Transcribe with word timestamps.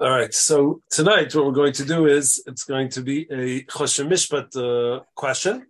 All 0.00 0.10
right. 0.10 0.34
So 0.34 0.80
tonight, 0.90 1.32
what 1.36 1.46
we're 1.46 1.52
going 1.52 1.72
to 1.74 1.84
do 1.84 2.06
is 2.06 2.42
it's 2.48 2.64
going 2.64 2.88
to 2.90 3.00
be 3.00 3.28
a 3.30 3.62
Choshen 3.62 4.08
Mishpat 4.08 4.50
uh, 4.56 5.04
question 5.14 5.68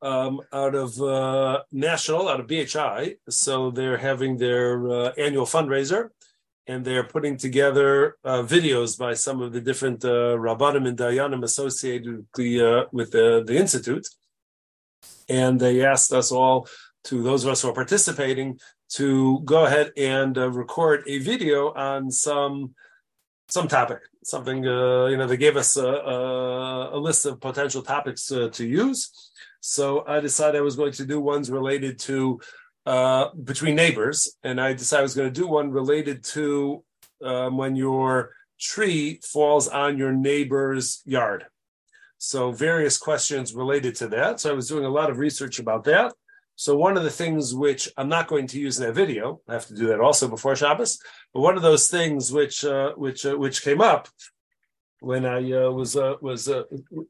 um, 0.00 0.40
out 0.54 0.74
of 0.74 0.98
uh, 1.02 1.60
National, 1.70 2.30
out 2.30 2.40
of 2.40 2.46
BHI. 2.46 3.16
So 3.28 3.70
they're 3.70 3.98
having 3.98 4.38
their 4.38 4.88
uh, 4.88 5.12
annual 5.18 5.44
fundraiser, 5.44 6.08
and 6.66 6.82
they're 6.82 7.04
putting 7.04 7.36
together 7.36 8.16
uh, 8.24 8.42
videos 8.42 8.98
by 8.98 9.12
some 9.12 9.42
of 9.42 9.52
the 9.52 9.60
different 9.60 10.02
uh, 10.02 10.38
Rabbanim 10.38 10.88
and 10.88 10.96
Dayanim 10.96 11.44
associated 11.44 12.16
with 12.16 12.32
the, 12.36 12.62
uh, 12.62 12.84
with 12.90 13.10
the, 13.10 13.44
the 13.46 13.58
institute. 13.58 14.08
And 15.28 15.60
they 15.60 15.84
asked 15.84 16.10
us 16.10 16.32
all, 16.32 16.68
to 17.04 17.22
those 17.22 17.44
of 17.44 17.50
us 17.50 17.60
who 17.60 17.68
are 17.68 17.74
participating, 17.74 18.58
to 18.92 19.40
go 19.40 19.66
ahead 19.66 19.92
and 19.98 20.34
record 20.38 21.04
a 21.06 21.18
video 21.18 21.74
on 21.74 22.10
some 22.10 22.74
some 23.48 23.68
topic, 23.68 24.00
something, 24.24 24.66
uh, 24.66 25.06
you 25.06 25.16
know, 25.16 25.26
they 25.26 25.36
gave 25.36 25.56
us 25.56 25.76
a, 25.76 25.86
a, 25.86 26.96
a 26.96 26.98
list 26.98 27.26
of 27.26 27.40
potential 27.40 27.82
topics 27.82 28.30
uh, 28.32 28.48
to 28.52 28.66
use. 28.66 29.30
So 29.60 30.04
I 30.06 30.20
decided 30.20 30.58
I 30.58 30.62
was 30.62 30.76
going 30.76 30.92
to 30.92 31.06
do 31.06 31.20
ones 31.20 31.50
related 31.50 31.98
to 32.00 32.40
uh, 32.86 33.30
between 33.34 33.74
neighbors, 33.74 34.36
and 34.44 34.60
I 34.60 34.72
decided 34.72 35.00
I 35.00 35.02
was 35.02 35.14
going 35.14 35.32
to 35.32 35.40
do 35.40 35.48
one 35.48 35.70
related 35.70 36.22
to 36.24 36.84
um, 37.24 37.56
when 37.56 37.74
your 37.74 38.32
tree 38.60 39.20
falls 39.24 39.68
on 39.68 39.98
your 39.98 40.12
neighbor's 40.12 41.02
yard. 41.04 41.46
So 42.18 42.52
various 42.52 42.96
questions 42.96 43.54
related 43.54 43.94
to 43.96 44.08
that. 44.08 44.40
So 44.40 44.50
I 44.50 44.54
was 44.54 44.68
doing 44.68 44.84
a 44.84 44.90
lot 44.90 45.10
of 45.10 45.18
research 45.18 45.58
about 45.58 45.84
that. 45.84 46.12
So 46.56 46.74
one 46.74 46.96
of 46.96 47.04
the 47.04 47.10
things 47.10 47.54
which 47.54 47.88
I'm 47.98 48.08
not 48.08 48.28
going 48.28 48.46
to 48.48 48.58
use 48.58 48.80
in 48.80 48.86
that 48.86 48.94
video, 48.94 49.40
I 49.46 49.52
have 49.52 49.66
to 49.66 49.74
do 49.74 49.88
that 49.88 50.00
also 50.00 50.26
before 50.26 50.56
Shabbos. 50.56 50.98
But 51.34 51.40
one 51.40 51.56
of 51.56 51.62
those 51.62 51.88
things 51.88 52.32
which 52.32 52.64
uh, 52.64 52.92
which 52.96 53.26
uh, 53.26 53.36
which 53.36 53.62
came 53.62 53.82
up 53.82 54.08
when 55.00 55.26
I 55.26 55.52
uh, 55.52 55.70
was 55.70 55.96
uh, 55.96 56.14
was 56.22 56.48
uh, 56.48 56.62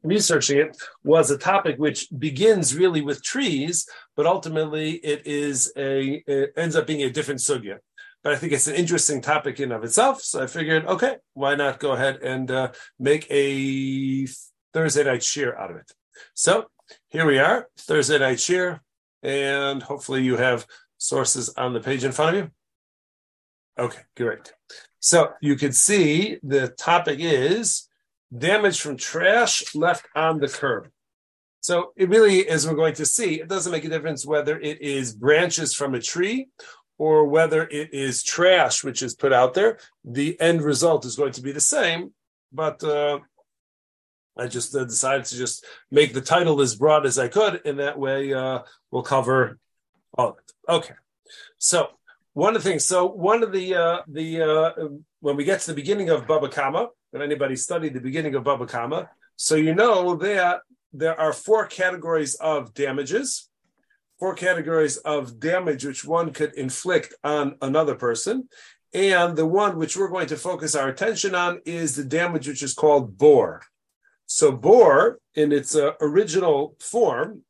researching 0.03 0.59
it 0.59 0.77
was 1.05 1.31
a 1.31 1.37
topic 1.37 1.77
which 1.77 2.09
begins 2.17 2.75
really 2.75 3.01
with 3.01 3.23
trees, 3.23 3.87
but 4.17 4.25
ultimately 4.25 4.95
it 4.95 5.25
is 5.25 5.71
a 5.77 6.21
it 6.27 6.51
ends 6.57 6.75
up 6.75 6.85
being 6.85 7.03
a 7.03 7.09
different 7.09 7.39
sugya. 7.39 7.77
But 8.23 8.33
I 8.33 8.35
think 8.35 8.51
it's 8.51 8.67
an 8.67 8.75
interesting 8.75 9.21
topic 9.21 9.61
in 9.61 9.71
of 9.71 9.85
itself. 9.85 10.21
So 10.21 10.43
I 10.43 10.47
figured, 10.47 10.85
okay, 10.85 11.17
why 11.33 11.55
not 11.55 11.79
go 11.79 11.93
ahead 11.93 12.17
and 12.17 12.51
uh, 12.51 12.71
make 12.99 13.25
a 13.29 14.27
Thursday 14.73 15.05
night 15.05 15.21
shiur 15.21 15.57
out 15.57 15.71
of 15.71 15.77
it. 15.77 15.89
So 16.33 16.65
here 17.09 17.25
we 17.25 17.39
are, 17.39 17.69
Thursday 17.77 18.19
night 18.19 18.39
shiur 18.39 18.81
and 19.27 19.83
hopefully 19.83 20.23
you 20.23 20.37
have 20.37 20.65
sources 20.97 21.49
on 21.57 21.73
the 21.73 21.81
page 21.81 22.05
in 22.05 22.13
front 22.13 22.37
of 22.37 22.43
you. 22.43 22.51
Okay, 23.77 23.99
great. 24.15 24.53
So 24.99 25.33
you 25.41 25.55
can 25.57 25.73
see 25.73 26.37
the 26.41 26.69
topic 26.69 27.19
is 27.19 27.89
damage 28.35 28.79
from 28.79 28.95
trash 28.97 29.75
left 29.75 30.07
on 30.15 30.39
the 30.39 30.47
curb. 30.47 30.89
So 31.59 31.91
it 31.97 32.09
really, 32.09 32.47
as 32.47 32.65
we're 32.65 32.75
going 32.75 32.95
to 32.95 33.05
see, 33.05 33.41
it 33.41 33.49
doesn't 33.49 33.71
make 33.71 33.83
a 33.83 33.89
difference 33.89 34.25
whether 34.25 34.57
it 34.57 34.81
is 34.81 35.13
branches 35.13 35.73
from 35.73 35.93
a 35.93 36.01
tree 36.01 36.47
or 36.97 37.25
whether 37.25 37.67
it 37.67 37.93
is 37.93 38.23
trash 38.23 38.83
which 38.83 39.03
is 39.03 39.13
put 39.13 39.33
out 39.33 39.53
there. 39.53 39.77
The 40.05 40.39
end 40.39 40.61
result 40.61 41.05
is 41.05 41.17
going 41.17 41.33
to 41.33 41.41
be 41.41 41.51
the 41.51 41.59
same, 41.59 42.13
but 42.53 42.81
uh, 42.81 43.19
I 44.39 44.47
just 44.47 44.75
uh, 44.75 44.83
decided 44.85 45.25
to 45.25 45.37
just 45.37 45.65
make 45.91 46.13
the 46.13 46.21
title 46.21 46.61
as 46.61 46.75
broad 46.75 47.05
as 47.05 47.17
I 47.17 47.27
could, 47.27 47.61
and 47.65 47.79
that 47.79 47.97
way 47.97 48.33
uh, 48.33 48.59
we'll 48.91 49.03
cover 49.03 49.59
all 50.17 50.29
of 50.29 50.37
it. 50.37 50.51
Okay, 50.69 50.93
so 51.57 51.89
one 52.33 52.55
of 52.55 52.63
the 52.63 52.69
things. 52.69 52.85
So 52.85 53.07
one 53.07 53.43
of 53.43 53.51
the 53.51 53.75
uh, 53.75 53.99
the 54.07 54.41
uh, 54.41 54.71
when 55.21 55.35
we 55.35 55.43
get 55.43 55.61
to 55.61 55.67
the 55.67 55.75
beginning 55.75 56.09
of 56.09 56.27
Baba 56.27 56.49
Kama, 56.49 56.89
if 57.13 57.21
anybody 57.21 57.55
studied 57.55 57.93
the 57.93 58.01
beginning 58.01 58.35
of 58.35 58.43
Baba 58.43 58.65
Kama, 58.65 59.09
so 59.35 59.55
you 59.55 59.73
know 59.73 60.15
that 60.15 60.61
there 60.93 61.19
are 61.19 61.33
four 61.33 61.67
categories 61.67 62.35
of 62.35 62.73
damages, 62.73 63.49
four 64.19 64.33
categories 64.33 64.97
of 64.97 65.39
damage 65.39 65.85
which 65.85 66.05
one 66.05 66.31
could 66.31 66.53
inflict 66.53 67.13
on 67.23 67.55
another 67.61 67.95
person. 67.95 68.49
And 68.93 69.35
the 69.35 69.45
one 69.45 69.77
which 69.77 69.97
we're 69.97 70.07
going 70.07 70.27
to 70.27 70.37
focus 70.37 70.73
our 70.73 70.87
attention 70.87 71.35
on 71.35 71.61
is 71.65 71.95
the 71.95 72.03
damage 72.03 72.47
which 72.47 72.63
is 72.63 72.73
called 72.73 73.17
bore. 73.17 73.61
So 74.27 74.51
bore, 74.51 75.19
in 75.35 75.51
its 75.51 75.75
uh, 75.75 75.93
original 76.01 76.75
form, 76.79 77.41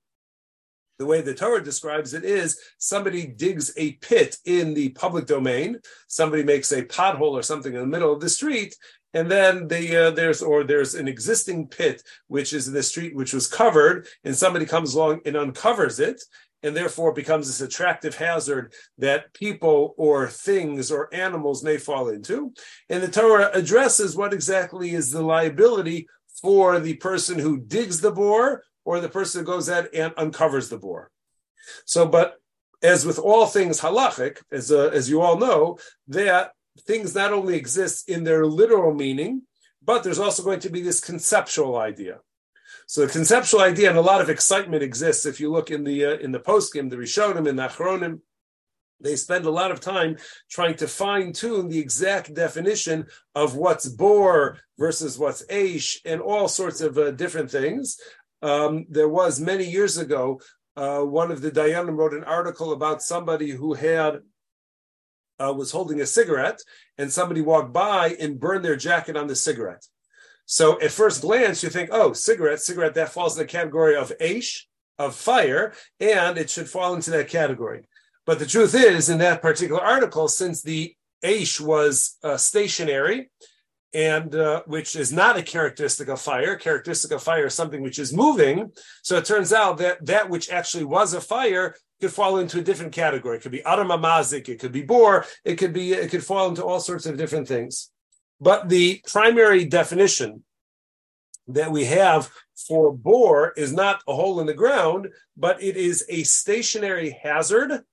the 1.00 1.06
way 1.06 1.22
the 1.22 1.34
Torah 1.34 1.64
describes 1.64 2.14
it 2.14 2.24
is 2.24 2.60
somebody 2.78 3.28
digs 3.28 3.72
a 3.78 3.94
pit 3.94 4.38
in 4.46 4.74
the 4.74 4.90
public 4.90 5.26
domain, 5.26 5.80
somebody 6.08 6.44
makes 6.44 6.72
a 6.72 6.84
pothole 6.84 7.34
or 7.34 7.44
something 7.44 7.74
in 7.74 7.82
the 7.82 7.86
middle 7.86 8.14
of 8.14 8.22
the 8.22 8.30
street, 8.30 8.76
and 9.14 9.30
then 9.30 9.68
they, 9.68 9.96
uh, 9.96 10.12
there's 10.12 10.42
or 10.42 10.64
there's 10.64 10.96
an 10.96 11.08
existing 11.08 11.68
pit 11.68 12.04
which 12.28 12.54
is 12.54 12.68
in 12.68 12.74
the 12.74 12.84
street 12.84 13.16
which 13.16 13.34
was 13.34 13.48
covered, 13.48 14.08
and 14.24 14.36
somebody 14.36 14.66
comes 14.66 14.94
along 14.94 15.22
and 15.26 15.38
uncovers 15.38 16.00
it, 16.00 16.22
and 16.64 16.76
therefore 16.76 17.14
becomes 17.14 17.48
this 17.48 17.62
attractive 17.62 18.16
hazard 18.16 18.74
that 18.98 19.34
people 19.34 19.94
or 19.98 20.28
things 20.28 20.92
or 20.92 21.14
animals 21.14 21.64
may 21.64 21.78
fall 21.78 22.10
into. 22.10 22.54
And 22.90 23.02
the 23.02 23.08
Torah 23.08 23.52
addresses 23.54 24.16
what 24.16 24.34
exactly 24.34 24.92
is 24.92 25.12
the 25.12 25.22
liability 25.22 26.08
for 26.42 26.80
the 26.80 26.96
person 26.96 27.40
who 27.40 27.60
digs 27.60 28.02
the 28.02 28.12
bore 28.12 28.64
or 28.86 29.00
the 29.00 29.10
person 29.10 29.42
who 29.42 29.46
goes 29.46 29.70
out 29.70 29.88
and 29.94 30.14
uncovers 30.18 30.70
the 30.70 30.78
bore. 30.78 31.12
So, 31.86 32.08
but 32.08 32.36
as 32.82 33.06
with 33.06 33.20
all 33.20 33.48
things 33.48 33.82
halachic, 33.82 34.38
as, 34.52 34.72
uh, 34.72 34.90
as 34.94 35.10
you 35.10 35.22
all 35.22 35.38
know, 35.38 35.80
that 36.08 36.52
things 36.82 37.16
not 37.16 37.34
only 37.34 37.56
exist 37.56 38.08
in 38.08 38.24
their 38.24 38.46
literal 38.46 38.94
meaning, 38.94 39.42
but 39.84 40.04
there's 40.04 40.20
also 40.20 40.44
going 40.44 40.60
to 40.60 40.70
be 40.70 40.82
this 40.82 41.00
conceptual 41.00 41.78
idea. 41.78 42.20
So 42.86 43.06
the 43.06 43.12
conceptual 43.12 43.62
idea 43.62 43.90
and 43.90 43.98
a 43.98 44.02
lot 44.02 44.22
of 44.22 44.30
excitement 44.30 44.84
exists 44.84 45.26
if 45.26 45.40
you 45.40 45.52
look 45.52 45.72
in 45.72 45.84
the 45.84 46.06
uh, 46.06 46.18
in 46.18 46.32
the 46.32 46.40
poskim, 46.40 46.90
the 46.90 46.96
Rishonim, 46.96 47.48
and 47.48 47.60
the 47.60 47.68
Achronim, 47.68 48.22
they 49.00 49.16
spend 49.16 49.46
a 49.46 49.52
lot 49.52 49.72
of 49.72 49.80
time 49.80 50.18
trying 50.50 50.76
to 50.76 50.88
fine 50.88 51.34
tune 51.34 51.70
the 51.70 51.80
exact 51.80 52.34
definition 52.34 53.08
of 53.36 53.56
what's 53.56 53.88
bor 53.88 54.58
versus 54.78 55.18
what's 55.18 55.46
aish 55.48 55.98
and 56.06 56.22
all 56.22 56.48
sorts 56.48 56.82
of 56.82 56.98
uh, 56.98 57.12
different 57.12 57.52
things. 57.52 57.98
Um, 58.42 58.86
there 58.90 59.10
was 59.10 59.40
many 59.40 59.66
years 59.66 59.98
ago, 59.98 60.42
uh, 60.76 61.02
one 61.02 61.32
of 61.32 61.42
the 61.42 61.52
Dayanim 61.52 61.98
wrote 61.98 62.14
an 62.14 62.24
article 62.24 62.72
about 62.72 63.02
somebody 63.02 63.50
who 63.50 63.74
had 63.74 64.20
uh, 65.40 65.54
was 65.54 65.72
holding 65.72 66.02
a 66.02 66.06
cigarette 66.06 66.62
and 66.98 67.12
somebody 67.12 67.42
walked 67.42 67.74
by 67.74 68.16
and 68.20 68.40
burned 68.40 68.66
their 68.66 68.76
jacket 68.76 69.18
on 69.18 69.28
the 69.28 69.36
cigarette. 69.36 69.86
So 70.46 70.80
at 70.82 70.92
first 70.92 71.22
glance, 71.22 71.62
you 71.62 71.70
think, 71.70 71.90
oh, 71.92 72.14
cigarette, 72.14 72.62
cigarette, 72.62 72.94
that 72.96 73.10
falls 73.10 73.38
in 73.38 73.44
the 73.44 73.52
category 73.52 73.96
of 73.96 74.14
aish, 74.20 74.62
of 74.98 75.16
fire, 75.16 75.74
and 76.00 76.38
it 76.38 76.50
should 76.50 76.70
fall 76.70 76.96
into 76.96 77.12
that 77.12 77.28
category. 77.28 77.84
But 78.28 78.40
the 78.40 78.46
truth 78.46 78.76
is, 78.76 79.10
in 79.10 79.18
that 79.20 79.42
particular 79.42 79.82
article, 79.82 80.28
since 80.28 80.62
the 80.62 80.94
Aish 81.24 81.60
was 81.60 82.18
uh, 82.24 82.38
stationary, 82.38 83.32
and 83.94 84.36
uh, 84.36 84.64
which 84.68 84.98
is 84.98 85.14
not 85.14 85.38
a 85.38 85.42
characteristic 85.42 86.10
of 86.10 86.20
fire. 86.20 86.58
Characteristic 86.58 87.12
of 87.12 87.24
fire 87.24 87.48
is 87.48 87.54
something 87.54 87.82
which 87.82 88.00
is 88.00 88.14
moving. 88.14 88.72
So 89.02 89.18
it 89.18 89.26
turns 89.26 89.54
out 89.54 89.78
that 89.78 90.06
that 90.06 90.30
which 90.30 90.52
actually 90.52 90.84
was 90.84 91.14
a 91.14 91.22
fire 91.22 91.74
could 92.02 92.14
fall 92.14 92.38
into 92.38 92.60
a 92.60 92.64
different 92.64 92.92
category. 92.92 93.38
It 93.38 93.42
could 93.44 93.54
be 93.54 93.64
Adam 93.64 93.88
Hamazik, 93.88 94.50
it 94.50 94.60
could 94.60 94.74
be 94.74 94.84
bore, 94.84 95.26
it 95.46 95.56
could 95.56 95.74
be 95.74 95.94
it 95.94 96.12
could 96.12 96.24
fall 96.24 96.50
into 96.50 96.66
all 96.66 96.82
sorts 96.82 97.06
of 97.06 97.18
different 97.18 97.48
things. 97.48 97.90
But 98.42 98.68
the 98.68 99.02
primary 99.08 99.66
definition 99.66 100.44
that 101.48 101.72
we 101.72 101.86
have 101.86 102.30
for 102.68 102.92
bore 102.92 103.54
is 103.54 103.72
not 103.72 104.04
a 104.06 104.14
hole 104.14 104.42
in 104.42 104.48
the 104.48 104.54
ground, 104.54 105.08
but 105.38 105.64
it 105.64 105.78
is 105.78 106.06
a 106.10 106.24
stationary 106.24 107.18
hazard 107.24 107.84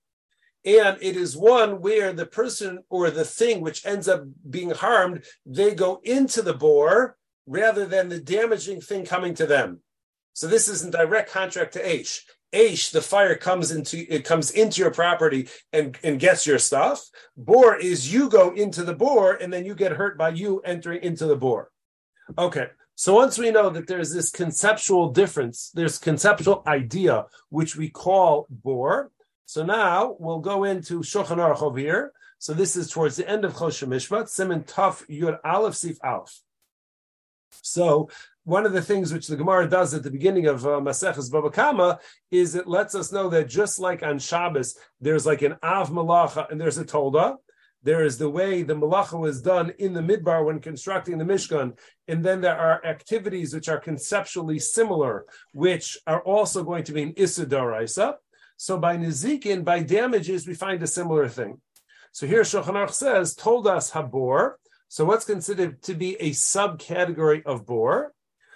and 0.65 0.97
it 0.99 1.15
is 1.15 1.37
one 1.37 1.79
where 1.79 2.11
the 2.11 2.25
person 2.25 2.79
or 2.89 3.11
the 3.11 3.23
thing 3.23 3.61
which 3.61 3.85
ends 3.85 4.07
up 4.07 4.23
being 4.49 4.71
harmed, 4.71 5.23
they 5.45 5.75
go 5.75 6.01
into 6.03 6.41
the 6.41 6.53
bore 6.53 7.17
rather 7.45 7.85
than 7.85 8.09
the 8.09 8.19
damaging 8.19 8.81
thing 8.81 9.05
coming 9.05 9.35
to 9.35 9.45
them. 9.45 9.81
So 10.33 10.47
this 10.47 10.67
is 10.67 10.83
in 10.83 10.91
direct 10.91 11.31
contract 11.31 11.73
to 11.73 11.83
Aish. 11.83 12.21
Aish, 12.51 12.91
the 12.91 13.01
fire 13.01 13.35
comes 13.35 13.71
into 13.71 14.05
it 14.11 14.25
comes 14.25 14.51
into 14.51 14.81
your 14.81 14.91
property 14.91 15.49
and, 15.71 15.97
and 16.03 16.19
gets 16.19 16.47
your 16.47 16.59
stuff. 16.59 17.05
Bore 17.37 17.75
is 17.77 18.11
you 18.11 18.29
go 18.29 18.51
into 18.51 18.83
the 18.83 18.95
bore 18.95 19.35
and 19.35 19.51
then 19.51 19.65
you 19.65 19.75
get 19.75 19.91
hurt 19.91 20.17
by 20.17 20.29
you 20.29 20.61
entering 20.61 21.03
into 21.03 21.25
the 21.25 21.35
bore. 21.35 21.69
Okay. 22.37 22.67
So 22.95 23.13
once 23.13 23.37
we 23.37 23.51
know 23.51 23.69
that 23.69 23.87
there's 23.87 24.13
this 24.13 24.31
conceptual 24.31 25.11
difference, 25.11 25.69
there's 25.73 25.97
conceptual 25.97 26.63
idea 26.65 27.25
which 27.49 27.75
we 27.75 27.89
call 27.89 28.47
bore, 28.49 29.11
so 29.45 29.63
now 29.63 30.15
we'll 30.19 30.39
go 30.39 30.63
into 30.63 30.99
Shulchan 30.99 31.37
Aruch 31.37 31.61
over 31.61 31.79
here. 31.79 32.11
So 32.39 32.53
this 32.53 32.75
is 32.75 32.89
towards 32.89 33.15
the 33.15 33.29
end 33.29 33.45
of 33.45 33.53
Choshen 33.53 33.87
Mishpat, 33.87 34.27
Simon 34.27 34.63
Tuf 34.63 35.07
Yud 35.07 35.39
Aleph 35.43 35.75
Sif 35.75 35.97
Aleph. 36.03 36.41
So 37.61 38.09
one 38.43 38.65
of 38.65 38.73
the 38.73 38.81
things 38.81 39.13
which 39.13 39.27
the 39.27 39.35
Gemara 39.35 39.67
does 39.67 39.93
at 39.93 40.03
the 40.03 40.11
beginning 40.11 40.47
of 40.47 40.65
uh, 40.65 40.79
Maseches 40.79 41.31
Baba 41.31 41.49
Kama 41.49 41.99
is 42.29 42.55
it 42.55 42.67
lets 42.67 42.93
us 42.93 43.11
know 43.11 43.29
that 43.29 43.49
just 43.49 43.79
like 43.79 44.03
on 44.03 44.19
Shabbos, 44.19 44.77
there's 44.99 45.25
like 45.25 45.41
an 45.41 45.55
Av 45.63 45.89
Malacha 45.89 46.51
and 46.51 46.59
there's 46.59 46.77
a 46.77 46.85
Tolda, 46.85 47.37
There 47.81 48.03
is 48.03 48.17
the 48.17 48.29
way 48.29 48.61
the 48.61 48.75
malacha 48.75 49.19
was 49.19 49.41
done 49.41 49.73
in 49.79 49.93
the 49.93 50.01
midbar 50.01 50.45
when 50.45 50.59
constructing 50.59 51.17
the 51.17 51.25
Mishkan, 51.25 51.77
and 52.07 52.23
then 52.23 52.41
there 52.41 52.57
are 52.57 52.85
activities 52.85 53.53
which 53.53 53.69
are 53.69 53.79
conceptually 53.79 54.59
similar, 54.59 55.25
which 55.53 55.97
are 56.05 56.21
also 56.21 56.63
going 56.63 56.83
to 56.83 56.93
be 56.93 57.03
in 57.03 57.13
Issa 57.15 57.45
So 58.57 58.77
by 58.77 58.97
Nizikin, 58.97 59.63
by 59.63 59.81
damages, 59.81 60.47
we 60.47 60.53
find 60.53 60.81
a 60.81 60.87
similar 60.87 61.27
thing. 61.27 61.61
So 62.11 62.25
here 62.27 62.43
Shulchan 62.43 62.91
says, 62.91 63.35
Toldos 63.35 63.91
Habor. 63.91 64.53
So 64.87 65.03
what's 65.03 65.25
considered 65.25 65.81
to 65.83 65.93
be 65.93 66.15
a 66.15 66.31
subcategory 66.31 67.43
of 67.45 67.65
bor? 67.65 68.13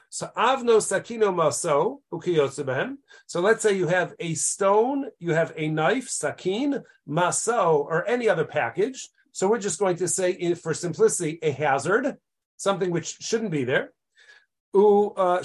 So 0.09 0.29
avno 0.35 0.77
sakino 0.77 1.35
maso 1.35 2.01
ukiyotsuben. 2.11 2.97
So 3.27 3.41
let's 3.41 3.61
say 3.61 3.77
you 3.77 3.87
have 3.87 4.13
a 4.19 4.33
stone, 4.33 5.09
you 5.19 5.33
have 5.33 5.53
a 5.55 5.67
knife, 5.67 6.09
sakin, 6.09 6.83
maso, 7.05 7.85
or 7.87 8.07
any 8.07 8.29
other 8.29 8.45
package. 8.45 9.09
So 9.33 9.47
we're 9.47 9.59
just 9.59 9.79
going 9.79 9.97
to 9.97 10.07
say, 10.07 10.53
for 10.55 10.73
simplicity, 10.73 11.39
a 11.41 11.51
hazard, 11.51 12.17
something 12.57 12.89
which 12.89 13.17
shouldn't 13.19 13.51
be 13.51 13.65
there. 13.65 13.91
Uh, 14.73 15.43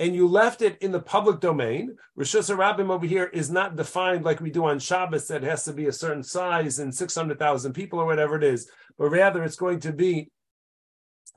and 0.00 0.14
you 0.14 0.26
left 0.26 0.62
it 0.62 0.78
in 0.80 0.92
the 0.92 1.00
public 1.00 1.40
domain. 1.40 1.94
Rishus 2.18 2.52
Harabim 2.52 2.90
over 2.90 3.06
here 3.06 3.26
is 3.26 3.50
not 3.50 3.76
defined 3.76 4.24
like 4.24 4.40
we 4.40 4.50
do 4.50 4.64
on 4.64 4.78
Shabbos 4.78 5.28
that 5.28 5.42
has 5.42 5.64
to 5.64 5.74
be 5.74 5.86
a 5.86 5.92
certain 5.92 6.22
size 6.22 6.78
and 6.78 6.92
600,000 6.92 7.74
people 7.74 8.00
or 8.00 8.06
whatever 8.06 8.36
it 8.36 8.42
is, 8.42 8.68
but 8.98 9.10
rather 9.10 9.44
it's 9.44 9.56
going 9.56 9.78
to 9.80 9.92
be 9.92 10.30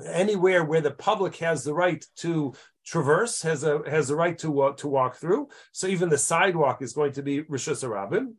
anywhere 0.05 0.63
where 0.63 0.79
the 0.79 0.91
public 0.91 1.35
has 1.35 1.65
the 1.65 1.73
right 1.73 2.05
to 2.15 2.53
traverse, 2.85 3.41
has 3.41 3.65
a 3.65 3.81
has 3.85 4.09
a 4.09 4.15
right 4.15 4.37
to 4.37 4.73
to 4.77 4.87
walk 4.87 5.17
through. 5.17 5.49
So 5.73 5.87
even 5.87 6.07
the 6.07 6.17
sidewalk 6.17 6.81
is 6.81 6.93
going 6.93 7.11
to 7.13 7.21
be 7.21 7.43
Rishus 7.43 7.83
Harabim. 7.83 8.35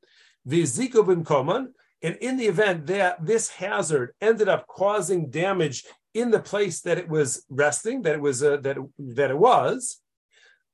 Viziko 0.48 1.06
bin 1.06 1.22
Koman, 1.22 1.66
and 2.02 2.16
in 2.16 2.38
the 2.38 2.46
event 2.46 2.86
that 2.86 3.24
this 3.24 3.50
hazard 3.50 4.14
ended 4.22 4.48
up 4.48 4.66
causing 4.68 5.28
damage 5.28 5.84
in 6.14 6.30
the 6.30 6.40
place 6.40 6.80
that 6.82 6.96
it 6.96 7.10
was 7.10 7.44
resting, 7.50 8.02
that 8.02 8.14
it 8.14 8.20
was 8.22 8.42
uh, 8.42 8.56
that 8.58 8.78
that 8.98 9.30
it 9.30 9.38
was, 9.38 10.00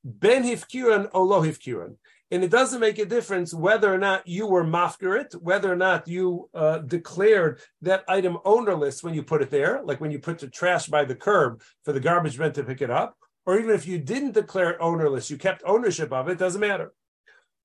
ben 0.03 0.43
hifkiran 0.43 1.09
or 1.13 1.25
lo 1.25 1.41
hifkiran. 1.41 1.95
And 2.31 2.45
it 2.45 2.49
doesn't 2.49 2.79
make 2.79 2.97
a 2.97 3.05
difference 3.05 3.53
whether 3.53 3.93
or 3.93 3.97
not 3.97 4.25
you 4.25 4.47
were 4.47 4.63
mafkarit, 4.63 5.35
whether 5.35 5.71
or 5.71 5.75
not 5.75 6.07
you 6.07 6.49
uh, 6.53 6.77
declared 6.77 7.59
that 7.81 8.05
item 8.07 8.37
ownerless 8.45 9.03
when 9.03 9.13
you 9.13 9.21
put 9.21 9.41
it 9.41 9.49
there, 9.49 9.81
like 9.83 9.99
when 9.99 10.11
you 10.11 10.19
put 10.19 10.39
the 10.39 10.47
trash 10.47 10.87
by 10.87 11.03
the 11.03 11.15
curb 11.15 11.61
for 11.83 11.91
the 11.91 11.99
garbage 11.99 12.39
men 12.39 12.53
to 12.53 12.63
pick 12.63 12.81
it 12.81 12.89
up, 12.89 13.17
or 13.45 13.59
even 13.59 13.71
if 13.71 13.85
you 13.85 13.97
didn't 13.97 14.31
declare 14.31 14.71
it 14.71 14.77
ownerless, 14.79 15.29
you 15.29 15.37
kept 15.37 15.61
ownership 15.65 16.13
of 16.13 16.29
it, 16.29 16.37
doesn't 16.37 16.61
matter. 16.61 16.93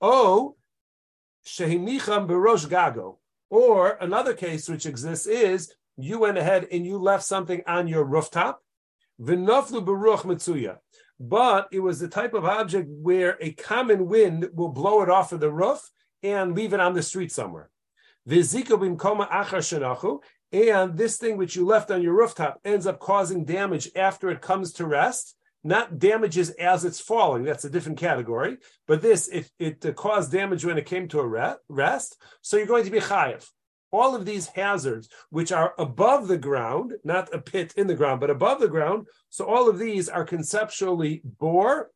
Oh, 0.01 0.57
shehinicham 1.47 2.27
berosh 2.27 2.67
gago. 2.67 3.19
Or 3.49 3.97
another 4.01 4.35
case 4.35 4.69
which 4.69 4.85
exists 4.85 5.29
is 5.29 5.73
you 5.97 6.19
went 6.19 6.39
ahead 6.39 6.67
and 6.73 6.85
you 6.85 6.99
left 6.99 7.25
something 7.25 7.63
on 7.69 7.87
your 7.87 8.03
rooftop, 8.03 8.61
v'noflu 9.21 9.85
beruch 9.85 10.23
mitzuya 10.23 10.79
but 11.19 11.69
it 11.73 11.81
was 11.81 11.99
the 11.99 12.09
type 12.09 12.35
of 12.35 12.45
object 12.45 12.89
where 12.91 13.39
a 13.41 13.53
common 13.53 14.07
wind 14.07 14.49
will 14.55 14.69
blow 14.69 15.03
it 15.03 15.11
off 15.11 15.33
of 15.33 15.41
the 15.41 15.51
roof 15.51 15.91
and 16.23 16.55
leave 16.55 16.73
it 16.73 16.81
on 16.81 16.95
the 16.95 17.03
street 17.03 17.33
somewhere. 17.33 17.71
And 20.53 20.97
this 20.97 21.17
thing 21.17 21.37
which 21.37 21.57
you 21.57 21.67
left 21.67 21.91
on 21.91 22.03
your 22.03 22.15
rooftop 22.15 22.61
ends 22.65 22.87
up 22.87 22.99
causing 22.99 23.45
damage 23.45 23.91
after 23.97 24.31
it 24.31 24.41
comes 24.41 24.73
to 24.75 24.87
rest, 24.87 25.37
not 25.65 25.99
damages 25.99 26.51
as 26.51 26.85
it's 26.85 27.01
falling. 27.01 27.45
That's 27.45 27.65
a 27.65 27.71
different 27.71 27.99
category. 27.99 28.59
But 28.87 29.03
this, 29.03 29.29
it, 29.29 29.51
it 29.59 29.97
caused 29.97 30.33
damage 30.33 30.65
when 30.65 30.79
it 30.79 30.87
came 30.87 31.09
to 31.09 31.21
a 31.21 31.57
rest. 31.69 32.21
So 32.43 32.57
you're 32.57 32.67
going 32.67 32.85
to 32.85 32.91
be 32.91 33.01
chayiv 33.01 33.49
all 33.93 34.15
of 34.15 34.25
these 34.25 34.49
hazards, 34.49 35.09
which 35.31 35.53
are 35.53 35.75
above 35.79 36.29
the 36.29 36.39
ground, 36.39 36.95
not 37.05 37.33
a 37.35 37.41
pit 37.41 37.73
in 37.77 37.87
the 37.87 37.95
ground, 37.95 38.21
but 38.21 38.31
above 38.31 38.61
the 38.61 38.69
ground. 38.69 39.07
So 39.31 39.45
all 39.45 39.69
of 39.69 39.79
these 39.79 40.09
are 40.09 40.25
conceptually 40.25 41.23
bor, 41.25 41.91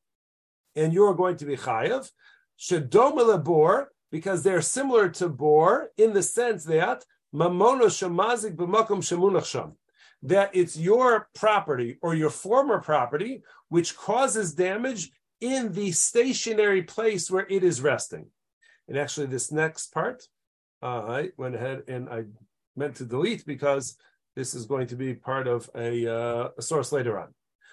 and 0.76 0.92
you're 0.92 1.14
going 1.14 1.37
to 1.38 1.44
be 1.44 1.56
chayav. 1.56 2.10
Shedomele 2.58 3.42
bor, 3.42 3.90
because 4.10 4.42
they're 4.42 4.62
similar 4.62 5.08
to 5.10 5.28
bor 5.28 5.90
in 5.96 6.12
the 6.12 6.22
sense 6.22 6.64
that 6.64 7.04
mamono 7.34 7.87
shemazik 7.87 8.56
b'makom 8.56 8.98
shemunach 8.98 9.75
that 10.22 10.50
it's 10.52 10.76
your 10.76 11.28
property 11.34 11.98
or 12.02 12.14
your 12.14 12.31
former 12.31 12.78
property 12.81 13.42
which 13.69 13.96
causes 13.96 14.54
damage 14.54 15.10
in 15.40 15.72
the 15.72 15.90
stationary 15.92 16.82
place 16.82 17.31
where 17.31 17.46
it 17.48 17.64
is 17.64 17.81
resting. 17.81 18.26
And 18.88 18.98
actually, 18.98 19.26
this 19.26 19.50
next 19.50 19.92
part 19.94 20.25
uh, 20.82 21.02
I 21.06 21.30
went 21.36 21.54
ahead 21.54 21.82
and 21.88 22.08
I 22.08 22.24
meant 22.76 22.96
to 22.96 23.04
delete 23.04 23.44
because 23.46 23.96
this 24.36 24.54
is 24.54 24.66
going 24.66 24.86
to 24.88 24.96
be 24.96 25.14
part 25.14 25.46
of 25.46 25.68
a, 25.74 26.06
uh, 26.06 26.48
a 26.56 26.62
source 26.62 26.92
later 26.92 27.18
on. 27.18 27.28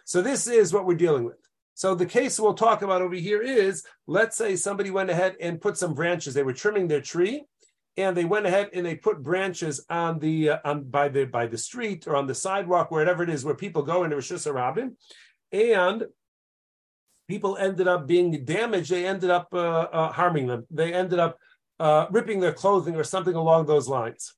So 0.05 0.21
this 0.21 0.47
is 0.47 0.73
what 0.73 0.85
we're 0.85 0.95
dealing 0.95 1.25
with. 1.25 1.37
So 1.73 1.93
the 1.93 2.05
case 2.05 2.39
we'll 2.39 2.55
talk 2.55 2.81
about 2.81 3.03
over 3.03 3.15
here 3.15 3.41
is, 3.41 3.83
let's 4.07 4.35
say 4.35 4.55
somebody 4.55 4.89
went 4.89 5.11
ahead 5.11 5.35
and 5.39 5.61
put 5.61 5.77
some 5.77 5.93
branches. 5.93 6.33
They 6.33 6.43
were 6.43 6.53
trimming 6.53 6.87
their 6.87 7.01
tree, 7.01 7.43
and 7.97 8.17
they 8.17 8.25
went 8.25 8.47
ahead 8.47 8.69
and 8.73 8.83
they 8.85 8.95
put 8.95 9.21
branches 9.21 9.85
on 9.89 10.17
the 10.17 10.49
uh, 10.49 10.57
on 10.65 10.85
by 10.85 11.09
the 11.09 11.25
by 11.25 11.45
the 11.45 11.57
street 11.57 12.07
or 12.07 12.15
on 12.15 12.25
the 12.25 12.33
sidewalk, 12.33 12.89
wherever 12.89 13.21
it 13.21 13.29
is 13.29 13.45
where 13.45 13.53
people 13.53 13.83
go 13.83 14.03
into 14.03 14.15
Rishus 14.15 14.51
Harabim, 14.51 14.95
and 15.51 16.05
people 17.27 17.57
ended 17.57 17.87
up 17.87 18.07
being 18.07 18.43
damaged. 18.43 18.89
They 18.89 19.05
ended 19.05 19.29
up 19.29 19.49
uh, 19.53 19.57
uh, 19.57 20.11
harming 20.11 20.47
them. 20.47 20.65
They 20.71 20.93
ended 20.93 21.19
up 21.19 21.37
uh, 21.79 22.07
ripping 22.11 22.39
their 22.39 22.53
clothing 22.53 22.95
or 22.95 23.03
something 23.03 23.35
along 23.35 23.65
those 23.65 23.87
lines. 23.87 24.33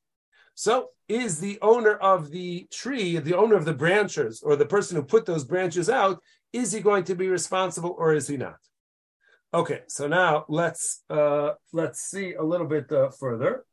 So, 0.55 0.89
is 1.07 1.39
the 1.39 1.57
owner 1.61 1.93
of 1.93 2.31
the 2.31 2.67
tree, 2.71 3.17
the 3.17 3.37
owner 3.37 3.55
of 3.55 3.65
the 3.65 3.73
branches, 3.73 4.41
or 4.43 4.55
the 4.55 4.65
person 4.65 4.95
who 4.95 5.03
put 5.03 5.25
those 5.25 5.43
branches 5.43 5.89
out, 5.89 6.21
is 6.53 6.71
he 6.71 6.81
going 6.81 7.03
to 7.05 7.15
be 7.15 7.27
responsible 7.27 7.95
or 7.97 8.13
is 8.13 8.27
he 8.27 8.37
not? 8.37 8.57
Okay, 9.53 9.81
so 9.87 10.07
now 10.07 10.45
let's 10.47 11.03
uh, 11.09 11.51
let's 11.73 12.01
see 12.01 12.33
a 12.33 12.43
little 12.43 12.67
bit 12.67 12.91
uh, 12.91 13.09
further. 13.09 13.65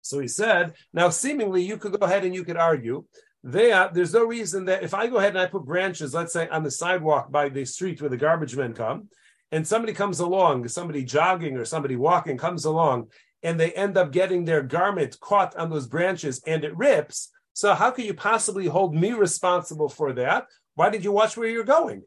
So 0.00 0.20
he 0.20 0.28
said, 0.28 0.74
now 0.92 1.10
seemingly 1.10 1.62
you 1.62 1.76
could 1.76 1.98
go 1.98 2.06
ahead 2.06 2.24
and 2.24 2.34
you 2.34 2.44
could 2.44 2.56
argue 2.56 3.04
there's 3.46 4.12
no 4.12 4.24
reason 4.24 4.64
that 4.64 4.82
if 4.82 4.94
I 4.94 5.06
go 5.06 5.18
ahead 5.18 5.30
and 5.30 5.38
I 5.38 5.46
put 5.46 5.64
branches, 5.64 6.14
let's 6.14 6.32
say 6.32 6.48
on 6.48 6.62
the 6.62 6.70
sidewalk 6.70 7.30
by 7.30 7.48
the 7.48 7.64
street 7.64 8.00
where 8.00 8.10
the 8.10 8.16
garbage 8.16 8.56
men 8.56 8.74
come, 8.74 9.08
and 9.52 9.66
somebody 9.66 9.92
comes 9.92 10.20
along, 10.20 10.68
somebody 10.68 11.04
jogging 11.04 11.56
or 11.56 11.64
somebody 11.64 11.96
walking 11.96 12.36
comes 12.36 12.64
along, 12.64 13.08
and 13.42 13.60
they 13.60 13.72
end 13.72 13.96
up 13.96 14.12
getting 14.12 14.44
their 14.44 14.62
garment 14.62 15.18
caught 15.20 15.56
on 15.56 15.70
those 15.70 15.86
branches 15.86 16.42
and 16.46 16.64
it 16.64 16.76
rips. 16.76 17.30
So 17.52 17.74
how 17.74 17.90
could 17.90 18.04
you 18.04 18.14
possibly 18.14 18.66
hold 18.66 18.94
me 18.94 19.12
responsible 19.12 19.88
for 19.88 20.12
that? 20.14 20.46
Why 20.74 20.90
did 20.90 21.04
you 21.04 21.12
watch 21.12 21.36
where 21.36 21.48
you're 21.48 21.64
going? 21.64 22.02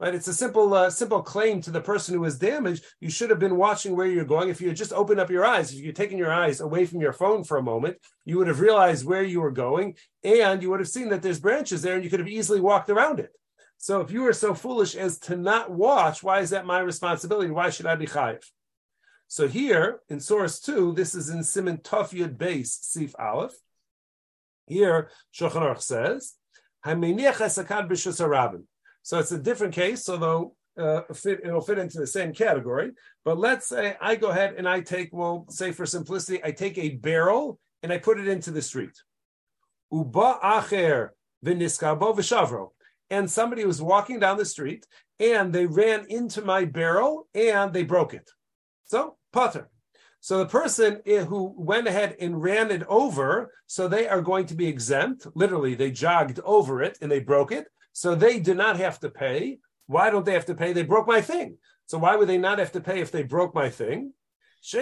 Right? 0.00 0.14
It's 0.14 0.28
a 0.28 0.34
simple, 0.34 0.72
uh, 0.72 0.90
simple 0.90 1.22
claim 1.22 1.60
to 1.62 1.72
the 1.72 1.80
person 1.80 2.14
who 2.14 2.20
was 2.20 2.38
damaged. 2.38 2.84
You 3.00 3.10
should 3.10 3.30
have 3.30 3.40
been 3.40 3.56
watching 3.56 3.96
where 3.96 4.06
you're 4.06 4.24
going. 4.24 4.48
If 4.48 4.60
you 4.60 4.68
had 4.68 4.76
just 4.76 4.92
opened 4.92 5.18
up 5.18 5.30
your 5.30 5.44
eyes, 5.44 5.72
if 5.72 5.80
you'd 5.80 5.96
taken 5.96 6.16
your 6.16 6.32
eyes 6.32 6.60
away 6.60 6.86
from 6.86 7.00
your 7.00 7.12
phone 7.12 7.42
for 7.42 7.56
a 7.56 7.62
moment, 7.62 7.96
you 8.24 8.38
would 8.38 8.46
have 8.46 8.60
realized 8.60 9.04
where 9.04 9.24
you 9.24 9.40
were 9.40 9.50
going, 9.50 9.96
and 10.22 10.62
you 10.62 10.70
would 10.70 10.78
have 10.78 10.88
seen 10.88 11.08
that 11.08 11.20
there's 11.20 11.40
branches 11.40 11.82
there, 11.82 11.96
and 11.96 12.04
you 12.04 12.10
could 12.10 12.20
have 12.20 12.28
easily 12.28 12.60
walked 12.60 12.88
around 12.88 13.18
it. 13.18 13.32
So 13.80 14.00
if 14.00 14.10
you 14.10 14.26
are 14.26 14.32
so 14.32 14.54
foolish 14.54 14.96
as 14.96 15.20
to 15.20 15.36
not 15.36 15.70
watch, 15.70 16.22
why 16.22 16.40
is 16.40 16.50
that 16.50 16.66
my 16.66 16.80
responsibility? 16.80 17.50
Why 17.50 17.70
should 17.70 17.86
I 17.86 17.94
be 17.94 18.06
chayiv? 18.06 18.42
So 19.28 19.46
here 19.46 20.00
in 20.08 20.18
source 20.18 20.58
two, 20.58 20.92
this 20.94 21.14
is 21.14 21.30
in 21.30 21.44
Simon 21.44 21.78
Yud 21.78 22.36
Beis 22.36 22.66
Sif 22.66 23.14
Aleph. 23.18 23.54
Here 24.66 25.10
Shulchan 25.32 25.62
Aruch 25.62 25.80
says, 25.80 26.34
So 29.02 29.18
it's 29.18 29.32
a 29.32 29.38
different 29.38 29.74
case, 29.74 30.08
although 30.08 30.54
uh, 30.76 31.02
fit, 31.14 31.40
it'll 31.44 31.60
fit 31.60 31.78
into 31.78 31.98
the 31.98 32.06
same 32.06 32.32
category. 32.32 32.92
But 33.24 33.38
let's 33.38 33.68
say 33.68 33.96
I 34.00 34.16
go 34.16 34.30
ahead 34.30 34.54
and 34.58 34.68
I 34.68 34.80
take, 34.80 35.10
well, 35.12 35.46
say 35.50 35.70
for 35.70 35.86
simplicity, 35.86 36.40
I 36.42 36.50
take 36.50 36.78
a 36.78 36.96
barrel 36.96 37.60
and 37.82 37.92
I 37.92 37.98
put 37.98 38.18
it 38.18 38.26
into 38.26 38.50
the 38.50 38.62
street. 38.62 39.02
Uba 39.92 40.38
acher 40.42 41.10
v'niskabo 41.44 42.16
v'shavro 42.16 42.70
and 43.10 43.30
somebody 43.30 43.64
was 43.64 43.82
walking 43.82 44.18
down 44.18 44.36
the 44.36 44.44
street 44.44 44.86
and 45.20 45.52
they 45.52 45.66
ran 45.66 46.06
into 46.08 46.42
my 46.42 46.64
barrel 46.64 47.28
and 47.34 47.72
they 47.72 47.84
broke 47.84 48.14
it. 48.14 48.28
So, 48.84 49.16
putter. 49.32 49.68
So 50.20 50.38
the 50.38 50.46
person 50.46 51.00
eh, 51.06 51.24
who 51.24 51.54
went 51.56 51.86
ahead 51.86 52.16
and 52.20 52.42
ran 52.42 52.70
it 52.70 52.82
over, 52.88 53.52
so 53.66 53.86
they 53.86 54.08
are 54.08 54.20
going 54.20 54.46
to 54.46 54.54
be 54.54 54.66
exempt. 54.66 55.26
Literally, 55.34 55.74
they 55.74 55.90
jogged 55.90 56.40
over 56.44 56.82
it 56.82 56.98
and 57.00 57.10
they 57.10 57.20
broke 57.20 57.52
it. 57.52 57.66
So 57.92 58.14
they 58.14 58.40
do 58.40 58.54
not 58.54 58.76
have 58.76 58.98
to 59.00 59.10
pay. 59.10 59.58
Why 59.86 60.10
don't 60.10 60.26
they 60.26 60.34
have 60.34 60.46
to 60.46 60.54
pay? 60.54 60.72
They 60.72 60.82
broke 60.82 61.06
my 61.06 61.20
thing. 61.20 61.56
So 61.86 61.98
why 61.98 62.16
would 62.16 62.28
they 62.28 62.38
not 62.38 62.58
have 62.58 62.72
to 62.72 62.80
pay 62.80 63.00
if 63.00 63.10
they 63.10 63.22
broke 63.22 63.54
my 63.54 63.70
thing? 63.70 64.12
So 64.60 64.80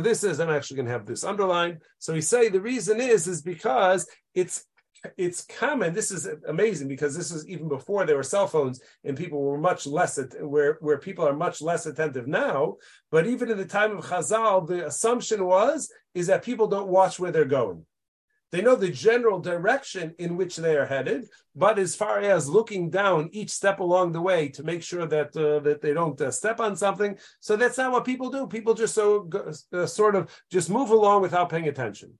this 0.00 0.24
is, 0.24 0.40
I'm 0.40 0.50
actually 0.50 0.76
going 0.76 0.86
to 0.86 0.92
have 0.92 1.06
this 1.06 1.24
underlined. 1.24 1.82
So 1.98 2.12
we 2.12 2.20
say 2.20 2.48
the 2.48 2.60
reason 2.60 3.00
is, 3.00 3.26
is 3.26 3.42
because 3.42 4.08
it's 4.34 4.64
it's 5.16 5.44
common. 5.44 5.94
This 5.94 6.10
is 6.10 6.28
amazing 6.46 6.88
because 6.88 7.16
this 7.16 7.32
is 7.32 7.48
even 7.48 7.68
before 7.68 8.06
there 8.06 8.16
were 8.16 8.22
cell 8.22 8.46
phones 8.46 8.80
and 9.04 9.16
people 9.16 9.42
were 9.42 9.58
much 9.58 9.86
less 9.86 10.18
where 10.40 10.78
where 10.80 10.98
people 10.98 11.26
are 11.26 11.34
much 11.34 11.60
less 11.60 11.86
attentive 11.86 12.26
now. 12.26 12.76
But 13.10 13.26
even 13.26 13.50
in 13.50 13.58
the 13.58 13.64
time 13.64 13.96
of 13.96 14.04
Chazal, 14.04 14.66
the 14.66 14.86
assumption 14.86 15.44
was 15.44 15.90
is 16.14 16.28
that 16.28 16.44
people 16.44 16.68
don't 16.68 16.88
watch 16.88 17.18
where 17.18 17.32
they're 17.32 17.44
going. 17.44 17.84
They 18.52 18.60
know 18.60 18.76
the 18.76 18.90
general 18.90 19.40
direction 19.40 20.14
in 20.18 20.36
which 20.36 20.56
they 20.56 20.76
are 20.76 20.84
headed, 20.84 21.24
but 21.56 21.78
as 21.78 21.96
far 21.96 22.20
as 22.20 22.50
looking 22.50 22.90
down 22.90 23.30
each 23.32 23.48
step 23.48 23.80
along 23.80 24.12
the 24.12 24.20
way 24.20 24.50
to 24.50 24.62
make 24.62 24.82
sure 24.82 25.06
that 25.06 25.34
uh, 25.36 25.60
that 25.60 25.80
they 25.80 25.94
don't 25.94 26.20
uh, 26.20 26.30
step 26.30 26.60
on 26.60 26.76
something, 26.76 27.18
so 27.40 27.56
that's 27.56 27.78
not 27.78 27.92
what 27.92 28.04
people 28.04 28.30
do. 28.30 28.46
People 28.46 28.74
just 28.74 28.94
so 28.94 29.28
uh, 29.72 29.86
sort 29.86 30.14
of 30.14 30.30
just 30.50 30.70
move 30.70 30.90
along 30.90 31.22
without 31.22 31.48
paying 31.48 31.66
attention. 31.66 32.18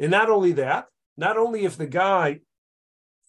And 0.00 0.10
not 0.10 0.28
only 0.28 0.52
that, 0.52 0.86
not 1.16 1.36
only 1.36 1.64
if 1.64 1.76
the 1.76 1.86
guy 1.86 2.40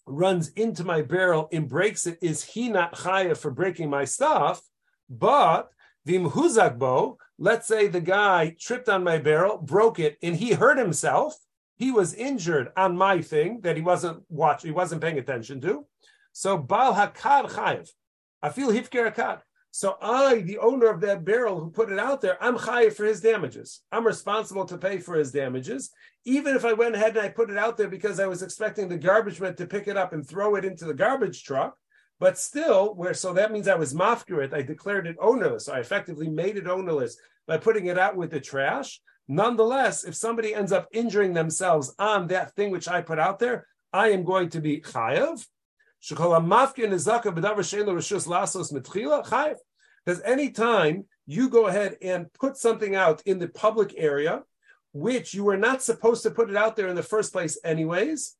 runs 0.06 0.50
into 0.50 0.84
my 0.84 1.02
barrel 1.02 1.48
and 1.52 1.70
breaks 1.70 2.08
it, 2.08 2.18
is 2.22 2.44
he 2.44 2.70
not 2.70 2.96
chaya 2.96 3.38
for 3.38 3.52
breaking 3.52 3.90
my 3.90 4.06
stuff? 4.06 4.62
But 5.10 5.70
vim 6.06 6.30
huzakbo, 6.30 7.18
let's 7.38 7.68
say 7.68 7.88
the 7.88 8.02
guy 8.02 8.56
tripped 8.60 8.90
on 8.90 9.04
my 9.04 9.18
barrel, 9.18 9.58
broke 9.58 10.00
it, 10.00 10.18
and 10.22 10.36
he 10.36 10.54
hurt 10.54 10.78
himself. 10.78 11.36
He 11.78 11.92
was 11.92 12.14
injured 12.14 12.70
on 12.78 12.98
my 12.98 13.22
thing 13.22 13.62
that 13.62 13.76
he 13.76 13.82
wasn't 13.82 14.24
watching, 14.30 14.70
he 14.70 14.76
wasn't 14.76 15.02
paying 15.02 15.18
attention 15.18 15.62
to. 15.62 15.86
So 16.32 16.58
bal 16.58 16.94
hakad 16.94 17.52
chayiv. 17.52 17.90
I 18.42 18.50
feel 18.50 18.70
hifker 18.70 19.12
hakad. 19.12 19.42
So 19.74 19.98
I, 20.02 20.42
the 20.42 20.58
owner 20.58 20.88
of 20.88 21.00
that 21.02 21.24
barrel 21.24 21.60
who 21.60 21.72
put 21.72 21.92
it 21.92 22.00
out 22.00 22.20
there, 22.20 22.38
I'm 22.44 22.58
chayiv 22.58 22.94
for 22.94 23.06
his 23.06 23.22
damages. 23.22 23.82
I'm 23.92 24.06
responsible 24.06 24.66
to 24.66 24.78
pay 24.78 24.98
for 24.98 25.16
his 25.16 25.32
damages. 25.32 25.92
Even 26.26 26.56
if 26.56 26.66
I 26.66 26.74
went 26.74 26.96
ahead 26.96 27.16
and 27.16 27.26
I 27.26 27.30
put 27.30 27.50
it 27.50 27.58
out 27.58 27.78
there 27.78 27.88
because 27.88 28.20
I 28.20 28.28
was 28.28 28.44
expecting 28.44 28.90
the 28.90 28.98
garbage 28.98 29.40
man 29.40 29.56
to 29.56 29.66
pick 29.66 29.88
it 29.88 29.96
up 29.96 30.12
and 30.12 30.28
throw 30.28 30.56
it 30.56 30.66
into 30.66 30.86
the 30.86 30.94
garbage 30.94 31.44
truck, 31.44 31.78
but 32.20 32.38
still, 32.38 32.94
where 32.96 33.14
so 33.14 33.34
that 33.34 33.52
means 33.52 33.68
I 33.68 33.76
was 33.76 33.94
mafkirit, 33.94 34.54
I 34.54 34.62
declared 34.62 35.08
it 35.08 35.16
ownerless. 35.20 35.70
I 35.70 35.80
effectively 35.80 36.30
made 36.30 36.58
it 36.58 36.68
ownerless 36.68 37.18
by 37.48 37.58
putting 37.58 37.88
it 37.88 37.98
out 37.98 38.16
with 38.16 38.30
the 38.30 38.40
trash. 38.40 39.02
Nonetheless, 39.28 40.04
if 40.04 40.16
somebody 40.16 40.54
ends 40.54 40.74
up 40.74 40.90
injuring 40.92 41.34
themselves 41.34 41.96
on 41.98 42.28
that 42.28 42.54
thing 42.56 42.72
which 42.72 42.90
I 42.90 43.02
put 43.02 43.20
out 43.20 43.40
there, 43.40 43.66
I 43.94 44.10
am 44.10 44.24
going 44.26 44.50
to 44.50 44.62
be 44.62 44.82
chayav. 44.82 45.46
Because 50.04 50.22
anytime 50.24 51.06
you 51.28 51.50
go 51.50 51.68
ahead 51.68 51.98
and 52.02 52.34
put 52.34 52.58
something 52.58 52.96
out 52.96 53.22
in 53.26 53.40
the 53.40 53.48
public 53.48 53.94
area, 53.98 54.42
which 54.94 55.34
you 55.34 55.44
were 55.44 55.58
not 55.58 55.84
supposed 55.84 56.24
to 56.24 56.32
put 56.32 56.50
it 56.50 56.58
out 56.58 56.76
there 56.76 56.88
in 56.88 56.96
the 56.96 57.04
first 57.04 57.32
place, 57.32 57.60
anyways. 57.64 58.36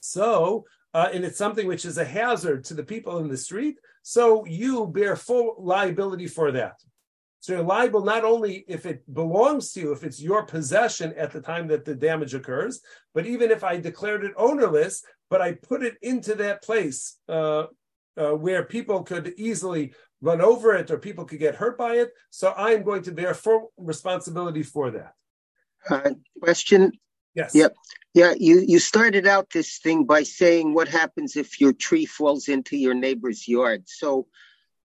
So, 0.00 0.64
uh, 0.94 1.08
and 1.12 1.24
it's 1.24 1.36
something 1.36 1.66
which 1.66 1.84
is 1.84 1.98
a 1.98 2.04
hazard 2.04 2.64
to 2.64 2.74
the 2.74 2.84
people 2.84 3.18
in 3.18 3.28
the 3.28 3.36
street. 3.36 3.76
So 4.02 4.46
you 4.46 4.86
bear 4.86 5.16
full 5.16 5.56
liability 5.58 6.28
for 6.28 6.52
that. 6.52 6.80
So 7.40 7.52
you're 7.52 7.62
liable 7.62 8.04
not 8.04 8.24
only 8.24 8.64
if 8.66 8.86
it 8.86 9.02
belongs 9.12 9.72
to 9.72 9.80
you, 9.80 9.92
if 9.92 10.04
it's 10.04 10.22
your 10.22 10.46
possession 10.46 11.12
at 11.16 11.32
the 11.32 11.40
time 11.40 11.68
that 11.68 11.84
the 11.84 11.94
damage 11.94 12.34
occurs, 12.34 12.80
but 13.14 13.26
even 13.26 13.50
if 13.50 13.62
I 13.62 13.78
declared 13.78 14.24
it 14.24 14.32
ownerless, 14.36 15.04
but 15.30 15.40
I 15.40 15.52
put 15.52 15.82
it 15.82 15.96
into 16.02 16.34
that 16.36 16.62
place 16.62 17.16
uh, 17.28 17.66
uh, 18.16 18.32
where 18.32 18.64
people 18.64 19.02
could 19.02 19.34
easily 19.36 19.94
run 20.20 20.40
over 20.40 20.74
it 20.74 20.90
or 20.90 20.98
people 20.98 21.24
could 21.24 21.38
get 21.38 21.56
hurt 21.56 21.76
by 21.76 21.96
it. 21.96 22.12
So 22.30 22.50
I 22.50 22.70
am 22.70 22.82
going 22.82 23.02
to 23.02 23.12
bear 23.12 23.34
full 23.34 23.72
responsibility 23.76 24.62
for 24.62 24.90
that. 24.92 25.14
Uh, 25.88 26.10
question. 26.40 26.92
Yes. 27.34 27.54
Yep. 27.54 27.74
Yeah. 28.14 28.34
You 28.38 28.64
you 28.66 28.78
started 28.78 29.26
out 29.26 29.50
this 29.50 29.78
thing 29.78 30.04
by 30.04 30.22
saying 30.22 30.72
what 30.72 30.88
happens 30.88 31.36
if 31.36 31.60
your 31.60 31.74
tree 31.74 32.06
falls 32.06 32.48
into 32.48 32.76
your 32.76 32.94
neighbor's 32.94 33.46
yard. 33.46 33.82
So 33.86 34.26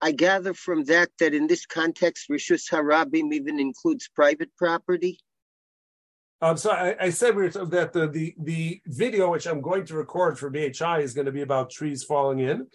I 0.02 0.12
gather 0.12 0.54
from 0.54 0.86
that 0.86 1.10
that 1.20 1.34
in 1.34 1.48
this 1.48 1.66
context, 1.66 2.30
Rishus 2.30 2.70
Harabim 2.70 3.34
even 3.34 3.60
includes 3.60 4.10
private 4.14 4.50
property. 4.58 5.20
Um, 6.42 6.56
so 6.56 6.72
I, 6.72 6.96
I 7.00 7.10
said 7.10 7.36
we 7.36 7.44
were, 7.44 7.50
that 7.50 7.92
the, 7.92 8.08
the 8.08 8.34
the 8.40 8.82
video 8.88 9.32
which 9.32 9.46
I'm 9.46 9.62
going 9.62 9.86
to 9.86 9.96
record 9.96 10.40
for 10.40 10.50
BHI 10.50 11.02
is 11.02 11.14
going 11.14 11.26
to 11.26 11.32
be 11.32 11.42
about 11.42 11.70
trees 11.70 12.04
falling 12.04 12.40
in, 12.40 12.68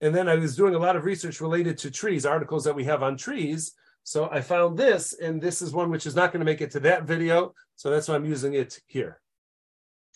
and 0.00 0.14
then 0.14 0.28
I 0.28 0.34
was 0.34 0.56
doing 0.56 0.74
a 0.74 0.78
lot 0.78 0.96
of 0.96 1.04
research 1.04 1.40
related 1.40 1.78
to 1.78 1.90
trees, 1.90 2.26
articles 2.26 2.64
that 2.64 2.74
we 2.74 2.84
have 2.84 3.02
on 3.02 3.16
trees. 3.16 3.72
So 4.02 4.28
I 4.30 4.40
found 4.40 4.78
this, 4.78 5.14
and 5.14 5.40
this 5.40 5.62
is 5.62 5.72
one 5.72 5.90
which 5.90 6.06
is 6.06 6.16
not 6.16 6.32
going 6.32 6.40
to 6.40 6.46
make 6.50 6.60
it 6.60 6.70
to 6.72 6.80
that 6.80 7.04
video. 7.04 7.54
So 7.76 7.90
that's 7.90 8.08
why 8.08 8.14
I'm 8.16 8.24
using 8.24 8.54
it 8.54 8.78
here. 8.86 9.20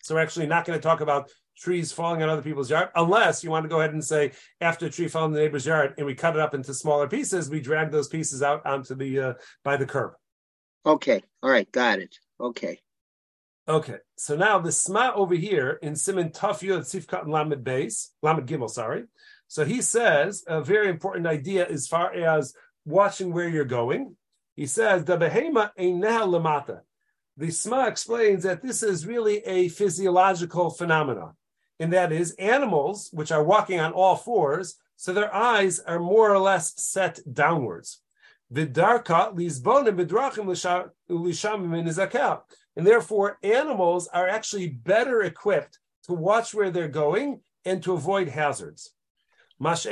So 0.02 0.14
we're 0.14 0.22
actually 0.22 0.46
not 0.46 0.64
going 0.64 0.78
to 0.78 0.82
talk 0.82 1.00
about 1.00 1.30
trees 1.56 1.92
falling 1.92 2.22
on 2.22 2.28
other 2.28 2.42
people's 2.42 2.70
yard, 2.70 2.88
unless 2.94 3.44
you 3.44 3.50
want 3.50 3.64
to 3.64 3.68
go 3.68 3.80
ahead 3.80 3.92
and 3.92 4.04
say 4.04 4.32
after 4.60 4.86
a 4.86 4.90
tree 4.90 5.08
fell 5.08 5.24
in 5.24 5.32
the 5.32 5.38
neighbor's 5.38 5.66
yard 5.66 5.94
and 5.96 6.06
we 6.06 6.14
cut 6.14 6.34
it 6.34 6.40
up 6.40 6.54
into 6.54 6.74
smaller 6.74 7.08
pieces, 7.08 7.48
we 7.48 7.60
drag 7.60 7.90
those 7.90 8.08
pieces 8.08 8.42
out 8.42 8.64
onto 8.66 8.94
the 8.94 9.20
uh, 9.20 9.34
by 9.62 9.76
the 9.76 9.86
curb. 9.86 10.12
Okay, 10.84 11.22
all 11.42 11.50
right, 11.50 11.70
got 11.72 11.98
it. 11.98 12.18
Okay. 12.44 12.78
Okay, 13.66 13.96
so 14.16 14.36
now 14.36 14.58
the 14.58 14.70
sma 14.70 15.12
over 15.14 15.34
here 15.34 15.78
in 15.80 15.96
Simon 15.96 16.28
Tafyu 16.28 16.76
at 16.76 16.84
Sifkat 16.84 17.26
Lamed 17.26 17.64
base, 17.64 18.10
Lamed 18.20 18.46
Gimel, 18.46 18.68
sorry. 18.68 19.04
So 19.48 19.64
he 19.64 19.80
says 19.80 20.44
a 20.46 20.60
very 20.62 20.88
important 20.88 21.26
idea 21.26 21.66
as 21.66 21.88
far 21.88 22.12
as 22.12 22.52
watching 22.84 23.32
where 23.32 23.48
you're 23.48 23.64
going. 23.64 24.16
He 24.54 24.66
says 24.66 25.04
the 25.04 25.16
behema 25.16 25.70
einah 25.78 26.28
lamata. 26.28 26.80
The 27.38 27.50
Sma 27.50 27.86
explains 27.86 28.42
that 28.42 28.62
this 28.62 28.82
is 28.82 29.06
really 29.06 29.38
a 29.38 29.68
physiological 29.68 30.68
phenomenon 30.70 31.32
and 31.80 31.92
that 31.92 32.12
is 32.12 32.32
animals 32.32 33.08
which 33.12 33.32
are 33.32 33.42
walking 33.42 33.80
on 33.80 33.92
all 33.92 34.16
fours, 34.16 34.76
so 34.96 35.12
their 35.12 35.34
eyes 35.34 35.80
are 35.80 35.98
more 35.98 36.30
or 36.30 36.38
less 36.38 36.72
set 36.76 37.18
downwards. 37.32 38.00
Vidarka 38.54 39.34
lisbonim 39.34 39.96
bedrachim 39.98 40.46
lishamim 41.10 42.38
and 42.76 42.86
therefore 42.86 43.38
animals 43.42 44.06
are 44.08 44.28
actually 44.28 44.68
better 44.68 45.22
equipped 45.22 45.80
to 46.04 46.12
watch 46.12 46.54
where 46.54 46.70
they're 46.70 46.86
going 46.88 47.40
and 47.64 47.82
to 47.82 47.94
avoid 47.94 48.28
hazards. 48.28 48.92
But 49.58 49.86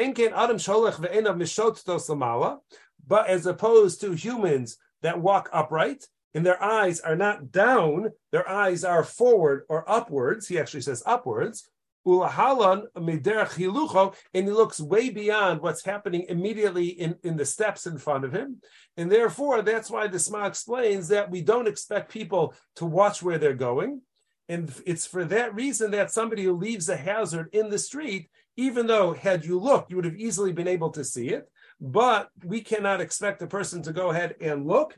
as 3.26 3.46
opposed 3.46 4.00
to 4.00 4.12
humans 4.12 4.76
that 5.02 5.20
walk 5.20 5.50
upright, 5.52 6.06
and 6.34 6.46
their 6.46 6.62
eyes 6.62 7.00
are 7.00 7.16
not 7.16 7.52
down, 7.52 8.10
their 8.30 8.48
eyes 8.48 8.84
are 8.84 9.04
forward 9.04 9.64
or 9.68 9.88
upwards. 9.90 10.48
He 10.48 10.58
actually 10.58 10.80
says 10.80 11.02
upwards. 11.04 11.68
Ulahalan 12.06 12.86
hilucho, 12.96 14.14
and 14.34 14.46
he 14.46 14.52
looks 14.52 14.80
way 14.80 15.10
beyond 15.10 15.60
what's 15.60 15.84
happening 15.84 16.26
immediately 16.28 16.86
in, 16.86 17.16
in 17.22 17.36
the 17.36 17.44
steps 17.44 17.86
in 17.86 17.98
front 17.98 18.24
of 18.24 18.32
him. 18.32 18.60
And 18.96 19.10
therefore, 19.10 19.62
that's 19.62 19.90
why 19.90 20.08
the 20.08 20.18
Sma 20.18 20.46
explains 20.46 21.08
that 21.08 21.30
we 21.30 21.42
don't 21.42 21.68
expect 21.68 22.12
people 22.12 22.54
to 22.76 22.86
watch 22.86 23.22
where 23.22 23.38
they're 23.38 23.54
going. 23.54 24.02
And 24.48 24.72
it's 24.84 25.06
for 25.06 25.24
that 25.26 25.54
reason 25.54 25.92
that 25.92 26.10
somebody 26.10 26.44
who 26.44 26.56
leaves 26.56 26.88
a 26.88 26.96
hazard 26.96 27.48
in 27.52 27.70
the 27.70 27.78
street, 27.78 28.28
even 28.56 28.86
though 28.86 29.12
had 29.12 29.44
you 29.44 29.58
looked, 29.58 29.90
you 29.90 29.96
would 29.96 30.04
have 30.04 30.16
easily 30.16 30.52
been 30.52 30.68
able 30.68 30.90
to 30.90 31.04
see 31.04 31.28
it. 31.28 31.48
But 31.80 32.28
we 32.44 32.60
cannot 32.60 33.00
expect 33.00 33.42
a 33.42 33.46
person 33.46 33.82
to 33.82 33.92
go 33.92 34.10
ahead 34.10 34.34
and 34.40 34.66
look 34.66 34.96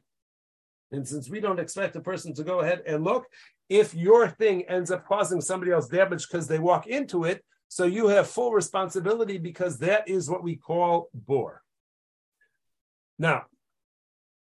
and 0.95 1.07
since 1.07 1.29
we 1.29 1.41
don't 1.41 1.59
expect 1.59 1.97
a 1.97 2.01
person 2.01 2.35
to 2.35 2.45
go 2.45 2.61
ahead 2.61 2.83
and 2.87 3.03
look, 3.03 3.27
if 3.68 3.94
your 3.94 4.28
thing 4.28 4.64
ends 4.68 4.90
up 4.90 5.06
causing 5.06 5.40
somebody 5.40 5.73
else 5.73 5.88
damage 5.88 6.26
because 6.28 6.47
they 6.49 6.59
walk 6.59 6.87
into 6.87 7.25
it, 7.25 7.44
so 7.68 7.85
you 7.85 8.09
have 8.09 8.28
full 8.28 8.52
responsibility 8.52 9.38
because 9.38 9.78
that 9.78 10.09
is 10.09 10.30
what 10.30 10.42
we 10.42 10.56
call 10.56 11.09
bore. 11.12 11.62
Now, 13.18 13.44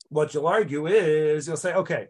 what 0.09 0.33
you'll 0.33 0.47
argue 0.47 0.87
is 0.87 1.47
you'll 1.47 1.57
say, 1.57 1.73
okay, 1.73 2.07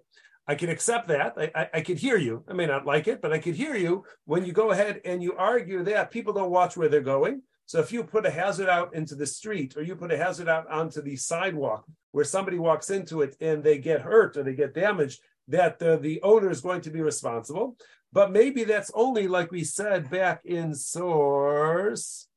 I 0.48 0.56
can 0.56 0.70
accept 0.70 1.08
that. 1.08 1.36
I, 1.38 1.52
I, 1.56 1.70
I 1.76 1.82
could 1.82 1.98
hear 1.98 2.18
you. 2.18 2.44
I 2.50 2.54
may 2.54 2.66
not 2.66 2.86
like 2.86 3.08
it, 3.08 3.22
but 3.22 3.32
I 3.32 3.40
could 3.40 3.56
hear 3.56 3.76
you 3.76 4.04
when 4.26 4.46
you 4.46 4.52
go 4.52 4.72
ahead 4.72 5.02
and 5.06 5.24
you 5.24 5.34
argue 5.38 5.84
that 5.84 6.12
people 6.12 6.34
don't 6.34 6.52
watch 6.52 6.76
where 6.76 6.90
they're 6.90 7.02
going. 7.02 7.42
So 7.66 7.80
if 7.80 7.94
you 7.94 8.04
put 8.04 8.26
a 8.26 8.32
hazard 8.32 8.68
out 8.68 8.94
into 8.94 9.16
the 9.16 9.26
street 9.26 9.78
or 9.78 9.84
you 9.84 9.96
put 9.96 10.12
a 10.12 10.18
hazard 10.18 10.50
out 10.50 10.70
onto 10.70 11.02
the 11.02 11.16
sidewalk 11.16 11.86
where 12.12 12.26
somebody 12.26 12.60
walks 12.60 12.90
into 12.90 13.22
it 13.22 13.38
and 13.40 13.64
they 13.64 13.78
get 13.78 14.02
hurt 14.02 14.36
or 14.36 14.44
they 14.44 14.54
get 14.54 14.74
damaged, 14.74 15.22
that 15.48 15.80
the, 15.80 15.98
the 15.98 16.22
owner 16.22 16.50
is 16.50 16.62
going 16.62 16.82
to 16.82 16.90
be 16.90 17.02
responsible. 17.02 17.78
But 18.12 18.32
maybe 18.32 18.64
that's 18.64 18.92
only 18.94 19.28
like 19.28 19.52
we 19.52 19.64
said 19.64 20.10
back 20.10 20.42
in 20.46 20.76
source. 20.76 22.28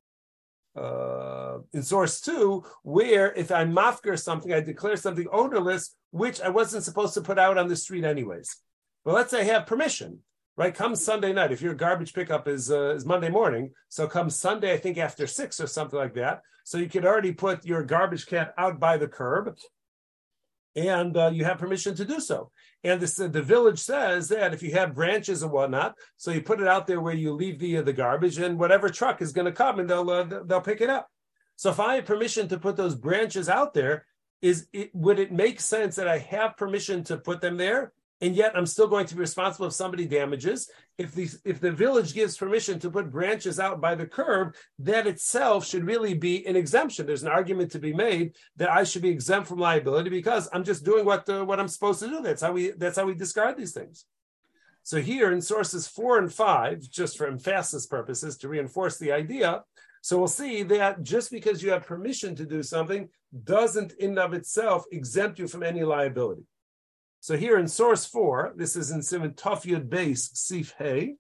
Uh, 0.74 1.58
in 1.72 1.82
source 1.82 2.20
two, 2.20 2.62
where 2.82 3.32
if 3.34 3.50
I 3.50 3.64
mafker 3.64 4.18
something, 4.18 4.52
I 4.52 4.60
declare 4.60 4.96
something 4.96 5.26
ownerless, 5.32 5.94
which 6.10 6.40
I 6.40 6.50
wasn't 6.50 6.84
supposed 6.84 7.14
to 7.14 7.22
put 7.22 7.38
out 7.38 7.56
on 7.56 7.68
the 7.68 7.76
street 7.76 8.04
anyways. 8.04 8.56
But 9.04 9.14
let's 9.14 9.30
say 9.30 9.40
I 9.40 9.44
have 9.44 9.66
permission 9.66 10.20
right? 10.56 10.74
Come 10.74 10.96
Sunday 10.96 11.32
night, 11.32 11.52
if 11.52 11.60
your 11.60 11.74
garbage 11.74 12.14
pickup 12.14 12.48
is 12.48 12.70
uh, 12.70 12.94
is 12.94 13.04
Monday 13.04 13.28
morning, 13.28 13.72
so 13.88 14.06
come 14.06 14.30
Sunday, 14.30 14.72
I 14.72 14.78
think 14.78 14.98
after 14.98 15.26
six 15.26 15.60
or 15.60 15.66
something 15.66 15.98
like 15.98 16.14
that. 16.14 16.42
So 16.64 16.78
you 16.78 16.88
could 16.88 17.04
already 17.04 17.32
put 17.32 17.64
your 17.64 17.84
garbage 17.84 18.26
can 18.26 18.48
out 18.58 18.80
by 18.80 18.96
the 18.96 19.06
curb, 19.06 19.56
and 20.76 21.16
uh, 21.16 21.30
you 21.32 21.44
have 21.44 21.58
permission 21.58 21.94
to 21.96 22.04
do 22.04 22.20
so. 22.20 22.50
And 22.84 23.00
this, 23.00 23.18
uh, 23.18 23.28
the 23.28 23.42
village 23.42 23.78
says 23.78 24.28
that 24.28 24.52
if 24.52 24.62
you 24.62 24.72
have 24.72 24.94
branches 24.94 25.42
and 25.42 25.50
whatnot, 25.50 25.96
so 26.18 26.30
you 26.30 26.42
put 26.42 26.60
it 26.60 26.68
out 26.68 26.86
there 26.86 27.00
where 27.00 27.14
you 27.14 27.32
leave 27.32 27.58
the 27.58 27.78
uh, 27.78 27.82
the 27.82 27.92
garbage, 27.92 28.38
and 28.38 28.58
whatever 28.58 28.88
truck 28.88 29.22
is 29.22 29.32
going 29.32 29.46
to 29.46 29.52
come 29.52 29.80
and 29.80 29.88
they'll 29.88 30.08
uh, 30.10 30.24
they'll 30.44 30.60
pick 30.60 30.80
it 30.80 30.90
up. 30.90 31.08
So 31.56 31.70
if 31.70 31.80
I 31.80 31.96
have 31.96 32.04
permission 32.04 32.48
to 32.48 32.58
put 32.58 32.76
those 32.76 32.94
branches 32.94 33.48
out 33.48 33.72
there, 33.72 34.04
is 34.42 34.68
it 34.72 34.94
would 34.94 35.18
it 35.18 35.32
make 35.32 35.60
sense 35.60 35.96
that 35.96 36.06
I 36.06 36.18
have 36.18 36.56
permission 36.56 37.02
to 37.04 37.16
put 37.16 37.40
them 37.40 37.56
there? 37.56 37.92
And 38.20 38.34
yet 38.34 38.56
I'm 38.56 38.66
still 38.66 38.86
going 38.86 39.06
to 39.06 39.14
be 39.14 39.20
responsible 39.20 39.66
if 39.66 39.74
somebody 39.74 40.06
damages. 40.06 40.70
If 40.96 41.14
the 41.14 41.28
if 41.44 41.60
the 41.60 41.70
village 41.70 42.14
gives 42.14 42.36
permission 42.36 42.78
to 42.80 42.90
put 42.90 43.10
branches 43.10 43.60
out 43.60 43.80
by 43.80 43.94
the 43.94 44.06
curb, 44.06 44.54
that 44.78 45.06
itself 45.06 45.66
should 45.66 45.84
really 45.84 46.14
be 46.14 46.46
an 46.46 46.56
exemption. 46.56 47.06
There's 47.06 47.22
an 47.22 47.28
argument 47.28 47.72
to 47.72 47.78
be 47.78 47.92
made 47.92 48.34
that 48.56 48.70
I 48.70 48.84
should 48.84 49.02
be 49.02 49.10
exempt 49.10 49.48
from 49.48 49.58
liability 49.58 50.08
because 50.08 50.48
I'm 50.52 50.64
just 50.64 50.84
doing 50.84 51.04
what 51.04 51.28
uh, 51.28 51.44
what 51.44 51.60
I'm 51.60 51.68
supposed 51.68 52.00
to 52.00 52.08
do. 52.08 52.22
That's 52.22 52.42
how 52.42 52.52
we 52.52 52.70
that's 52.70 52.96
how 52.96 53.04
we 53.04 53.14
discard 53.14 53.58
these 53.58 53.72
things. 53.72 54.06
So 54.82 55.00
here 55.00 55.32
in 55.32 55.42
sources 55.42 55.88
four 55.88 56.18
and 56.18 56.32
five, 56.32 56.80
just 56.80 57.18
for 57.18 57.26
emphasis 57.26 57.86
purposes 57.86 58.38
to 58.38 58.48
reinforce 58.48 58.98
the 58.98 59.12
idea. 59.12 59.62
So 60.00 60.16
we'll 60.16 60.28
see 60.28 60.62
that 60.62 61.02
just 61.02 61.32
because 61.32 61.62
you 61.62 61.70
have 61.70 61.84
permission 61.84 62.36
to 62.36 62.46
do 62.46 62.62
something 62.62 63.08
doesn't 63.42 63.92
in 63.94 64.16
of 64.16 64.32
itself 64.32 64.84
exempt 64.92 65.40
you 65.40 65.48
from 65.48 65.64
any 65.64 65.82
liability. 65.82 66.44
So 67.20 67.36
here 67.36 67.58
in 67.58 67.66
source 67.66 68.04
four, 68.04 68.52
this 68.56 68.76
is 68.76 68.90
in 68.90 69.02
Simon 69.02 69.32
Tafyud 69.32 69.88
base 69.88 70.30
Sif 70.34 70.74
Hey. 70.78 71.16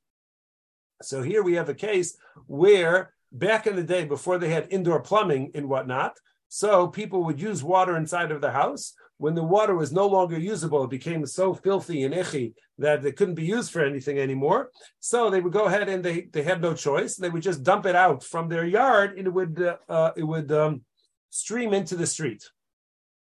So 1.02 1.22
here 1.22 1.42
we 1.42 1.54
have 1.54 1.68
a 1.68 1.74
case 1.74 2.16
where 2.46 3.12
back 3.32 3.66
in 3.66 3.76
the 3.76 3.82
day, 3.82 4.04
before 4.04 4.38
they 4.38 4.50
had 4.50 4.68
indoor 4.70 5.00
plumbing 5.00 5.50
and 5.54 5.68
whatnot, 5.68 6.16
so 6.48 6.88
people 6.88 7.24
would 7.24 7.40
use 7.40 7.62
water 7.62 7.96
inside 7.96 8.30
of 8.30 8.40
the 8.40 8.52
house. 8.52 8.94
When 9.18 9.34
the 9.34 9.42
water 9.42 9.74
was 9.74 9.92
no 9.92 10.06
longer 10.06 10.38
usable, 10.38 10.84
it 10.84 10.90
became 10.90 11.24
so 11.26 11.54
filthy 11.54 12.04
and 12.04 12.14
icky 12.14 12.54
that 12.78 13.04
it 13.04 13.16
couldn't 13.16 13.34
be 13.34 13.46
used 13.46 13.72
for 13.72 13.82
anything 13.82 14.18
anymore. 14.18 14.70
So 15.00 15.30
they 15.30 15.40
would 15.40 15.54
go 15.54 15.64
ahead 15.64 15.88
and 15.88 16.04
they, 16.04 16.28
they 16.32 16.42
had 16.42 16.60
no 16.60 16.74
choice. 16.74 17.16
They 17.16 17.30
would 17.30 17.42
just 17.42 17.62
dump 17.62 17.86
it 17.86 17.96
out 17.96 18.22
from 18.22 18.48
their 18.48 18.66
yard 18.66 19.18
and 19.18 19.26
it 19.26 19.32
would 19.32 19.60
uh, 19.60 19.76
uh, 19.88 20.10
it 20.16 20.22
would 20.22 20.52
um, 20.52 20.82
stream 21.30 21.72
into 21.72 21.96
the 21.96 22.06
street. 22.06 22.44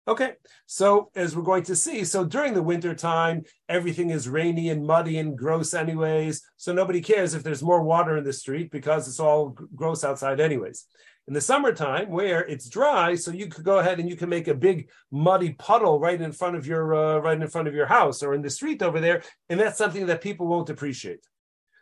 Okay, 0.08 0.32
so 0.66 1.12
as 1.14 1.36
we're 1.36 1.44
going 1.44 1.62
to 1.62 1.76
see, 1.76 2.04
so 2.04 2.24
during 2.24 2.54
the 2.54 2.62
winter 2.62 2.92
time, 2.92 3.44
everything 3.68 4.10
is 4.10 4.28
rainy 4.28 4.70
and 4.70 4.84
muddy 4.84 5.18
and 5.18 5.38
gross, 5.38 5.74
anyways. 5.74 6.42
So 6.56 6.72
nobody 6.72 7.00
cares 7.00 7.34
if 7.34 7.44
there's 7.44 7.62
more 7.62 7.84
water 7.84 8.16
in 8.16 8.24
the 8.24 8.32
street 8.32 8.72
because 8.72 9.06
it's 9.06 9.20
all 9.20 9.50
gross 9.76 10.02
outside, 10.02 10.40
anyways. 10.40 10.86
In 11.28 11.34
the 11.34 11.40
summertime, 11.40 12.10
where 12.10 12.40
it's 12.40 12.68
dry, 12.68 13.14
so 13.14 13.30
you 13.30 13.46
could 13.46 13.64
go 13.64 13.78
ahead 13.78 14.00
and 14.00 14.08
you 14.10 14.16
can 14.16 14.28
make 14.28 14.48
a 14.48 14.56
big 14.56 14.90
muddy 15.12 15.52
puddle 15.52 16.00
right 16.00 16.20
in 16.20 16.32
front 16.32 16.56
of 16.56 16.66
your 16.66 16.94
uh, 16.96 17.18
right 17.18 17.40
in 17.40 17.46
front 17.46 17.68
of 17.68 17.74
your 17.74 17.86
house 17.86 18.24
or 18.24 18.34
in 18.34 18.42
the 18.42 18.50
street 18.50 18.82
over 18.82 18.98
there, 18.98 19.22
and 19.48 19.60
that's 19.60 19.78
something 19.78 20.06
that 20.06 20.20
people 20.20 20.48
won't 20.48 20.68
appreciate. 20.68 21.24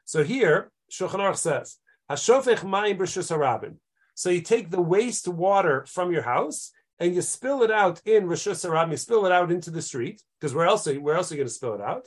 So 0.04 0.24
here, 0.24 0.70
Shulchan 0.92 1.20
Aruch 1.20 1.38
says, 1.38 1.78
"Hashofech 2.10 2.58
mayim 2.58 2.98
b'shus 2.98 3.76
So 4.14 4.28
you 4.28 4.42
take 4.42 4.70
the 4.70 4.82
waste 4.82 5.26
water 5.26 5.86
from 5.86 6.12
your 6.12 6.22
house 6.22 6.72
and 7.00 7.14
you 7.14 7.22
spill 7.22 7.62
it 7.62 7.70
out 7.70 8.00
in 8.04 8.26
Rishus 8.26 8.64
Harabim, 8.64 8.90
you 8.90 8.96
spill 8.98 9.26
it 9.26 9.32
out 9.32 9.50
into 9.50 9.70
the 9.70 9.82
street, 9.82 10.22
because 10.38 10.54
where 10.54 10.66
else, 10.66 10.86
are 10.86 10.92
you, 10.92 11.00
where 11.00 11.16
else 11.16 11.32
are 11.32 11.34
you 11.34 11.38
going 11.40 11.48
to 11.48 11.54
spill 11.54 11.74
it 11.74 11.80
out? 11.80 12.06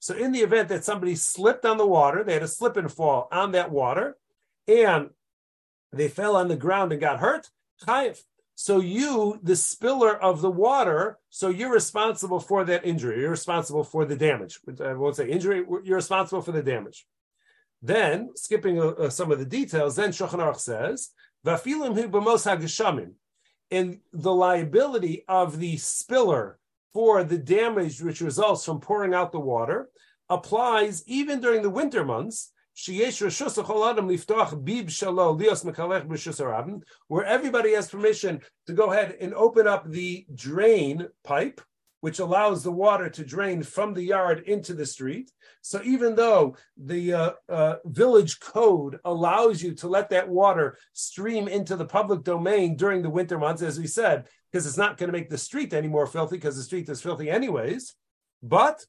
So 0.00 0.14
in 0.16 0.32
the 0.32 0.40
event 0.40 0.68
that 0.70 0.84
somebody 0.84 1.14
slipped 1.14 1.64
on 1.64 1.76
the 1.76 1.86
water, 1.86 2.24
they 2.24 2.32
had 2.32 2.42
a 2.42 2.48
slip 2.48 2.76
and 2.76 2.90
fall 2.90 3.28
on 3.30 3.52
that 3.52 3.70
water, 3.70 4.16
and 4.66 5.10
they 5.92 6.08
fell 6.08 6.34
on 6.34 6.48
the 6.48 6.56
ground 6.56 6.90
and 6.90 7.00
got 7.00 7.20
hurt, 7.20 7.50
so 8.54 8.80
you, 8.80 9.38
the 9.42 9.56
spiller 9.56 10.14
of 10.14 10.40
the 10.40 10.50
water, 10.50 11.18
so 11.30 11.48
you're 11.48 11.72
responsible 11.72 12.40
for 12.40 12.64
that 12.64 12.84
injury. 12.84 13.20
You're 13.20 13.30
responsible 13.30 13.84
for 13.84 14.04
the 14.04 14.16
damage. 14.16 14.60
I 14.80 14.92
won't 14.94 15.16
say 15.16 15.28
injury. 15.28 15.64
You're 15.84 15.96
responsible 15.96 16.42
for 16.42 16.52
the 16.52 16.62
damage. 16.62 17.06
Then, 17.80 18.30
skipping 18.36 18.80
uh, 18.80 19.10
some 19.10 19.32
of 19.32 19.38
the 19.38 19.44
details, 19.44 19.96
then 19.96 20.10
Shulchan 20.10 20.56
says 20.60 21.10
and 23.72 24.00
the 24.12 24.32
liability 24.32 25.24
of 25.28 25.58
the 25.58 25.76
spiller 25.78 26.58
for 26.92 27.24
the 27.24 27.38
damage 27.38 28.02
which 28.02 28.20
results 28.20 28.64
from 28.64 28.80
pouring 28.80 29.14
out 29.14 29.32
the 29.32 29.40
water 29.40 29.88
applies 30.28 31.02
even 31.06 31.40
during 31.40 31.62
the 31.62 31.70
winter 31.70 32.04
months, 32.04 32.52
where 37.08 37.24
everybody 37.24 37.72
has 37.72 37.90
permission 37.90 38.40
to 38.66 38.72
go 38.72 38.92
ahead 38.92 39.16
and 39.20 39.34
open 39.34 39.66
up 39.66 39.90
the 39.90 40.26
drain 40.34 41.08
pipe 41.24 41.60
which 42.02 42.18
allows 42.18 42.64
the 42.64 42.72
water 42.72 43.08
to 43.08 43.24
drain 43.24 43.62
from 43.62 43.94
the 43.94 44.02
yard 44.02 44.42
into 44.48 44.74
the 44.74 44.84
street. 44.84 45.30
So 45.60 45.80
even 45.84 46.16
though 46.16 46.56
the 46.76 47.12
uh, 47.12 47.30
uh, 47.48 47.76
village 47.84 48.40
code 48.40 48.98
allows 49.04 49.62
you 49.62 49.72
to 49.76 49.86
let 49.86 50.10
that 50.10 50.28
water 50.28 50.76
stream 50.92 51.46
into 51.46 51.76
the 51.76 51.84
public 51.84 52.24
domain 52.24 52.74
during 52.74 53.02
the 53.02 53.08
winter 53.08 53.38
months, 53.38 53.62
as 53.62 53.78
we 53.78 53.86
said, 53.86 54.26
because 54.50 54.66
it's 54.66 54.76
not 54.76 54.96
going 54.96 55.12
to 55.12 55.16
make 55.16 55.30
the 55.30 55.38
street 55.38 55.72
any 55.72 55.86
more 55.86 56.08
filthy 56.08 56.38
because 56.38 56.56
the 56.56 56.64
street 56.64 56.88
is 56.88 57.00
filthy 57.00 57.30
anyways. 57.30 57.94
But 58.42 58.84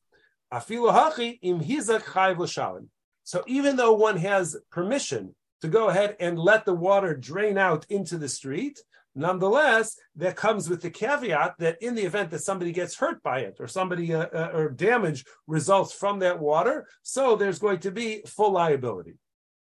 so 3.23 3.43
even 3.45 3.75
though 3.75 3.93
one 3.93 4.17
has 4.17 4.57
permission 4.71 5.35
to 5.63 5.69
go 5.69 5.87
ahead 5.87 6.17
and 6.19 6.37
let 6.37 6.65
the 6.65 6.73
water 6.73 7.15
drain 7.15 7.57
out 7.57 7.85
into 7.89 8.17
the 8.17 8.27
street, 8.27 8.81
Nonetheless, 9.15 9.95
that 10.15 10.35
comes 10.35 10.69
with 10.69 10.81
the 10.81 10.89
caveat 10.89 11.53
that 11.59 11.81
in 11.81 11.93
the 11.93 12.01
event 12.01 12.31
that 12.31 12.39
somebody 12.41 12.71
gets 12.71 12.97
hurt 12.97 13.21
by 13.21 13.39
it 13.41 13.57
or 13.59 13.67
somebody 13.67 14.13
uh, 14.13 14.25
uh, 14.33 14.49
or 14.53 14.69
damage 14.69 15.23
results 15.45 15.93
from 15.93 16.19
that 16.19 16.39
water, 16.39 16.87
so 17.03 17.35
there's 17.35 17.59
going 17.59 17.79
to 17.79 17.91
be 17.91 18.23
full 18.25 18.51
liability. 18.51 19.13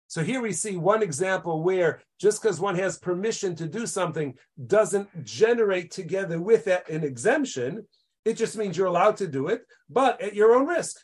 So 0.09 0.24
here 0.24 0.42
we 0.42 0.53
see 0.53 0.77
one 0.77 1.03
example 1.03 1.62
where 1.62 2.01
just 2.18 2.42
because 2.42 2.59
one 2.59 2.74
has 2.77 2.98
permission 2.98 3.55
to 3.57 3.68
do 3.68 3.87
something 3.87 4.35
doesn't 4.66 5.09
generate 5.24 5.92
together 5.92 6.40
with 6.40 6.64
that 6.64 6.90
an 6.90 7.05
exemption. 7.05 7.87
It 8.24 8.35
just 8.35 8.57
means 8.57 8.77
you're 8.77 8.87
allowed 8.88 9.18
to 9.18 9.29
do 9.29 9.46
it, 9.46 9.62
but 9.88 10.20
at 10.20 10.35
your 10.35 10.53
own 10.57 10.66
risk. 10.66 10.96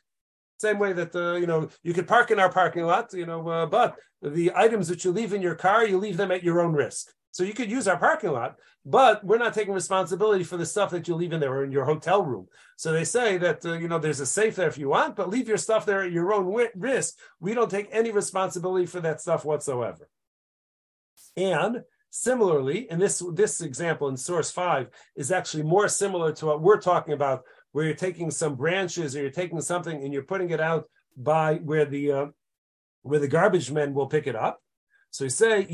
Same 0.58 0.78
way 0.78 0.92
that 0.92 1.14
uh, 1.14 1.34
you 1.34 1.46
know 1.46 1.68
you 1.82 1.92
could 1.92 2.08
park 2.08 2.30
in 2.30 2.38
our 2.38 2.50
parking 2.50 2.84
lot, 2.84 3.12
you 3.12 3.26
know, 3.26 3.48
uh, 3.48 3.66
but 3.66 3.96
the 4.22 4.52
items 4.54 4.88
that 4.88 5.04
you 5.04 5.12
leave 5.12 5.32
in 5.32 5.42
your 5.42 5.54
car, 5.54 5.86
you 5.86 5.98
leave 5.98 6.16
them 6.16 6.30
at 6.30 6.44
your 6.44 6.60
own 6.60 6.72
risk. 6.72 7.08
So 7.32 7.42
you 7.42 7.52
could 7.52 7.70
use 7.70 7.88
our 7.88 7.98
parking 7.98 8.30
lot, 8.30 8.56
but 8.86 9.24
we're 9.24 9.38
not 9.38 9.54
taking 9.54 9.74
responsibility 9.74 10.44
for 10.44 10.56
the 10.56 10.64
stuff 10.64 10.90
that 10.90 11.08
you 11.08 11.16
leave 11.16 11.32
in 11.32 11.40
there 11.40 11.52
or 11.52 11.64
in 11.64 11.72
your 11.72 11.84
hotel 11.84 12.22
room. 12.22 12.46
So 12.76 12.92
they 12.92 13.04
say 13.04 13.38
that 13.38 13.66
uh, 13.66 13.72
you 13.72 13.88
know 13.88 13.98
there's 13.98 14.20
a 14.20 14.26
safe 14.26 14.54
there 14.54 14.68
if 14.68 14.78
you 14.78 14.90
want, 14.90 15.16
but 15.16 15.30
leave 15.30 15.48
your 15.48 15.56
stuff 15.56 15.84
there 15.84 16.02
at 16.02 16.12
your 16.12 16.32
own 16.32 16.46
risk. 16.76 17.18
We 17.40 17.54
don't 17.54 17.70
take 17.70 17.88
any 17.90 18.12
responsibility 18.12 18.86
for 18.86 19.00
that 19.00 19.20
stuff 19.20 19.44
whatsoever. 19.44 20.08
And 21.36 21.82
similarly, 22.10 22.88
in 22.88 23.00
this 23.00 23.20
this 23.32 23.60
example 23.60 24.08
in 24.08 24.16
source 24.16 24.52
five 24.52 24.88
is 25.16 25.32
actually 25.32 25.64
more 25.64 25.88
similar 25.88 26.32
to 26.34 26.46
what 26.46 26.62
we're 26.62 26.80
talking 26.80 27.14
about, 27.14 27.42
where 27.74 27.84
you're 27.84 27.94
taking 27.94 28.30
some 28.30 28.54
branches 28.54 29.16
or 29.16 29.22
you're 29.22 29.30
taking 29.30 29.60
something 29.60 30.04
and 30.04 30.12
you're 30.12 30.22
putting 30.22 30.50
it 30.50 30.60
out 30.60 30.88
by 31.16 31.56
where 31.56 31.84
the 31.84 32.12
uh, 32.12 32.26
where 33.02 33.18
the 33.18 33.26
garbage 33.26 33.72
men 33.72 33.92
will 33.92 34.06
pick 34.06 34.28
it 34.28 34.36
up. 34.36 34.62
So 35.10 35.24
you 35.24 35.30
say, 35.30 35.66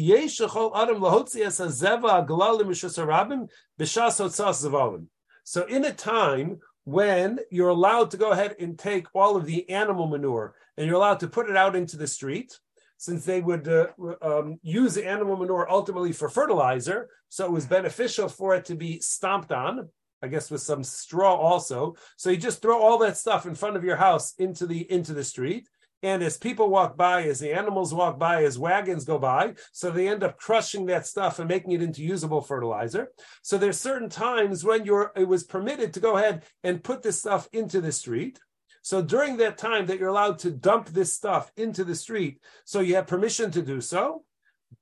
So 5.44 5.66
in 5.66 5.84
a 5.84 5.92
time 5.92 6.60
when 6.84 7.38
you're 7.50 7.68
allowed 7.68 8.10
to 8.12 8.16
go 8.16 8.30
ahead 8.30 8.56
and 8.58 8.78
take 8.78 9.06
all 9.14 9.36
of 9.36 9.44
the 9.44 9.68
animal 9.68 10.06
manure 10.06 10.54
and 10.78 10.86
you're 10.86 10.96
allowed 10.96 11.20
to 11.20 11.28
put 11.28 11.50
it 11.50 11.56
out 11.56 11.76
into 11.76 11.98
the 11.98 12.06
street, 12.06 12.58
since 12.96 13.26
they 13.26 13.42
would 13.42 13.68
uh, 13.68 13.88
um, 14.22 14.58
use 14.62 14.96
animal 14.96 15.36
manure 15.36 15.70
ultimately 15.70 16.12
for 16.12 16.30
fertilizer, 16.30 17.10
so 17.28 17.44
it 17.44 17.52
was 17.52 17.66
beneficial 17.66 18.28
for 18.28 18.54
it 18.54 18.64
to 18.66 18.74
be 18.74 19.00
stomped 19.00 19.52
on. 19.52 19.90
I 20.22 20.28
guess 20.28 20.50
with 20.50 20.60
some 20.60 20.84
straw 20.84 21.34
also. 21.34 21.96
So 22.16 22.30
you 22.30 22.36
just 22.36 22.62
throw 22.62 22.80
all 22.80 22.98
that 22.98 23.16
stuff 23.16 23.46
in 23.46 23.54
front 23.54 23.76
of 23.76 23.84
your 23.84 23.96
house 23.96 24.34
into 24.38 24.66
the 24.66 24.90
into 24.90 25.14
the 25.14 25.24
street, 25.24 25.68
and 26.02 26.22
as 26.22 26.38
people 26.38 26.70
walk 26.70 26.96
by, 26.96 27.24
as 27.24 27.40
the 27.40 27.52
animals 27.52 27.92
walk 27.92 28.18
by, 28.18 28.44
as 28.44 28.58
wagons 28.58 29.04
go 29.04 29.18
by, 29.18 29.54
so 29.72 29.90
they 29.90 30.08
end 30.08 30.24
up 30.24 30.38
crushing 30.38 30.86
that 30.86 31.06
stuff 31.06 31.38
and 31.38 31.48
making 31.48 31.72
it 31.72 31.82
into 31.82 32.02
usable 32.02 32.40
fertilizer. 32.40 33.08
So 33.42 33.58
there's 33.58 33.78
certain 33.78 34.08
times 34.08 34.64
when 34.64 34.84
you're 34.84 35.12
it 35.16 35.28
was 35.28 35.44
permitted 35.44 35.92
to 35.94 36.00
go 36.00 36.16
ahead 36.16 36.44
and 36.64 36.82
put 36.82 37.02
this 37.02 37.18
stuff 37.18 37.48
into 37.52 37.80
the 37.80 37.92
street. 37.92 38.38
So 38.82 39.02
during 39.02 39.36
that 39.36 39.58
time 39.58 39.86
that 39.86 39.98
you're 39.98 40.08
allowed 40.08 40.38
to 40.40 40.50
dump 40.50 40.88
this 40.88 41.12
stuff 41.12 41.52
into 41.56 41.84
the 41.84 41.94
street, 41.94 42.40
so 42.64 42.80
you 42.80 42.94
have 42.94 43.06
permission 43.06 43.50
to 43.50 43.62
do 43.62 43.82
so, 43.82 44.24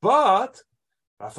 but 0.01 0.63
Uh, 1.21 1.31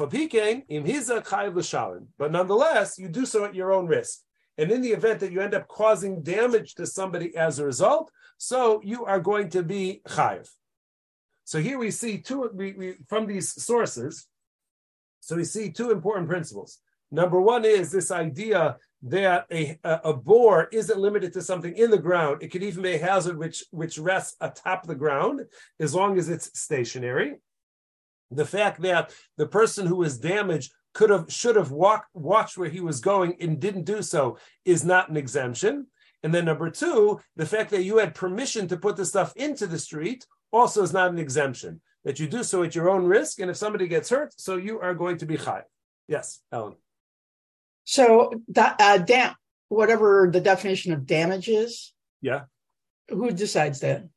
but 2.18 2.32
nonetheless, 2.32 2.98
you 2.98 3.08
do 3.08 3.24
so 3.24 3.44
at 3.44 3.54
your 3.54 3.72
own 3.72 3.86
risk. 3.86 4.20
And 4.58 4.70
in 4.70 4.82
the 4.82 4.90
event 4.90 5.20
that 5.20 5.32
you 5.32 5.40
end 5.40 5.54
up 5.54 5.68
causing 5.68 6.22
damage 6.22 6.74
to 6.74 6.86
somebody 6.86 7.34
as 7.34 7.58
a 7.58 7.64
result, 7.64 8.10
so 8.36 8.80
you 8.84 9.06
are 9.06 9.20
going 9.20 9.48
to 9.50 9.62
be 9.62 10.02
chayiv. 10.06 10.50
So 11.44 11.60
here 11.60 11.78
we 11.78 11.90
see 11.90 12.18
two 12.18 12.50
we, 12.54 12.72
we, 12.72 12.94
from 13.08 13.26
these 13.26 13.50
sources. 13.62 14.26
So 15.20 15.36
we 15.36 15.44
see 15.44 15.70
two 15.70 15.90
important 15.90 16.28
principles. 16.28 16.78
Number 17.10 17.40
one 17.40 17.64
is 17.64 17.90
this 17.90 18.10
idea 18.10 18.76
that 19.02 19.46
a, 19.50 19.78
a 19.82 20.12
bore 20.12 20.68
isn't 20.72 20.98
limited 20.98 21.32
to 21.32 21.42
something 21.42 21.74
in 21.76 21.90
the 21.90 21.98
ground. 21.98 22.42
It 22.42 22.48
could 22.48 22.62
even 22.62 22.82
be 22.82 22.94
a 22.94 22.98
hazard 22.98 23.38
which, 23.38 23.64
which 23.70 23.98
rests 23.98 24.36
atop 24.40 24.86
the 24.86 24.94
ground 24.94 25.42
as 25.80 25.94
long 25.94 26.18
as 26.18 26.28
it's 26.28 26.58
stationary. 26.58 27.36
The 28.30 28.44
fact 28.44 28.80
that 28.82 29.12
the 29.36 29.46
person 29.46 29.86
who 29.86 29.96
was 29.96 30.18
damaged 30.18 30.72
could 30.92 31.10
have 31.10 31.26
should 31.28 31.56
have 31.56 31.70
walked 31.70 32.08
watched 32.14 32.56
where 32.56 32.68
he 32.68 32.80
was 32.80 33.00
going 33.00 33.36
and 33.40 33.60
didn't 33.60 33.84
do 33.84 34.02
so 34.02 34.38
is 34.64 34.84
not 34.84 35.08
an 35.08 35.16
exemption. 35.16 35.86
And 36.22 36.34
then 36.34 36.44
number 36.44 36.70
two, 36.70 37.20
the 37.36 37.46
fact 37.46 37.70
that 37.70 37.84
you 37.84 37.98
had 37.98 38.14
permission 38.14 38.68
to 38.68 38.76
put 38.76 38.96
the 38.96 39.04
stuff 39.04 39.32
into 39.36 39.66
the 39.66 39.78
street 39.78 40.26
also 40.52 40.82
is 40.82 40.92
not 40.92 41.10
an 41.10 41.18
exemption. 41.18 41.80
That 42.04 42.18
you 42.18 42.26
do 42.26 42.42
so 42.42 42.62
at 42.62 42.74
your 42.74 42.88
own 42.88 43.04
risk, 43.04 43.40
and 43.40 43.50
if 43.50 43.58
somebody 43.58 43.86
gets 43.86 44.08
hurt, 44.08 44.32
so 44.38 44.56
you 44.56 44.80
are 44.80 44.94
going 44.94 45.18
to 45.18 45.26
be 45.26 45.36
high. 45.36 45.64
Yes, 46.08 46.40
Ellen. 46.50 46.76
So 47.84 48.32
that 48.48 48.80
uh, 48.80 48.98
dam, 48.98 49.34
whatever 49.68 50.30
the 50.32 50.40
definition 50.40 50.92
of 50.92 51.06
damage 51.06 51.48
is. 51.48 51.92
Yeah. 52.22 52.42
Who 53.10 53.30
decides 53.32 53.80
that? 53.80 54.08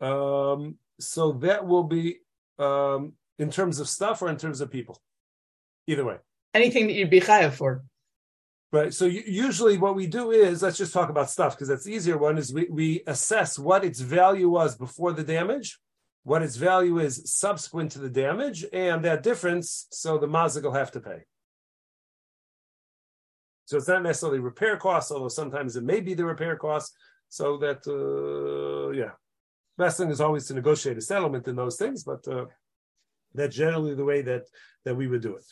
Um. 0.00 0.76
So 1.00 1.32
that 1.32 1.64
will 1.64 1.84
be 1.84 2.18
um 2.58 3.12
in 3.38 3.50
terms 3.50 3.78
of 3.78 3.88
stuff 3.88 4.20
or 4.22 4.28
in 4.28 4.36
terms 4.36 4.60
of 4.60 4.70
people. 4.70 5.00
Either 5.86 6.04
way. 6.04 6.16
Anything 6.54 6.86
that 6.88 6.94
you'd 6.94 7.10
be 7.10 7.20
chayav 7.20 7.52
for. 7.52 7.84
Right. 8.70 8.92
So 8.92 9.06
usually 9.06 9.78
what 9.78 9.94
we 9.94 10.06
do 10.06 10.30
is 10.30 10.62
let's 10.62 10.76
just 10.76 10.92
talk 10.92 11.08
about 11.08 11.30
stuff 11.30 11.54
because 11.54 11.68
that's 11.68 11.84
the 11.84 11.92
easier 11.92 12.18
one 12.18 12.36
is 12.36 12.52
we, 12.52 12.66
we 12.70 13.02
assess 13.06 13.58
what 13.58 13.82
its 13.82 14.00
value 14.00 14.50
was 14.50 14.76
before 14.76 15.12
the 15.12 15.24
damage, 15.24 15.78
what 16.24 16.42
its 16.42 16.56
value 16.56 16.98
is 16.98 17.22
subsequent 17.24 17.92
to 17.92 17.98
the 17.98 18.10
damage, 18.10 18.66
and 18.72 19.02
that 19.06 19.22
difference, 19.22 19.86
so 19.90 20.18
the 20.18 20.26
mazik 20.26 20.64
will 20.64 20.72
have 20.72 20.92
to 20.92 21.00
pay. 21.00 21.20
So 23.64 23.78
it's 23.78 23.88
not 23.88 24.02
necessarily 24.02 24.38
repair 24.38 24.76
costs, 24.76 25.12
although 25.12 25.28
sometimes 25.28 25.76
it 25.76 25.84
may 25.84 26.00
be 26.00 26.12
the 26.12 26.26
repair 26.26 26.56
costs. 26.56 26.94
So 27.30 27.56
that 27.58 27.86
uh, 27.86 28.90
yeah. 28.90 29.12
Best 29.78 29.96
thing 29.96 30.10
is 30.10 30.20
always 30.20 30.46
to 30.46 30.54
negotiate 30.54 30.98
a 30.98 31.00
settlement 31.00 31.46
in 31.46 31.54
those 31.56 31.76
things, 31.76 32.02
but 32.02 32.26
uh, 32.26 32.46
that's 33.32 33.56
generally 33.56 33.94
the 33.94 34.04
way 34.04 34.22
that 34.22 34.42
that 34.84 34.96
we 34.96 35.06
would 35.06 35.22
do 35.22 35.36
it. 35.36 35.44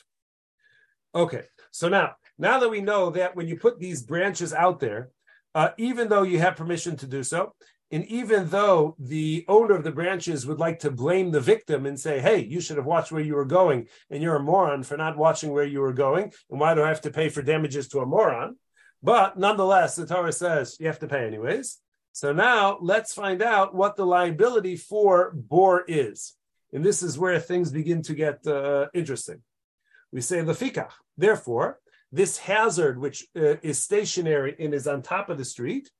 Okay, 1.15 1.45
so 1.71 1.89
now 1.89 2.17
now 2.37 2.59
that 2.59 2.69
we 2.69 2.81
know 2.81 3.11
that 3.11 3.37
when 3.37 3.47
you 3.47 3.57
put 3.57 3.79
these 3.79 4.03
branches 4.03 4.53
out 4.53 4.81
there, 4.81 5.11
uh, 5.55 5.71
even 5.79 6.09
though 6.09 6.25
you 6.25 6.41
have 6.41 6.57
permission 6.57 6.97
to 6.97 7.07
do 7.07 7.23
so, 7.23 7.55
and 7.93 8.05
even 8.07 8.49
though 8.49 8.97
the 8.99 9.45
owner 9.47 9.77
of 9.77 9.85
the 9.85 9.93
branches 9.93 10.45
would 10.45 10.59
like 10.59 10.81
to 10.81 10.91
blame 10.91 11.31
the 11.31 11.41
victim 11.41 11.87
and 11.87 11.99
say, 11.99 12.21
hey, 12.21 12.41
you 12.45 12.61
should 12.61 12.77
have 12.79 12.85
watched 12.85 13.13
where 13.13 13.23
you 13.23 13.37
were 13.37 13.45
going, 13.45 13.87
and 14.11 14.23
you're 14.23 14.37
a 14.37 14.43
moron 14.43 14.83
for 14.83 14.97
not 14.97 15.17
watching 15.17 15.53
where 15.53 15.65
you 15.65 15.81
were 15.81 15.93
going, 15.93 16.33
and 16.51 16.59
why 16.59 16.75
do 16.75 16.83
I 16.83 16.89
have 16.89 17.03
to 17.03 17.11
pay 17.11 17.29
for 17.29 17.43
damages 17.43 17.87
to 17.89 18.01
a 18.01 18.07
moron? 18.07 18.57
But 19.05 19.39
nonetheless, 19.39 19.95
the 19.95 20.05
Torah 20.05 20.33
says 20.33 20.79
you 20.81 20.89
have 20.89 20.99
to 20.99 21.07
pay 21.07 21.25
anyways. 21.27 21.79
So 22.17 22.33
now 22.33 22.79
let's 22.81 23.13
find 23.13 23.43
out 23.43 23.75
what 23.75 23.97
the 23.97 24.07
liability 24.07 24.77
for 24.77 25.33
bore 25.35 25.85
is. 25.87 26.33
And 26.73 26.83
this 26.83 27.03
is 27.03 27.19
where 27.19 27.39
things 27.39 27.71
begin 27.71 28.01
to 28.05 28.15
get 28.15 28.47
uh, 28.47 28.87
interesting. 28.95 29.43
We 30.11 30.23
say 30.23 30.39
lefikach. 30.39 30.93
Therefore, 31.19 31.79
this 32.11 32.39
hazard, 32.39 32.99
which 32.99 33.27
uh, 33.37 33.57
is 33.63 33.83
stationary 33.83 34.57
and 34.59 34.73
is 34.73 34.87
on 34.87 35.03
top 35.03 35.29
of 35.29 35.37
the 35.37 35.45
street, 35.45 35.91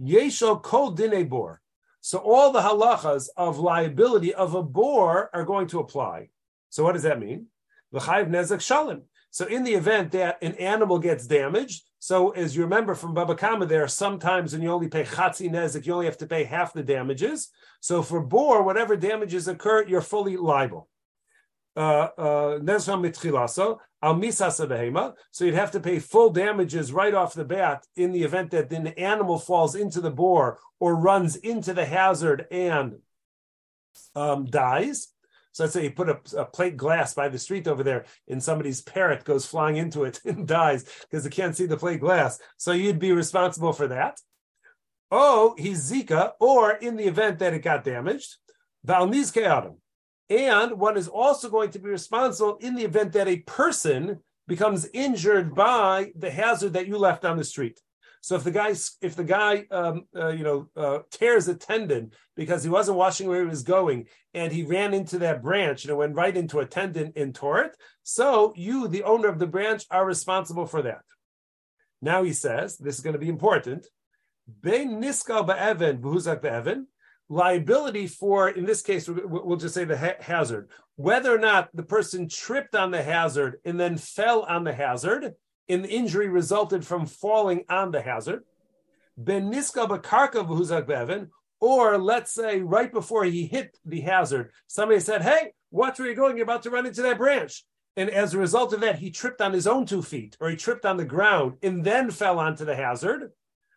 yeshal 0.00 0.62
kol 0.62 0.92
dine 0.92 1.26
bor. 1.26 1.60
So 2.02 2.18
all 2.18 2.52
the 2.52 2.60
halachas 2.60 3.28
of 3.36 3.58
liability 3.58 4.32
of 4.32 4.54
a 4.54 4.62
bore 4.62 5.28
are 5.34 5.44
going 5.44 5.66
to 5.72 5.80
apply. 5.80 6.28
So 6.70 6.84
what 6.84 6.92
does 6.92 7.02
that 7.02 7.18
mean? 7.18 7.46
The 7.90 7.98
L'chayiv 7.98 8.28
nezek 8.28 8.60
shalim. 8.60 9.00
So 9.30 9.46
in 9.46 9.62
the 9.64 9.74
event 9.74 10.12
that 10.12 10.42
an 10.42 10.54
animal 10.54 10.98
gets 10.98 11.26
damaged, 11.26 11.84
so 11.98 12.30
as 12.30 12.56
you 12.56 12.62
remember 12.62 12.94
from 12.94 13.14
Baba 13.14 13.34
Kama, 13.34 13.66
there 13.66 13.82
are 13.82 13.88
sometimes 13.88 14.52
when 14.52 14.62
you 14.62 14.70
only 14.70 14.88
pay 14.88 15.04
chatzi 15.04 15.50
nezek, 15.50 15.86
you 15.86 15.92
only 15.92 16.06
have 16.06 16.18
to 16.18 16.26
pay 16.26 16.44
half 16.44 16.72
the 16.72 16.82
damages. 16.82 17.48
So 17.80 18.02
for 18.02 18.20
bor, 18.20 18.62
whatever 18.62 18.96
damages 18.96 19.48
occur, 19.48 19.84
you're 19.84 20.00
fully 20.00 20.36
liable. 20.36 20.88
Uh, 21.76 22.08
uh, 22.18 22.58
so 25.30 25.44
you'd 25.44 25.54
have 25.54 25.70
to 25.70 25.80
pay 25.80 25.98
full 26.00 26.30
damages 26.30 26.92
right 26.92 27.14
off 27.14 27.34
the 27.34 27.44
bat 27.44 27.86
in 27.94 28.10
the 28.12 28.22
event 28.22 28.50
that 28.50 28.72
an 28.72 28.88
animal 28.88 29.38
falls 29.38 29.76
into 29.76 30.00
the 30.00 30.10
bor 30.10 30.58
or 30.80 30.96
runs 30.96 31.36
into 31.36 31.72
the 31.72 31.84
hazard 31.84 32.46
and 32.50 32.98
um, 34.16 34.46
dies. 34.46 35.08
So 35.52 35.64
let's 35.64 35.72
say 35.72 35.84
you 35.84 35.90
put 35.90 36.08
a, 36.08 36.20
a, 36.36 36.44
plate 36.44 36.76
glass 36.76 37.14
by 37.14 37.28
the 37.28 37.38
street 37.38 37.66
over 37.66 37.82
there, 37.82 38.04
and 38.28 38.42
somebody's 38.42 38.82
parrot 38.82 39.24
goes 39.24 39.46
flying 39.46 39.76
into 39.76 40.04
it 40.04 40.20
and 40.24 40.46
dies 40.46 40.84
because 41.02 41.26
it 41.26 41.30
can't 41.30 41.56
see 41.56 41.66
the 41.66 41.76
plate 41.76 42.00
glass. 42.00 42.38
So 42.56 42.72
you'd 42.72 42.98
be 42.98 43.12
responsible 43.12 43.72
for 43.72 43.88
that. 43.88 44.18
Oh, 45.10 45.54
he's 45.56 45.90
Zika, 45.90 46.32
or 46.38 46.72
in 46.72 46.96
the 46.96 47.06
event 47.06 47.38
that 47.38 47.54
it 47.54 47.60
got 47.60 47.84
damaged, 47.84 48.36
Valniz 48.86 49.36
Adam. 49.42 49.78
And 50.28 50.78
one 50.78 50.98
is 50.98 51.08
also 51.08 51.48
going 51.48 51.70
to 51.70 51.78
be 51.78 51.88
responsible 51.88 52.58
in 52.60 52.74
the 52.74 52.84
event 52.84 53.12
that 53.14 53.28
a 53.28 53.38
person 53.38 54.20
becomes 54.46 54.86
injured 54.92 55.54
by 55.54 56.12
the 56.14 56.30
hazard 56.30 56.74
that 56.74 56.86
you 56.86 56.98
left 56.98 57.24
on 57.24 57.38
the 57.38 57.44
street. 57.44 57.80
So 58.20 58.36
if 58.36 58.44
the 58.44 58.50
guy, 58.50 58.74
if 59.00 59.14
the 59.16 59.24
guy, 59.24 59.66
um, 59.70 60.06
uh, 60.14 60.28
you 60.28 60.44
know, 60.44 60.68
uh, 60.76 60.98
tears 61.10 61.48
a 61.48 61.54
tendon 61.54 62.12
because 62.36 62.62
he 62.62 62.70
wasn't 62.70 62.98
watching 62.98 63.28
where 63.28 63.42
he 63.42 63.48
was 63.48 63.62
going 63.62 64.06
and 64.34 64.52
he 64.52 64.64
ran 64.64 64.92
into 64.94 65.18
that 65.18 65.42
branch 65.42 65.84
and 65.84 65.90
it 65.90 65.96
went 65.96 66.14
right 66.14 66.36
into 66.36 66.58
a 66.58 66.66
tendon 66.66 67.12
and 67.16 67.34
tore 67.34 67.62
it, 67.62 67.76
so 68.02 68.52
you, 68.56 68.88
the 68.88 69.04
owner 69.04 69.28
of 69.28 69.38
the 69.38 69.46
branch, 69.46 69.84
are 69.90 70.04
responsible 70.04 70.66
for 70.66 70.82
that. 70.82 71.02
Now 72.00 72.22
he 72.22 72.32
says 72.32 72.76
this 72.76 72.96
is 72.96 73.02
going 73.02 73.14
to 73.14 73.18
be 73.18 73.28
important. 73.28 73.86
Liability 77.30 78.06
for, 78.06 78.48
in 78.48 78.64
this 78.64 78.80
case, 78.80 79.06
we'll 79.08 79.58
just 79.58 79.74
say 79.74 79.84
the 79.84 79.98
ha- 79.98 80.16
hazard, 80.20 80.70
whether 80.96 81.34
or 81.34 81.38
not 81.38 81.68
the 81.74 81.82
person 81.82 82.26
tripped 82.28 82.74
on 82.74 82.90
the 82.90 83.02
hazard 83.02 83.58
and 83.66 83.78
then 83.78 83.98
fell 83.98 84.44
on 84.44 84.64
the 84.64 84.72
hazard, 84.72 85.34
the 85.68 85.88
injury 85.88 86.28
resulted 86.28 86.86
from 86.86 87.06
falling 87.06 87.64
on 87.68 87.90
the 87.90 88.00
hazard. 88.00 88.44
Ben 89.16 89.50
niska 89.50 89.86
beven, 90.86 91.28
or 91.60 91.98
let's 91.98 92.32
say 92.32 92.60
right 92.60 92.92
before 92.92 93.24
he 93.24 93.46
hit 93.46 93.76
the 93.84 94.00
hazard, 94.00 94.52
somebody 94.66 95.00
said, 95.00 95.22
"Hey, 95.22 95.52
watch 95.70 95.98
where 95.98 96.06
you're 96.06 96.14
going. 96.14 96.36
You're 96.36 96.44
about 96.44 96.62
to 96.62 96.70
run 96.70 96.86
into 96.86 97.02
that 97.02 97.18
branch." 97.18 97.64
And 97.96 98.08
as 98.10 98.32
a 98.32 98.38
result 98.38 98.72
of 98.72 98.80
that, 98.80 99.00
he 99.00 99.10
tripped 99.10 99.40
on 99.40 99.52
his 99.52 99.66
own 99.66 99.84
two 99.84 100.02
feet, 100.02 100.36
or 100.40 100.48
he 100.50 100.56
tripped 100.56 100.86
on 100.86 100.96
the 100.96 101.04
ground 101.04 101.56
and 101.62 101.84
then 101.84 102.10
fell 102.10 102.38
onto 102.38 102.64
the 102.64 102.76
hazard. 102.76 103.32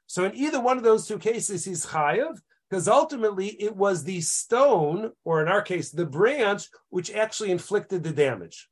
So 0.05 0.25
in 0.25 0.35
either 0.35 0.61
one 0.61 0.77
of 0.77 0.83
those 0.83 1.07
two 1.07 1.17
cases, 1.17 1.65
he's 1.65 1.87
chayav 1.87 2.39
because 2.69 2.87
ultimately 2.87 3.47
it 3.47 3.75
was 3.75 4.03
the 4.03 4.21
stone, 4.21 5.11
or 5.25 5.41
in 5.41 5.47
our 5.47 5.61
case, 5.61 5.89
the 5.89 6.05
branch, 6.05 6.67
which 6.89 7.11
actually 7.11 7.51
inflicted 7.51 8.03
the 8.03 8.11
damage. 8.11 8.69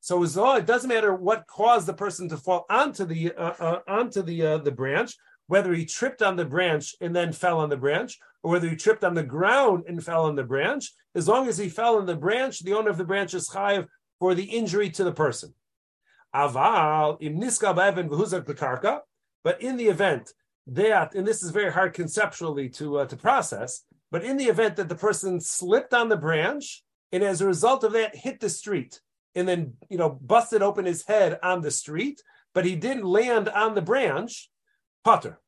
So 0.00 0.22
it 0.22 0.66
doesn't 0.66 0.88
matter 0.88 1.14
what 1.14 1.46
caused 1.46 1.86
the 1.86 1.92
person 1.92 2.28
to 2.30 2.38
fall 2.38 2.64
onto 2.70 3.04
the 3.04 3.32
uh, 3.34 3.54
uh, 3.60 3.78
onto 3.86 4.22
the 4.22 4.46
uh, 4.46 4.58
the 4.58 4.72
branch, 4.72 5.14
whether 5.46 5.74
he 5.74 5.84
tripped 5.84 6.22
on 6.22 6.36
the 6.36 6.44
branch 6.44 6.94
and 7.02 7.14
then 7.14 7.32
fell 7.32 7.58
on 7.60 7.68
the 7.68 7.76
branch, 7.76 8.18
or 8.42 8.52
whether 8.52 8.68
he 8.68 8.76
tripped 8.76 9.04
on 9.04 9.14
the 9.14 9.22
ground 9.22 9.84
and 9.86 10.02
fell 10.02 10.24
on 10.24 10.36
the 10.36 10.44
branch. 10.44 10.90
As 11.14 11.28
long 11.28 11.48
as 11.48 11.58
he 11.58 11.68
fell 11.68 11.96
on 11.96 12.06
the 12.06 12.16
branch, 12.16 12.60
the 12.60 12.72
owner 12.72 12.88
of 12.88 12.96
the 12.96 13.04
branch 13.04 13.34
is 13.34 13.50
chayiv 13.50 13.86
for 14.18 14.34
the 14.34 14.44
injury 14.44 14.88
to 14.90 15.04
the 15.04 15.12
person. 15.12 15.52
Aval 16.34 17.18
im 17.20 17.38
niska 17.38 17.74
but 19.42 19.62
in 19.62 19.76
the 19.76 19.88
event 19.88 20.32
that, 20.66 21.14
and 21.14 21.26
this 21.26 21.42
is 21.42 21.50
very 21.50 21.72
hard 21.72 21.94
conceptually 21.94 22.68
to 22.70 23.00
uh, 23.00 23.06
to 23.06 23.16
process, 23.16 23.84
but 24.10 24.24
in 24.24 24.38
the 24.38 24.44
event 24.44 24.76
that 24.76 24.88
the 24.88 24.94
person 24.94 25.40
slipped 25.40 25.92
on 25.92 26.08
the 26.08 26.16
branch 26.16 26.82
and 27.12 27.22
as 27.22 27.40
a 27.40 27.46
result 27.46 27.84
of 27.84 27.92
that 27.92 28.14
hit 28.16 28.40
the 28.40 28.48
street 28.48 29.00
and 29.34 29.46
then 29.46 29.74
you 29.88 29.98
know 29.98 30.10
busted 30.10 30.62
open 30.62 30.84
his 30.84 31.06
head 31.06 31.38
on 31.42 31.60
the 31.60 31.70
street, 31.70 32.22
but 32.54 32.64
he 32.64 32.76
didn't 32.76 33.04
land 33.04 33.48
on 33.48 33.74
the 33.74 33.82
branch, 33.82 34.50
potter. 35.04 35.40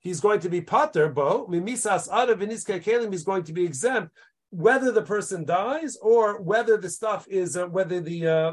He's 0.00 0.20
going 0.20 0.40
to 0.40 0.48
be 0.48 0.60
potter, 0.60 1.08
bo 1.08 1.46
mimisas 1.48 2.08
adav 2.08 2.40
kelim. 2.82 3.12
He's 3.12 3.24
going 3.24 3.44
to 3.44 3.52
be 3.52 3.64
exempt 3.64 4.12
whether 4.50 4.92
the 4.92 5.02
person 5.02 5.44
dies 5.44 5.96
or 6.00 6.40
whether 6.40 6.76
the 6.76 6.88
stuff 6.88 7.26
is 7.28 7.56
uh, 7.56 7.66
whether 7.66 8.00
the 8.00 8.26
uh, 8.26 8.52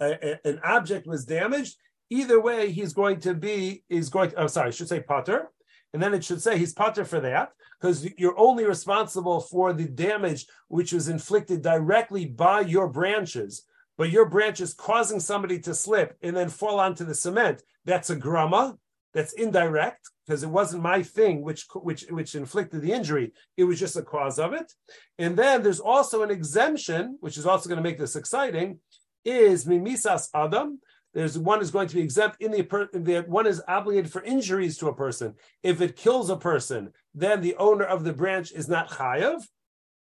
a, 0.00 0.30
a, 0.30 0.48
an 0.48 0.60
object 0.62 1.06
was 1.06 1.24
damaged 1.24 1.76
Either 2.10 2.40
way, 2.40 2.72
he's 2.72 2.92
going 2.92 3.20
to 3.20 3.34
be, 3.34 3.84
is 3.88 4.08
going 4.08 4.32
to, 4.32 4.48
sorry, 4.48 4.68
I 4.68 4.70
should 4.72 4.88
say 4.88 5.00
potter. 5.00 5.48
And 5.94 6.02
then 6.02 6.12
it 6.12 6.24
should 6.24 6.42
say 6.42 6.58
he's 6.58 6.72
potter 6.72 7.04
for 7.04 7.20
that, 7.20 7.50
because 7.80 8.08
you're 8.18 8.38
only 8.38 8.64
responsible 8.64 9.40
for 9.40 9.72
the 9.72 9.86
damage 9.86 10.46
which 10.68 10.92
was 10.92 11.08
inflicted 11.08 11.62
directly 11.62 12.26
by 12.26 12.60
your 12.60 12.88
branches. 12.88 13.64
But 14.00 14.08
your 14.08 14.24
branch 14.24 14.62
is 14.62 14.72
causing 14.72 15.20
somebody 15.20 15.58
to 15.58 15.74
slip 15.74 16.16
and 16.22 16.34
then 16.34 16.48
fall 16.48 16.80
onto 16.80 17.04
the 17.04 17.14
cement. 17.14 17.62
That's 17.84 18.08
a 18.08 18.16
grama. 18.16 18.78
That's 19.12 19.34
indirect 19.34 20.08
because 20.24 20.42
it 20.42 20.48
wasn't 20.48 20.82
my 20.82 21.02
thing 21.02 21.42
which 21.42 21.66
which 21.74 22.06
which 22.08 22.34
inflicted 22.34 22.80
the 22.80 22.92
injury. 22.92 23.32
It 23.58 23.64
was 23.64 23.78
just 23.78 23.98
a 23.98 24.02
cause 24.02 24.38
of 24.38 24.54
it. 24.54 24.72
And 25.18 25.36
then 25.36 25.62
there's 25.62 25.80
also 25.80 26.22
an 26.22 26.30
exemption, 26.30 27.18
which 27.20 27.36
is 27.36 27.44
also 27.44 27.68
going 27.68 27.76
to 27.76 27.82
make 27.82 27.98
this 27.98 28.16
exciting, 28.16 28.78
is 29.26 29.66
mimisas 29.66 30.28
adam 30.34 30.80
there's 31.12 31.38
one 31.38 31.60
is 31.60 31.70
going 31.70 31.88
to 31.88 31.96
be 31.96 32.00
exempt 32.00 32.40
in 32.40 32.52
the 32.52 32.62
that 32.94 33.28
one 33.28 33.46
is 33.46 33.60
obligated 33.68 34.10
for 34.10 34.22
injuries 34.22 34.78
to 34.78 34.88
a 34.88 34.96
person. 34.96 35.34
If 35.62 35.82
it 35.82 35.96
kills 35.96 36.30
a 36.30 36.38
person, 36.38 36.94
then 37.14 37.42
the 37.42 37.56
owner 37.56 37.84
of 37.84 38.04
the 38.04 38.14
branch 38.14 38.50
is 38.50 38.66
not 38.66 38.88
chayav. 38.88 39.42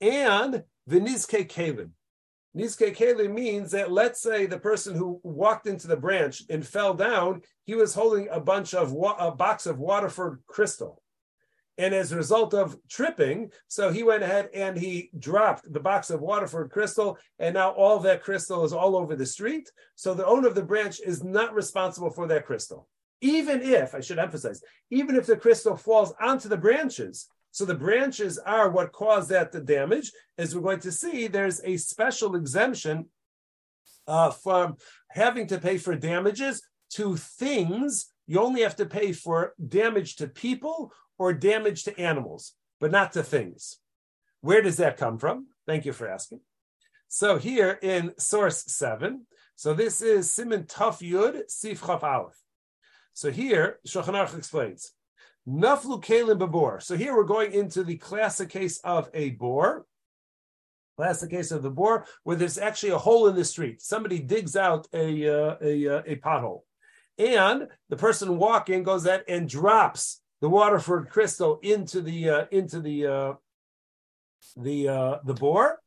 And 0.01 0.65
the 0.85 0.99
nizke 0.99 1.47
Nizke 2.55 2.95
kelim 2.95 3.33
means 3.33 3.71
that 3.71 3.91
let's 3.91 4.21
say 4.21 4.45
the 4.45 4.59
person 4.59 4.95
who 4.95 5.19
walked 5.23 5.67
into 5.67 5.87
the 5.87 5.97
branch 5.97 6.41
and 6.49 6.65
fell 6.65 6.93
down, 6.93 7.41
he 7.65 7.75
was 7.75 7.93
holding 7.93 8.29
a 8.29 8.39
bunch 8.39 8.73
of 8.73 8.93
wa- 8.93 9.17
a 9.19 9.29
box 9.29 9.65
of 9.65 9.79
Waterford 9.79 10.41
crystal. 10.47 11.01
And 11.77 11.93
as 11.93 12.13
a 12.13 12.15
result 12.15 12.53
of 12.53 12.77
tripping, 12.89 13.51
so 13.67 13.91
he 13.91 14.03
went 14.03 14.23
ahead 14.23 14.49
and 14.53 14.77
he 14.77 15.09
dropped 15.19 15.71
the 15.71 15.81
box 15.81 16.09
of 16.09 16.21
Waterford 16.21 16.71
crystal, 16.71 17.17
and 17.39 17.55
now 17.55 17.71
all 17.71 17.99
that 17.99 18.23
crystal 18.23 18.63
is 18.63 18.71
all 18.71 18.95
over 18.95 19.17
the 19.17 19.25
street. 19.25 19.69
So 19.95 20.13
the 20.13 20.25
owner 20.25 20.47
of 20.47 20.55
the 20.55 20.63
branch 20.63 21.01
is 21.05 21.25
not 21.25 21.53
responsible 21.53 22.09
for 22.09 22.27
that 22.27 22.45
crystal. 22.45 22.87
Even 23.19 23.61
if, 23.61 23.93
I 23.93 23.99
should 23.99 24.19
emphasize, 24.19 24.61
even 24.89 25.17
if 25.17 25.25
the 25.25 25.35
crystal 25.35 25.75
falls 25.75 26.13
onto 26.21 26.47
the 26.47 26.57
branches, 26.57 27.27
so 27.55 27.63
the 27.63 27.73
branches 27.73 28.37
are 28.37 28.69
what 28.69 28.91
caused 28.91 29.29
that 29.29 29.53
the 29.53 29.61
damage, 29.61 30.11
as 30.37 30.53
we're 30.53 30.61
going 30.61 30.81
to 30.81 30.91
see, 30.91 31.27
there's 31.27 31.61
a 31.63 31.77
special 31.77 32.35
exemption 32.35 33.05
uh, 34.07 34.31
from 34.31 34.75
having 35.11 35.47
to 35.47 35.57
pay 35.57 35.77
for 35.77 35.95
damages 35.95 36.61
to 36.95 37.15
things. 37.15 38.11
You 38.27 38.41
only 38.41 38.63
have 38.63 38.75
to 38.75 38.85
pay 38.85 39.13
for 39.13 39.53
damage 39.65 40.17
to 40.17 40.27
people 40.27 40.91
or 41.17 41.31
damage 41.31 41.85
to 41.85 41.97
animals, 41.97 42.55
but 42.81 42.91
not 42.91 43.13
to 43.13 43.23
things. 43.23 43.77
Where 44.41 44.61
does 44.61 44.75
that 44.75 44.97
come 44.97 45.17
from? 45.17 45.47
Thank 45.65 45.85
you 45.85 45.93
for 45.93 46.09
asking. 46.09 46.41
So 47.07 47.37
here 47.37 47.79
in 47.81 48.11
source 48.17 48.65
seven, 48.67 49.27
so 49.55 49.73
this 49.73 50.01
is 50.01 50.29
Simon 50.29 50.63
Tuf 50.63 50.99
Yud 50.99 51.49
Sif 51.49 51.79
Chaf 51.85 52.03
Aleph. 52.03 52.35
So 53.13 53.31
here 53.31 53.79
Shulchan 53.87 54.37
explains 54.37 54.91
Naflu 55.47 56.03
Kalim 56.03 56.39
Babor. 56.39 56.81
So 56.81 56.97
here 56.97 57.15
we're 57.15 57.23
going 57.23 57.53
into 57.53 57.83
the 57.83 57.97
classic 57.97 58.49
case 58.49 58.79
of 58.79 59.09
a 59.13 59.31
bor. 59.31 59.85
Classic 60.97 61.29
case 61.29 61.51
of 61.51 61.61
the 61.61 61.69
bor, 61.69 62.05
where 62.23 62.37
there's 62.37 62.57
actually 62.57 62.91
a 62.91 62.97
hole 62.97 63.27
in 63.27 63.35
the 63.35 63.43
street. 63.45 63.81
Somebody 63.81 64.19
digs 64.19 64.55
out 64.55 64.87
a 64.93 65.27
uh, 65.27 65.55
a, 65.61 65.87
uh, 65.87 66.01
a 66.05 66.15
pothole, 66.15 66.61
and 67.17 67.67
the 67.89 67.97
person 67.97 68.37
walking 68.37 68.83
goes 68.83 69.05
out 69.05 69.21
and 69.27 69.49
drops 69.49 70.21
the 70.39 70.49
Waterford 70.49 71.09
crystal 71.09 71.59
into 71.61 72.01
the 72.01 72.29
uh, 72.29 72.45
into 72.49 72.79
the 72.79 73.07
uh, 73.07 73.33
the 74.55 74.87
uh, 74.87 75.17
the 75.25 75.33
bore, 75.33 75.79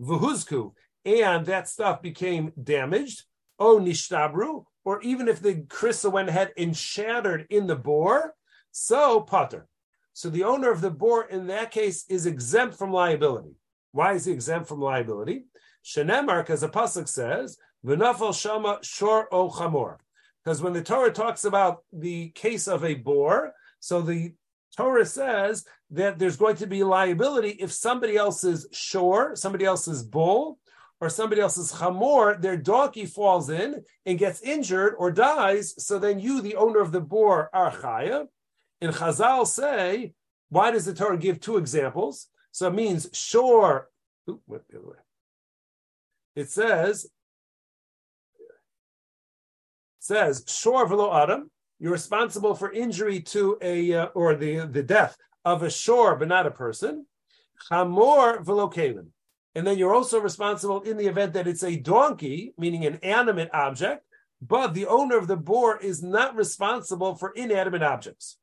vuhuzku, 0.00 0.72
and 1.04 1.44
that 1.46 1.68
stuff 1.68 2.00
became 2.00 2.52
damaged. 2.60 3.24
Oh 3.58 3.78
nishtabru, 3.78 4.64
or 4.84 5.02
even 5.02 5.28
if 5.28 5.40
the 5.40 5.62
crystal 5.68 6.10
went 6.10 6.30
ahead 6.30 6.52
and 6.56 6.76
shattered 6.76 7.46
in 7.50 7.66
the 7.66 7.76
bore, 7.76 8.34
so 8.74 9.20
potter. 9.20 9.68
So 10.12 10.28
the 10.28 10.44
owner 10.44 10.70
of 10.70 10.80
the 10.80 10.90
bor 10.90 11.24
in 11.24 11.46
that 11.46 11.70
case 11.70 12.04
is 12.08 12.26
exempt 12.26 12.76
from 12.76 12.92
liability. 12.92 13.54
Why 13.92 14.14
is 14.14 14.24
he 14.24 14.32
exempt 14.32 14.68
from 14.68 14.80
liability? 14.80 15.46
Shenemar, 15.84 16.48
as 16.50 16.62
a 16.64 16.68
pasuk 16.68 17.08
says, 17.08 17.56
v'nafal 17.86 18.34
shama 18.34 18.80
shor 18.82 19.32
o 19.32 19.48
chamor. 19.48 19.98
Because 20.44 20.60
when 20.60 20.72
the 20.72 20.82
Torah 20.82 21.12
talks 21.12 21.44
about 21.44 21.84
the 21.92 22.30
case 22.30 22.66
of 22.66 22.84
a 22.84 22.94
bor, 22.94 23.52
so 23.78 24.02
the 24.02 24.34
Torah 24.76 25.06
says 25.06 25.64
that 25.90 26.18
there's 26.18 26.36
going 26.36 26.56
to 26.56 26.66
be 26.66 26.82
liability 26.82 27.50
if 27.50 27.72
somebody 27.72 28.16
else's 28.16 28.66
shor, 28.72 29.36
somebody 29.36 29.64
else's 29.64 30.02
bull, 30.02 30.58
or 31.00 31.08
somebody 31.08 31.40
else's 31.40 31.72
chamor, 31.72 32.40
their 32.40 32.56
donkey 32.56 33.06
falls 33.06 33.50
in 33.50 33.84
and 34.04 34.18
gets 34.18 34.42
injured 34.42 34.94
or 34.98 35.12
dies. 35.12 35.74
So 35.84 35.98
then 35.98 36.18
you, 36.18 36.40
the 36.40 36.56
owner 36.56 36.80
of 36.80 36.92
the 36.92 37.00
bor, 37.00 37.50
are 37.52 37.70
chaya. 37.70 38.26
And 38.84 38.94
Chazal 38.94 39.46
say, 39.46 40.12
why 40.50 40.70
does 40.70 40.84
the 40.84 40.92
Torah 40.92 41.16
give 41.16 41.40
two 41.40 41.56
examples? 41.56 42.28
So 42.52 42.68
it 42.68 42.74
means 42.74 43.08
shor. 43.14 43.88
Ooh, 44.28 44.40
went 44.46 44.68
the 44.68 44.78
other 44.78 44.88
way. 44.88 44.96
It 46.36 46.50
says, 46.50 47.06
says 50.00 50.44
shor 50.46 50.86
velo 50.86 51.14
adam 51.14 51.50
you're 51.78 51.92
responsible 51.92 52.54
for 52.54 52.70
injury 52.72 53.20
to 53.20 53.58
a 53.62 53.94
uh, 53.94 54.06
or 54.14 54.34
the 54.34 54.66
the 54.66 54.82
death 54.82 55.16
of 55.44 55.62
a 55.62 55.70
shor, 55.70 56.16
but 56.16 56.28
not 56.28 56.46
a 56.46 56.50
person. 56.50 57.06
Chamor 57.70 58.44
velokalim. 58.44 59.08
And 59.54 59.66
then 59.66 59.78
you're 59.78 59.94
also 59.94 60.20
responsible 60.20 60.82
in 60.82 60.96
the 60.96 61.06
event 61.06 61.32
that 61.32 61.46
it's 61.46 61.62
a 61.62 61.76
donkey, 61.76 62.52
meaning 62.58 62.84
an 62.84 62.96
animate 63.02 63.50
object, 63.54 64.04
but 64.42 64.74
the 64.74 64.86
owner 64.86 65.16
of 65.16 65.28
the 65.28 65.36
bor 65.36 65.78
is 65.78 66.02
not 66.02 66.34
responsible 66.34 67.14
for 67.14 67.30
inanimate 67.30 67.82
objects. 67.82 68.36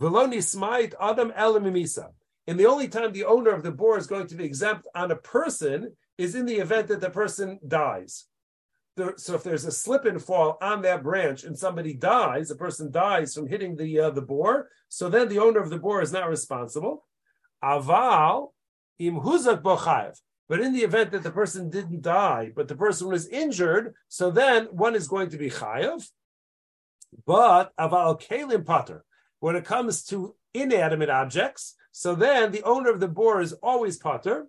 Veloni 0.00 0.42
smite 0.42 0.94
adam 1.00 1.30
elamimisa. 1.32 2.08
And 2.46 2.58
the 2.58 2.66
only 2.66 2.88
time 2.88 3.12
the 3.12 3.24
owner 3.24 3.50
of 3.50 3.62
the 3.62 3.70
bor 3.70 3.98
is 3.98 4.06
going 4.06 4.26
to 4.28 4.34
be 4.34 4.44
exempt 4.44 4.86
on 4.94 5.10
a 5.10 5.16
person 5.16 5.94
is 6.18 6.34
in 6.34 6.46
the 6.46 6.56
event 6.56 6.88
that 6.88 7.00
the 7.00 7.10
person 7.10 7.58
dies 7.66 8.26
so 9.16 9.34
if 9.34 9.42
there's 9.42 9.64
a 9.64 9.72
slip 9.72 10.04
and 10.04 10.22
fall 10.22 10.58
on 10.60 10.82
that 10.82 11.02
branch 11.02 11.44
and 11.44 11.58
somebody 11.58 11.94
dies, 11.94 12.50
a 12.50 12.56
person 12.56 12.90
dies 12.90 13.34
from 13.34 13.46
hitting 13.46 13.76
the 13.76 14.00
uh, 14.00 14.10
the 14.10 14.22
bor, 14.22 14.68
so 14.88 15.08
then 15.08 15.28
the 15.28 15.38
owner 15.38 15.60
of 15.60 15.70
the 15.70 15.78
bor 15.78 16.02
is 16.02 16.12
not 16.12 16.28
responsible. 16.28 17.06
Aval 17.62 18.48
im 18.98 19.16
huzak 19.20 19.62
bochayev. 19.62 20.18
But 20.48 20.60
in 20.60 20.72
the 20.72 20.80
event 20.80 21.12
that 21.12 21.22
the 21.22 21.30
person 21.30 21.70
didn't 21.70 22.02
die, 22.02 22.50
but 22.54 22.66
the 22.66 22.74
person 22.74 23.08
was 23.08 23.28
injured, 23.28 23.94
so 24.08 24.30
then 24.30 24.64
one 24.66 24.96
is 24.96 25.06
going 25.06 25.30
to 25.30 25.38
be 25.38 25.50
chayav. 25.50 26.08
But 27.24 27.74
aval 27.78 28.20
kalim 28.20 28.66
pater. 28.66 29.04
When 29.40 29.56
it 29.56 29.64
comes 29.64 30.04
to 30.04 30.36
inanimate 30.54 31.10
objects, 31.10 31.74
so 31.92 32.14
then 32.14 32.52
the 32.52 32.62
owner 32.62 32.90
of 32.90 33.00
the 33.00 33.08
bor 33.08 33.40
is 33.40 33.52
always 33.54 33.98
pater. 33.98 34.46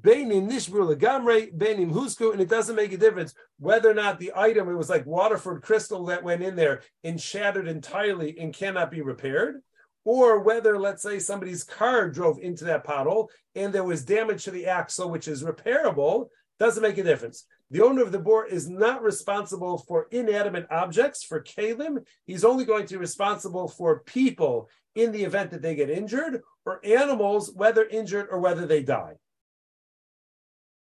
Beinim 0.00 0.50
nishbru 0.50 0.94
legamre, 0.94 1.56
beinim 1.56 1.92
husku, 1.92 2.32
and 2.32 2.40
it 2.40 2.48
doesn't 2.48 2.74
make 2.74 2.92
a 2.92 2.96
difference 2.96 3.34
whether 3.58 3.88
or 3.88 3.94
not 3.94 4.18
the 4.18 4.32
item, 4.34 4.68
it 4.68 4.74
was 4.74 4.90
like 4.90 5.06
Waterford 5.06 5.62
crystal 5.62 6.04
that 6.06 6.24
went 6.24 6.42
in 6.42 6.56
there 6.56 6.82
and 7.04 7.20
shattered 7.20 7.68
entirely 7.68 8.36
and 8.38 8.52
cannot 8.52 8.90
be 8.90 9.00
repaired, 9.00 9.62
or 10.04 10.40
whether, 10.40 10.78
let's 10.78 11.02
say, 11.02 11.18
somebody's 11.20 11.62
car 11.62 12.10
drove 12.10 12.38
into 12.40 12.64
that 12.64 12.84
pothole 12.84 13.28
and 13.54 13.72
there 13.72 13.84
was 13.84 14.04
damage 14.04 14.44
to 14.44 14.50
the 14.50 14.66
axle, 14.66 15.08
which 15.08 15.28
is 15.28 15.44
repairable, 15.44 16.28
doesn't 16.58 16.82
make 16.82 16.98
a 16.98 17.04
difference. 17.04 17.46
The 17.70 17.82
owner 17.82 18.02
of 18.02 18.12
the 18.12 18.18
bor 18.18 18.46
is 18.46 18.68
not 18.68 19.02
responsible 19.02 19.78
for 19.78 20.06
inanimate 20.10 20.66
objects, 20.70 21.24
for 21.24 21.42
kalim. 21.42 22.04
He's 22.24 22.44
only 22.44 22.64
going 22.64 22.86
to 22.86 22.94
be 22.94 22.98
responsible 22.98 23.66
for 23.66 24.00
people 24.00 24.68
in 24.94 25.12
the 25.12 25.24
event 25.24 25.50
that 25.50 25.62
they 25.62 25.74
get 25.74 25.90
injured, 25.90 26.42
or 26.64 26.80
animals, 26.84 27.52
whether 27.54 27.84
injured 27.84 28.28
or 28.30 28.38
whether 28.38 28.66
they 28.66 28.82
die. 28.82 29.14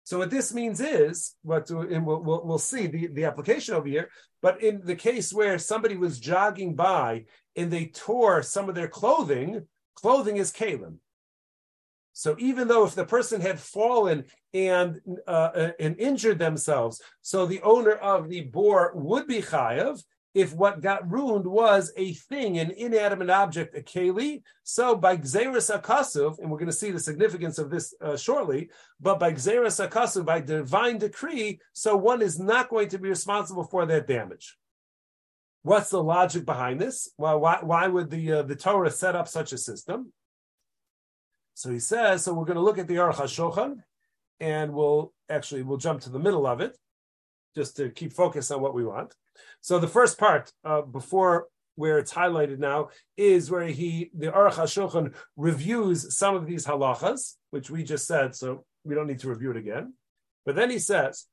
So 0.05 0.19
what 0.19 0.31
this 0.31 0.53
means 0.53 0.81
is, 0.81 1.37
what 1.43 1.71
and 1.71 2.05
we'll, 2.05 2.23
we'll, 2.23 2.45
we'll, 2.45 2.59
see 2.59 2.87
the, 2.89 3.07
the 3.09 3.25
application 3.25 3.75
over 3.75 3.87
here, 3.87 4.11
but 4.43 4.63
in 4.63 4.81
the 4.85 4.97
case 4.97 5.33
where 5.33 5.59
somebody 5.59 5.97
was 5.97 6.19
jogging 6.19 6.75
by 6.75 7.27
and 7.55 7.71
they 7.71 7.87
tore 7.87 8.43
some 8.43 8.69
of 8.69 8.75
their 8.75 8.89
clothing, 8.89 9.67
clothing 9.95 10.39
is 10.39 10.51
kalim. 10.51 10.97
So 12.21 12.37
even 12.39 12.69
though 12.69 12.85
if 12.85 12.95
the 12.95 13.07
person 13.07 13.41
had 13.41 13.59
fallen 13.59 14.27
and 14.53 15.01
uh, 15.27 15.71
and 15.81 15.99
injured 15.99 16.39
themselves, 16.39 17.01
so 17.23 17.47
the 17.47 17.63
owner 17.63 17.93
of 17.93 18.29
the 18.29 18.43
bor 18.43 18.93
would 18.95 19.27
be 19.27 19.41
chayav, 19.41 20.05
if 20.35 20.53
what 20.53 20.83
got 20.83 21.11
ruined 21.11 21.47
was 21.47 21.91
a 21.97 22.13
thing, 22.13 22.59
an 22.59 22.73
inanimate 22.73 23.31
object, 23.31 23.75
a 23.75 23.81
keli. 23.81 24.43
So 24.65 24.95
by 24.97 25.17
Gzeris 25.17 25.75
Akasuv, 25.75 26.39
and 26.39 26.51
we're 26.51 26.59
going 26.59 26.67
to 26.67 26.77
see 26.77 26.91
the 26.91 27.01
significance 27.01 27.57
of 27.57 27.71
this 27.71 27.95
uh, 28.03 28.19
shortly, 28.19 28.69
but 29.01 29.19
by 29.19 29.33
Gzeris 29.33 29.81
Akasuv, 29.89 30.27
by 30.27 30.43
divine 30.43 30.99
decree, 30.99 31.59
so 31.73 31.97
one 31.97 32.21
is 32.21 32.39
not 32.39 32.69
going 32.69 32.91
to 32.91 32.99
be 32.99 33.09
responsible 33.09 33.65
for 33.65 33.87
that 33.87 34.07
damage. 34.07 34.59
What's 35.63 35.89
the 35.89 36.03
logic 36.03 36.45
behind 36.45 36.83
this? 36.83 37.09
Well, 37.17 37.41
why, 37.41 37.61
why 37.63 37.87
would 37.87 38.11
the 38.11 38.33
uh, 38.33 38.43
the 38.43 38.57
Torah 38.57 38.91
set 38.91 39.17
up 39.17 39.27
such 39.27 39.55
a 39.55 39.59
system? 39.59 40.13
So 41.61 41.71
he 41.71 41.79
says, 41.79 42.25
so 42.25 42.33
we're 42.33 42.47
going 42.47 42.57
to 42.57 42.63
look 42.63 42.79
at 42.79 42.89
the 42.89 42.95
Aruch 42.95 43.17
HaShulchan, 43.17 43.83
and 44.41 44.73
we'll 44.73 45.13
actually 45.29 45.63
we'll 45.63 45.77
jump 45.77 46.01
to 46.01 46.09
the 46.09 46.19
middle 46.19 46.47
of 46.47 46.63
it, 46.63 46.75
just 47.55 47.77
to 47.77 47.91
keep 47.91 48.15
focus 48.15 48.51
on 48.51 48.63
what 48.63 48.73
we 48.73 48.83
want. 48.83 49.15
So 49.61 49.79
the 49.79 49.87
first 49.87 50.17
part, 50.17 50.51
uh, 50.65 50.81
before 50.81 51.49
where 51.75 51.99
it's 51.99 52.15
highlighted 52.15 52.61
now, 52.61 52.89
is 53.19 53.51
where 53.51 53.67
he, 53.67 54.11
the 54.17 54.29
Aruch 54.29 54.55
HaShulchan, 54.55 55.13
reviews 55.37 56.17
some 56.17 56.35
of 56.35 56.47
these 56.47 56.65
halachas, 56.65 57.35
which 57.51 57.69
we 57.69 57.85
just 57.85 58.07
said, 58.07 58.35
so 58.35 58.65
we 58.85 58.95
don't 58.95 59.07
need 59.07 59.19
to 59.19 59.29
review 59.29 59.51
it 59.51 59.59
again. 59.59 59.93
But 60.47 60.57
then 60.57 60.71
he 60.71 60.79
says, 60.79 61.27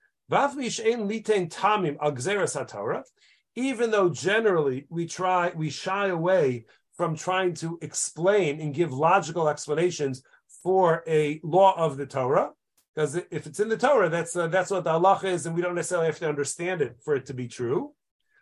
even 3.55 3.91
though 3.91 4.09
generally 4.09 4.87
we 4.89 5.05
try, 5.05 5.53
we 5.55 5.69
shy 5.69 6.07
away 6.09 6.65
from 6.97 7.15
trying 7.15 7.53
to 7.55 7.77
explain 7.81 8.60
and 8.60 8.73
give 8.73 8.91
logical 8.91 9.47
explanations 9.47 10.23
for 10.63 11.03
a 11.07 11.39
law 11.43 11.73
of 11.77 11.97
the 11.97 12.05
Torah, 12.05 12.51
because 12.93 13.15
if 13.15 13.45
it's 13.45 13.60
in 13.60 13.69
the 13.69 13.77
Torah, 13.77 14.10
that's 14.10 14.36
uh, 14.36 14.47
that's 14.47 14.71
what 14.71 14.83
the 14.83 14.89
halacha 14.91 15.25
is, 15.25 15.45
and 15.45 15.55
we 15.55 15.62
don't 15.62 15.75
necessarily 15.75 16.07
have 16.07 16.19
to 16.19 16.27
understand 16.27 16.81
it 16.81 16.97
for 17.03 17.15
it 17.15 17.27
to 17.27 17.33
be 17.33 17.47
true. 17.47 17.93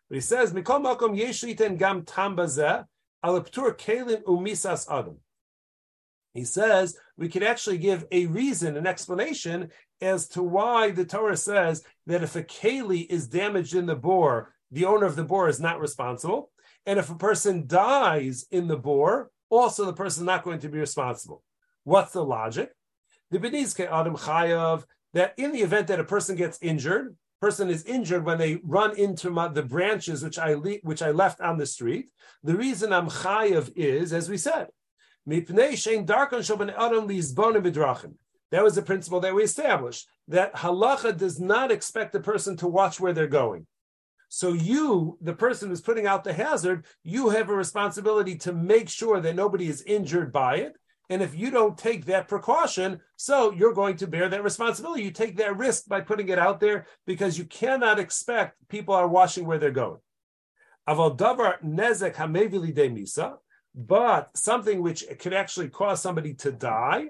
But 0.10 0.16
he 0.16 0.22
says, 0.22 0.54
Mikol 0.54 0.82
Makom 0.82 1.18
Gam 1.78 2.06
Umisas 4.24 4.88
Adam. 4.90 5.18
He 6.34 6.44
says 6.44 6.98
we 7.18 7.30
could 7.30 7.44
actually 7.44 7.78
give 7.78 8.06
a 8.12 8.26
reason, 8.28 8.78
an 8.78 8.88
explanation 8.88 9.72
as 10.02 10.28
to 10.30 10.44
why 10.44 10.92
the 10.92 11.06
Torah 11.06 11.38
says 11.38 11.84
that 12.08 12.24
if 12.24 12.36
a 12.36 12.44
keli 12.44 13.10
is 13.10 13.28
damaged 13.28 13.74
in 13.74 13.86
the 13.86 13.96
bore, 13.96 14.54
the 14.72 14.86
owner 14.86 15.06
of 15.06 15.16
the 15.16 15.24
bore 15.24 15.48
is 15.48 15.60
not 15.60 15.80
responsible. 15.80 16.52
And 16.86 17.00
if 17.00 17.10
a 17.10 17.16
person 17.16 17.68
dies 17.68 18.46
in 18.52 18.68
the 18.68 18.78
bore, 18.78 19.32
also 19.50 19.86
the 19.86 19.94
person 19.94 20.24
is 20.24 20.26
not 20.26 20.44
going 20.44 20.60
to 20.60 20.70
be 20.70 20.78
responsible. 20.78 21.44
What's 21.84 22.14
the 22.14 22.24
logic? 22.24 22.72
The 23.32 23.40
Benizke 23.40 23.92
Adam 23.92 24.16
Chayav, 24.16 24.84
that 25.14 25.34
in 25.38 25.52
the 25.52 25.62
event 25.62 25.88
that 25.88 26.00
a 26.00 26.04
person 26.04 26.36
gets 26.36 26.60
injured, 26.62 27.16
person 27.42 27.70
is 27.70 27.86
injured 27.86 28.26
when 28.26 28.38
they 28.38 28.60
run 28.64 28.98
into 28.98 29.30
my, 29.30 29.48
the 29.48 29.64
branches 29.64 30.24
which 30.24 30.40
I 30.40 30.54
le- 30.54 30.80
which 30.84 31.02
I 31.02 31.12
left 31.12 31.42
on 31.42 31.58
the 31.58 31.66
street. 31.66 32.10
The 32.44 32.56
reason 32.56 32.94
I'm 32.94 33.08
chayav 33.08 33.72
is, 33.76 34.14
as 34.14 34.30
we 34.30 34.38
said, 34.38 34.68
that 35.28 35.50
was 38.52 38.76
the 38.76 38.82
principle 38.82 39.20
that 39.20 39.36
we 39.36 39.44
established 39.44 40.08
that 40.28 40.56
halacha 40.56 41.18
does 41.18 41.40
not 41.40 41.72
expect 41.72 42.14
the 42.14 42.20
person 42.20 42.58
to 42.58 42.68
watch 42.68 43.00
where 43.00 43.14
they're 43.14 43.28
going. 43.28 43.68
So 44.30 44.54
you, 44.54 45.18
the 45.22 45.34
person 45.34 45.70
who's 45.70 45.82
putting 45.82 46.08
out 46.08 46.24
the 46.24 46.34
hazard, 46.34 46.86
you 47.04 47.30
have 47.30 47.50
a 47.50 47.56
responsibility 47.56 48.36
to 48.40 48.54
make 48.54 48.90
sure 48.90 49.22
that 49.22 49.36
nobody 49.36 49.68
is 49.68 49.84
injured 49.84 50.32
by 50.32 50.58
it. 50.58 50.76
And 51.10 51.22
if 51.22 51.36
you 51.36 51.52
don't 51.52 51.78
take 51.78 52.06
that 52.06 52.28
precaution, 52.28 53.00
so 53.16 53.52
you're 53.52 53.74
going 53.74 53.98
to 53.98 54.08
bear 54.08 54.28
that 54.28 54.44
responsibility. 54.44 55.04
You 55.04 55.12
take 55.12 55.38
that 55.38 55.58
risk 55.58 55.88
by 55.88 56.02
putting 56.02 56.30
it 56.30 56.40
out 56.40 56.60
there 56.60 56.88
because 57.06 57.38
you 57.38 57.46
cannot 57.46 58.00
expect 58.00 58.56
people 58.70 58.96
are 58.96 59.08
watching 59.08 59.46
where 59.46 59.60
they're 59.60 59.72
going. 59.72 60.00
Aval 60.90 61.18
davar 61.18 61.64
nezek 61.64 62.16
hamevili 62.16 62.74
de 62.74 62.90
misa, 62.90 63.36
but 63.74 64.36
something 64.36 64.82
which 64.82 65.04
could 65.20 65.34
actually 65.34 65.70
cause 65.70 66.02
somebody 66.02 66.34
to 66.34 66.52
die. 66.52 67.10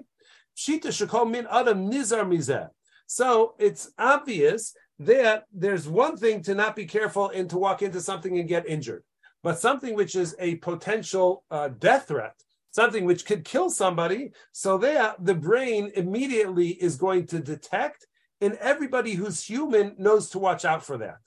Shita 0.56 0.88
shekol 0.88 1.30
min 1.30 1.46
adam 1.50 1.90
nizar 1.90 2.26
mizeh. 2.26 2.68
So 3.06 3.54
it's 3.58 3.90
obvious 3.98 4.74
that 4.98 5.44
there's 5.52 5.88
one 5.88 6.16
thing 6.16 6.42
to 6.42 6.54
not 6.54 6.76
be 6.76 6.86
careful 6.86 7.28
and 7.28 7.50
to 7.50 7.58
walk 7.58 7.82
into 7.82 8.00
something 8.00 8.38
and 8.38 8.48
get 8.48 8.68
injured, 8.68 9.04
but 9.42 9.58
something 9.58 9.94
which 9.94 10.14
is 10.14 10.34
a 10.38 10.56
potential 10.56 11.44
uh, 11.50 11.68
death 11.68 12.08
threat, 12.08 12.34
something 12.70 13.04
which 13.04 13.26
could 13.26 13.44
kill 13.44 13.70
somebody. 13.70 14.32
So 14.52 14.78
that 14.78 15.24
the 15.24 15.34
brain 15.34 15.92
immediately 15.94 16.68
is 16.68 16.96
going 16.96 17.26
to 17.28 17.40
detect, 17.40 18.06
and 18.40 18.54
everybody 18.54 19.14
who's 19.14 19.44
human 19.44 19.94
knows 19.98 20.30
to 20.30 20.38
watch 20.38 20.64
out 20.64 20.84
for 20.84 20.98
that. 20.98 21.18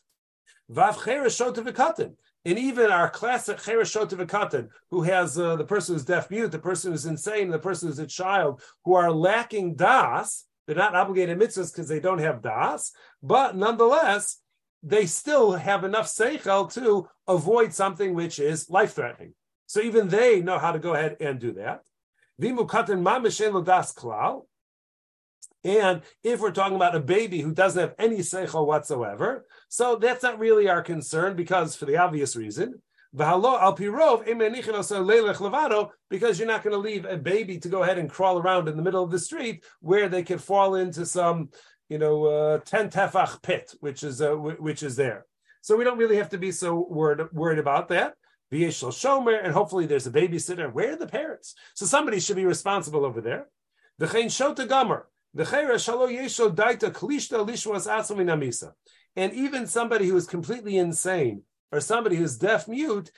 And 2.46 2.58
even 2.58 2.92
our 2.92 3.10
classic 3.10 3.58
Cheresh 3.58 4.70
who 4.92 5.02
has 5.02 5.38
uh, 5.38 5.56
the 5.56 5.64
person 5.66 5.96
who's 5.96 6.06
deaf 6.06 6.30
mute, 6.32 6.52
the 6.52 6.60
person 6.60 6.92
who's 6.92 7.06
insane, 7.06 7.50
the 7.50 7.60
person 7.60 7.90
who's 7.90 8.00
a 8.00 8.08
child, 8.08 8.62
who 8.86 8.94
are 8.94 9.12
lacking 9.12 9.76
das, 9.76 10.46
they're 10.70 10.78
not 10.78 10.94
obligated 10.94 11.40
mitzvahs 11.40 11.74
because 11.74 11.88
they 11.88 12.00
don't 12.00 12.20
have 12.20 12.44
das, 12.44 12.92
but 13.24 13.58
nonetheless, 13.58 14.38
they 14.84 15.08
still 15.08 15.54
have 15.54 15.84
enough 15.84 16.06
seichel 16.06 16.72
to 16.76 17.10
avoid 17.28 17.74
something 17.74 18.14
which 18.14 18.38
is 18.38 18.70
life 18.70 18.94
threatening. 18.94 19.34
So 19.66 19.82
even 19.82 20.10
they 20.10 20.42
know 20.42 20.60
how 20.60 20.72
to 20.72 20.78
go 20.78 20.94
ahead 20.94 21.18
and 21.22 21.40
do 21.40 21.54
that. 21.54 21.82
And 25.64 26.02
if 26.24 26.40
we're 26.40 26.52
talking 26.52 26.76
about 26.76 26.96
a 26.96 27.00
baby 27.00 27.42
who 27.42 27.52
doesn't 27.52 27.82
have 27.82 27.96
any 27.98 28.20
seichel 28.20 28.68
whatsoever, 28.68 29.48
so 29.70 29.96
that's 29.96 30.22
not 30.22 30.38
really 30.38 30.70
our 30.70 30.84
concern 30.84 31.36
because 31.36 31.76
for 31.76 31.86
the 31.86 31.98
obvious 31.98 32.36
reason, 32.36 32.80
because 36.10 36.40
you're 36.40 36.48
not 36.48 36.64
going 36.64 36.74
to 36.74 36.78
leave 36.78 37.06
a 37.06 37.18
baby 37.18 37.58
to 37.60 37.68
go 37.68 37.84
ahead 37.84 37.98
and 37.98 38.10
crawl 38.10 38.38
around 38.38 38.68
in 38.68 38.78
the 38.78 38.84
middle 38.84 39.04
of 39.04 39.12
the 39.12 39.20
street 39.20 39.64
where 39.80 40.10
they 40.10 40.24
could 40.24 40.42
fall 40.42 40.76
into 40.76 41.06
some, 41.06 41.50
you 41.90 41.98
know, 41.98 42.26
uh, 42.26 42.60
ten 42.60 42.90
tefach 42.90 43.42
pit, 43.42 43.74
which 43.80 44.04
is 44.04 44.22
uh, 44.22 44.34
which 44.36 44.84
is 44.84 44.96
there. 44.96 45.26
So 45.62 45.76
we 45.76 45.84
don't 45.84 45.98
really 45.98 46.18
have 46.18 46.30
to 46.30 46.38
be 46.38 46.52
so 46.52 46.88
worried 46.90 47.32
worried 47.34 47.60
about 47.60 47.88
that. 47.90 48.14
Shomer, 48.52 49.44
and 49.44 49.54
hopefully 49.54 49.86
there's 49.86 50.08
a 50.08 50.12
babysitter. 50.12 50.72
Where 50.72 50.94
are 50.94 50.96
the 50.96 51.08
parents? 51.08 51.56
So 51.76 51.86
somebody 51.86 52.20
should 52.20 52.36
be 52.36 52.46
responsible 52.46 53.06
over 53.06 53.22
there. 53.22 53.48
The 54.00 54.08
shota 54.08 54.68
gomer. 54.68 55.08
And 59.16 59.34
even 59.34 59.68
somebody 59.68 60.08
who 60.08 60.18
is 60.18 60.26
completely 60.26 60.78
insane 60.78 61.44
or 61.72 61.80
somebody 61.80 62.16
who's 62.16 62.38
deaf 62.38 62.68
mute, 62.68 63.12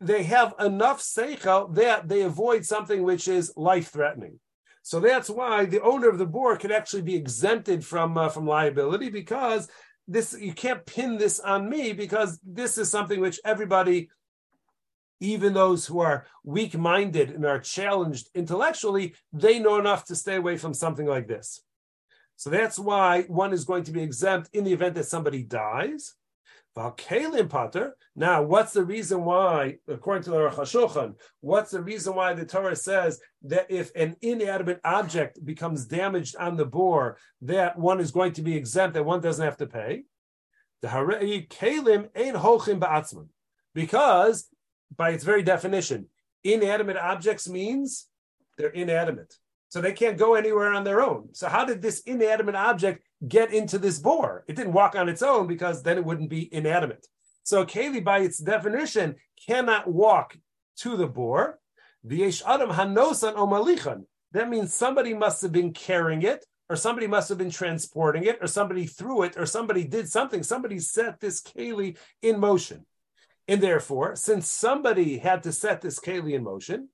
they 0.00 0.22
have 0.22 0.54
enough 0.60 1.00
seichel 1.00 1.74
that 1.74 2.08
they 2.08 2.22
avoid 2.22 2.64
something 2.64 3.02
which 3.02 3.28
is 3.28 3.52
life 3.56 3.90
threatening. 3.90 4.38
So 4.82 5.00
that's 5.00 5.28
why 5.28 5.66
the 5.66 5.82
owner 5.82 6.08
of 6.08 6.18
the 6.18 6.26
bor 6.26 6.56
could 6.56 6.72
actually 6.72 7.02
be 7.02 7.16
exempted 7.16 7.84
from 7.84 8.16
uh, 8.16 8.28
from 8.28 8.46
liability 8.46 9.10
because 9.10 9.68
this 10.06 10.34
you 10.38 10.52
can't 10.52 10.86
pin 10.86 11.18
this 11.18 11.40
on 11.40 11.68
me 11.68 11.92
because 11.92 12.40
this 12.42 12.78
is 12.78 12.90
something 12.90 13.20
which 13.20 13.40
everybody 13.44 14.08
even 15.20 15.52
those 15.52 15.86
who 15.86 16.00
are 16.00 16.26
weak 16.44 16.76
minded 16.76 17.30
and 17.30 17.44
are 17.44 17.58
challenged 17.58 18.28
intellectually, 18.34 19.14
they 19.32 19.58
know 19.58 19.78
enough 19.78 20.04
to 20.06 20.14
stay 20.14 20.36
away 20.36 20.56
from 20.56 20.72
something 20.72 21.06
like 21.06 21.26
this. 21.26 21.60
So 22.36 22.50
that's 22.50 22.78
why 22.78 23.22
one 23.22 23.52
is 23.52 23.64
going 23.64 23.84
to 23.84 23.92
be 23.92 24.02
exempt 24.02 24.50
in 24.52 24.64
the 24.64 24.72
event 24.72 24.94
that 24.94 25.06
somebody 25.06 25.42
dies. 25.42 26.14
Now, 28.14 28.42
what's 28.42 28.72
the 28.72 28.84
reason 28.84 29.24
why, 29.24 29.78
according 29.88 30.22
to 30.24 30.30
the 30.30 30.36
Aruch 30.36 30.54
HaShulchan, 30.54 31.14
what's 31.40 31.72
the 31.72 31.82
reason 31.82 32.14
why 32.14 32.34
the 32.34 32.46
Torah 32.46 32.76
says 32.76 33.20
that 33.42 33.70
if 33.70 33.90
an 33.96 34.16
inanimate 34.22 34.80
object 34.84 35.44
becomes 35.44 35.86
damaged 35.86 36.36
on 36.36 36.56
the 36.56 36.64
bor, 36.64 37.18
that 37.42 37.78
one 37.78 37.98
is 38.00 38.12
going 38.12 38.32
to 38.34 38.42
be 38.42 38.56
exempt, 38.56 38.94
that 38.94 39.04
one 39.04 39.20
doesn't 39.20 39.44
have 39.44 39.56
to 39.56 39.66
pay? 39.66 40.04
The 40.82 40.88
Kalim 40.88 42.10
ain't 42.14 42.36
holchim 42.36 42.78
ba'atzman. 42.78 43.28
Because 43.74 44.48
by 44.96 45.10
its 45.10 45.24
very 45.24 45.42
definition, 45.42 46.06
inanimate 46.44 46.96
objects 46.96 47.48
means 47.48 48.06
they're 48.56 48.68
inanimate. 48.68 49.34
So 49.68 49.80
they 49.80 49.92
can't 49.92 50.16
go 50.16 50.34
anywhere 50.34 50.72
on 50.72 50.84
their 50.84 51.02
own. 51.02 51.28
So 51.34 51.48
how 51.48 51.64
did 51.64 51.82
this 51.82 52.00
inanimate 52.00 52.54
object 52.54 53.02
get 53.26 53.52
into 53.52 53.78
this 53.78 53.98
bor? 53.98 54.44
It 54.48 54.56
didn't 54.56 54.72
walk 54.72 54.94
on 54.94 55.08
its 55.08 55.22
own 55.22 55.46
because 55.46 55.82
then 55.82 55.98
it 55.98 56.04
wouldn't 56.04 56.30
be 56.30 56.52
inanimate. 56.52 57.06
So 57.42 57.64
Kali, 57.64 58.00
by 58.00 58.20
its 58.20 58.38
definition, 58.38 59.16
cannot 59.46 59.86
walk 59.86 60.36
to 60.78 60.96
the 60.96 61.06
bor. 61.06 61.58
V'yesh 62.06 62.42
adam 62.46 62.70
hanosan 62.70 63.34
omalichan. 63.34 64.04
That 64.32 64.48
means 64.48 64.72
somebody 64.72 65.14
must 65.14 65.42
have 65.42 65.52
been 65.52 65.72
carrying 65.72 66.22
it, 66.22 66.44
or 66.70 66.76
somebody 66.76 67.06
must 67.06 67.28
have 67.30 67.38
been 67.38 67.50
transporting 67.50 68.24
it, 68.24 68.38
or 68.40 68.46
somebody 68.46 68.86
threw 68.86 69.22
it, 69.22 69.36
or 69.36 69.46
somebody 69.46 69.84
did 69.84 70.08
something. 70.08 70.42
Somebody 70.42 70.78
set 70.78 71.20
this 71.20 71.40
Kali 71.40 71.96
in 72.22 72.38
motion. 72.38 72.84
And 73.48 73.62
therefore, 73.62 74.14
since 74.14 74.50
somebody 74.50 75.16
had 75.16 75.42
to 75.44 75.52
set 75.52 75.80
this 75.80 75.98
keli 75.98 76.34
in 76.34 76.44
motion, 76.44 76.90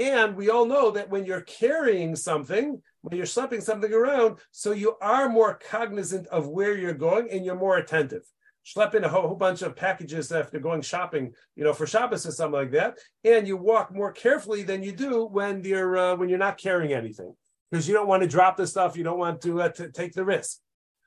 and 0.00 0.34
we 0.34 0.48
all 0.48 0.64
know 0.64 0.90
that 0.92 1.10
when 1.10 1.26
you're 1.26 1.42
carrying 1.42 2.16
something, 2.16 2.80
when 3.02 3.18
you're 3.18 3.26
schlepping 3.26 3.62
something 3.62 3.92
around, 3.92 4.38
so 4.50 4.72
you 4.72 4.96
are 5.02 5.28
more 5.28 5.60
cognizant 5.70 6.26
of 6.28 6.48
where 6.48 6.74
you're 6.74 6.94
going 6.94 7.30
and 7.30 7.44
you're 7.44 7.54
more 7.54 7.76
attentive. 7.76 8.22
Schlepping 8.64 9.02
a 9.02 9.08
whole, 9.10 9.28
whole 9.28 9.36
bunch 9.36 9.60
of 9.60 9.76
packages 9.76 10.32
after 10.32 10.58
going 10.58 10.80
shopping, 10.80 11.34
you 11.54 11.64
know, 11.64 11.74
for 11.74 11.86
Shabbos 11.86 12.26
or 12.26 12.30
something 12.30 12.58
like 12.60 12.70
that, 12.72 12.98
and 13.24 13.46
you 13.46 13.58
walk 13.58 13.94
more 13.94 14.10
carefully 14.10 14.62
than 14.62 14.82
you 14.82 14.92
do 14.92 15.26
when 15.26 15.62
you're 15.64 15.96
uh, 15.96 16.16
when 16.16 16.30
you're 16.30 16.38
not 16.38 16.56
carrying 16.56 16.94
anything 16.94 17.34
because 17.70 17.86
you 17.86 17.94
don't 17.94 18.08
want 18.08 18.22
to 18.22 18.28
drop 18.28 18.56
the 18.56 18.66
stuff, 18.66 18.96
you 18.96 19.04
don't 19.04 19.18
want 19.18 19.42
to, 19.42 19.62
uh, 19.62 19.68
to 19.68 19.90
take 19.90 20.12
the 20.12 20.24
risk. 20.24 20.58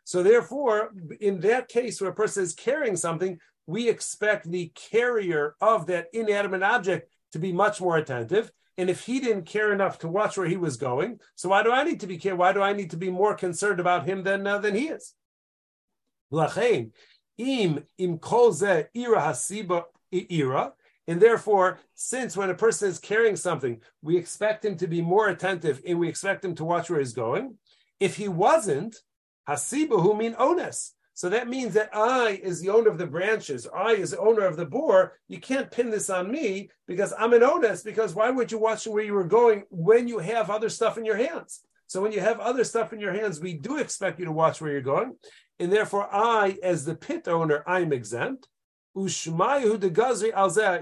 So 0.04 0.22
therefore, 0.22 0.92
in 1.20 1.40
that 1.42 1.68
case 1.68 2.00
where 2.00 2.12
a 2.12 2.16
person 2.16 2.44
is 2.44 2.54
carrying 2.54 2.96
something, 2.96 3.40
we 3.66 3.90
expect 3.90 4.50
the 4.50 4.72
carrier 4.76 5.56
of 5.62 5.88
that 5.88 6.08
inanimate 6.14 6.64
object 6.64 7.10
to 7.32 7.40
be 7.40 7.52
much 7.52 7.82
more 7.82 7.98
attentive. 7.98 8.52
And 8.78 8.90
if 8.90 9.06
he 9.06 9.20
didn't 9.20 9.46
care 9.46 9.72
enough 9.72 10.00
to 10.00 10.08
watch 10.08 10.38
where 10.38 10.48
he 10.48 10.58
was 10.58 10.78
going, 10.78 11.20
so 11.36 11.50
why 11.50 11.64
do 11.64 11.72
I 11.72 11.84
need 11.84 12.00
to 12.02 12.08
be 12.08 12.18
care? 12.18 12.36
Why 12.36 12.54
do 12.54 12.62
I 12.62 12.74
need 12.74 12.92
to 12.92 12.98
be 12.98 13.12
more 13.12 13.36
concerned 13.36 13.80
about 13.80 14.06
him 14.06 14.24
than 14.24 14.46
uh, 14.48 14.58
than 14.58 14.76
he 14.76 14.88
is? 14.88 15.14
im 17.38 17.84
im 17.98 18.20
ira. 20.30 20.74
And 21.06 21.22
therefore, 21.22 21.80
since 21.96 22.38
when 22.38 22.50
a 22.50 22.56
person 22.56 22.90
is 22.90 22.98
carrying 22.98 23.36
something, 23.36 23.82
we 24.02 24.18
expect 24.18 24.64
him 24.64 24.78
to 24.78 24.88
be 24.88 25.02
more 25.02 25.28
attentive 25.30 25.82
and 25.86 26.00
we 26.00 26.08
expect 26.08 26.46
him 26.46 26.56
to 26.56 26.64
watch 26.64 26.90
where 26.90 27.00
he's 27.00 27.14
going. 27.14 27.58
If 28.00 28.16
he 28.16 28.28
wasn't, 28.28 28.96
Hasiba 29.48 30.02
who 30.02 30.16
mean 30.16 30.36
onus. 30.38 30.94
So 31.16 31.30
that 31.30 31.48
means 31.48 31.76
that 31.76 31.90
I 31.94 32.40
is 32.42 32.60
the 32.60 32.70
owner 32.70 32.90
of 32.90 32.98
the 32.98 33.06
branches. 33.06 33.68
I 33.74 33.92
is 33.92 34.12
the 34.12 34.20
owner 34.20 34.46
of 34.46 34.58
the 34.58 34.66
bor. 34.66 35.20
You 35.28 35.40
can't 35.40 35.70
pin 35.70 35.92
this 35.92 36.10
on 36.10 36.32
me 36.32 36.72
because 36.88 37.14
I'm 37.18 37.34
an 37.34 37.44
onus. 37.44 37.84
Because 37.84 38.16
why 38.16 38.32
would 38.32 38.52
you 38.52 38.58
watch 38.58 38.88
where 38.88 39.04
you 39.04 39.14
were 39.14 39.24
going 39.24 39.64
when 39.70 40.08
you 40.08 40.18
have 40.20 40.50
other 40.50 40.70
stuff 40.70 40.98
in 40.98 41.06
your 41.06 41.18
hands? 41.18 41.62
So 41.88 42.02
when 42.02 42.12
you 42.12 42.20
have 42.22 42.40
other 42.40 42.64
stuff 42.64 42.94
in 42.94 43.00
your 43.00 43.14
hands, 43.14 43.40
we 43.40 43.54
do 43.54 43.78
expect 43.78 44.20
you 44.20 44.26
to 44.26 44.32
watch 44.32 44.60
where 44.60 44.72
you're 44.72 44.82
going. 44.82 45.14
and 45.60 45.72
therefore 45.72 46.08
I, 46.12 46.58
as 46.64 46.84
the 46.84 46.96
pit 46.96 47.28
owner, 47.28 47.64
I'm 47.68 47.94
exempt. 47.94 48.48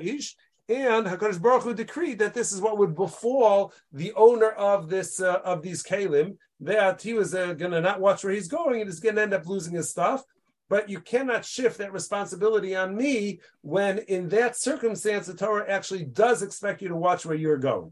Ish, 0.01 0.33
and 0.71 1.05
Hakadosh 1.05 1.41
Baruch 1.41 1.63
Hu 1.63 1.73
decreed 1.73 2.19
that 2.19 2.33
this 2.33 2.53
is 2.53 2.61
what 2.61 2.77
would 2.77 2.95
befall 2.95 3.73
the 3.91 4.13
owner 4.13 4.51
of 4.51 4.89
this 4.89 5.19
uh, 5.19 5.41
of 5.43 5.61
these 5.61 5.83
kalim 5.83 6.37
that 6.61 7.01
he 7.01 7.13
was 7.13 7.35
uh, 7.35 7.53
going 7.53 7.71
to 7.71 7.81
not 7.81 7.99
watch 7.99 8.23
where 8.23 8.31
he's 8.31 8.47
going 8.47 8.79
and 8.79 8.89
is 8.89 9.01
going 9.01 9.15
to 9.15 9.21
end 9.21 9.33
up 9.33 9.45
losing 9.45 9.73
his 9.73 9.89
stuff. 9.89 10.23
But 10.69 10.87
you 10.87 11.01
cannot 11.01 11.43
shift 11.43 11.79
that 11.79 11.91
responsibility 11.91 12.73
on 12.77 12.95
me 12.95 13.41
when, 13.61 13.97
in 13.97 14.29
that 14.29 14.55
circumstance, 14.55 15.27
the 15.27 15.33
Torah 15.33 15.69
actually 15.69 16.05
does 16.05 16.41
expect 16.41 16.81
you 16.81 16.87
to 16.87 16.95
watch 16.95 17.25
where 17.25 17.35
you're 17.35 17.57
going. 17.57 17.91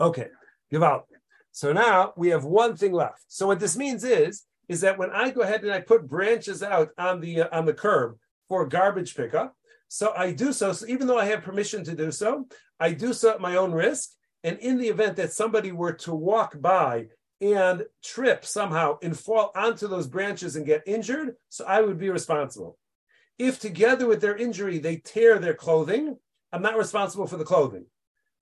Okay, 0.00 0.28
give 0.70 0.82
out. 0.82 1.06
So 1.52 1.74
now 1.74 2.14
we 2.16 2.28
have 2.28 2.44
one 2.44 2.76
thing 2.76 2.92
left. 2.92 3.24
So 3.28 3.46
what 3.46 3.60
this 3.60 3.76
means 3.76 4.02
is, 4.02 4.44
is 4.68 4.80
that 4.80 4.96
when 4.96 5.10
I 5.10 5.30
go 5.30 5.42
ahead 5.42 5.62
and 5.62 5.72
I 5.72 5.80
put 5.80 6.08
branches 6.08 6.62
out 6.62 6.88
on 6.96 7.20
the 7.20 7.42
uh, 7.42 7.48
on 7.52 7.66
the 7.66 7.74
curb 7.74 8.16
for 8.48 8.66
garbage 8.66 9.14
pickup, 9.14 9.54
so 9.94 10.12
I 10.16 10.32
do 10.32 10.52
so, 10.52 10.72
so 10.72 10.86
even 10.88 11.06
though 11.06 11.20
I 11.20 11.26
have 11.26 11.44
permission 11.44 11.84
to 11.84 11.94
do 11.94 12.10
so, 12.10 12.48
I 12.80 12.90
do 12.90 13.12
so 13.12 13.30
at 13.30 13.40
my 13.40 13.54
own 13.54 13.70
risk. 13.70 14.10
And 14.42 14.58
in 14.58 14.76
the 14.76 14.88
event 14.88 15.14
that 15.18 15.32
somebody 15.32 15.70
were 15.70 15.92
to 15.92 16.12
walk 16.12 16.60
by 16.60 17.06
and 17.40 17.84
trip 18.02 18.44
somehow 18.44 18.98
and 19.04 19.16
fall 19.16 19.52
onto 19.54 19.86
those 19.86 20.08
branches 20.08 20.56
and 20.56 20.66
get 20.66 20.82
injured, 20.84 21.36
so 21.48 21.64
I 21.64 21.80
would 21.80 21.96
be 21.96 22.10
responsible. 22.10 22.76
If 23.38 23.60
together 23.60 24.08
with 24.08 24.20
their 24.20 24.34
injury 24.34 24.78
they 24.78 24.96
tear 24.96 25.38
their 25.38 25.54
clothing, 25.54 26.16
I'm 26.52 26.62
not 26.62 26.76
responsible 26.76 27.28
for 27.28 27.36
the 27.36 27.44
clothing. 27.44 27.86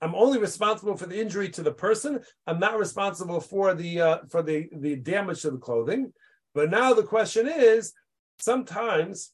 I'm 0.01 0.15
only 0.15 0.39
responsible 0.39 0.97
for 0.97 1.05
the 1.05 1.21
injury 1.21 1.51
to 1.51 1.63
the 1.63 1.71
person. 1.71 2.21
I'm 2.47 2.61
not 2.61 2.79
responsible 2.79 3.43
for 3.43 3.75
the 3.75 4.01
uh, 4.01 4.19
for 4.31 4.43
the 4.43 4.71
the 4.73 4.97
damage 4.97 5.43
to 5.43 5.51
the 5.51 5.59
clothing. 5.59 6.15
But 6.55 6.71
now 6.71 6.95
the 6.95 7.03
question 7.03 7.47
is, 7.47 7.93
sometimes 8.39 9.33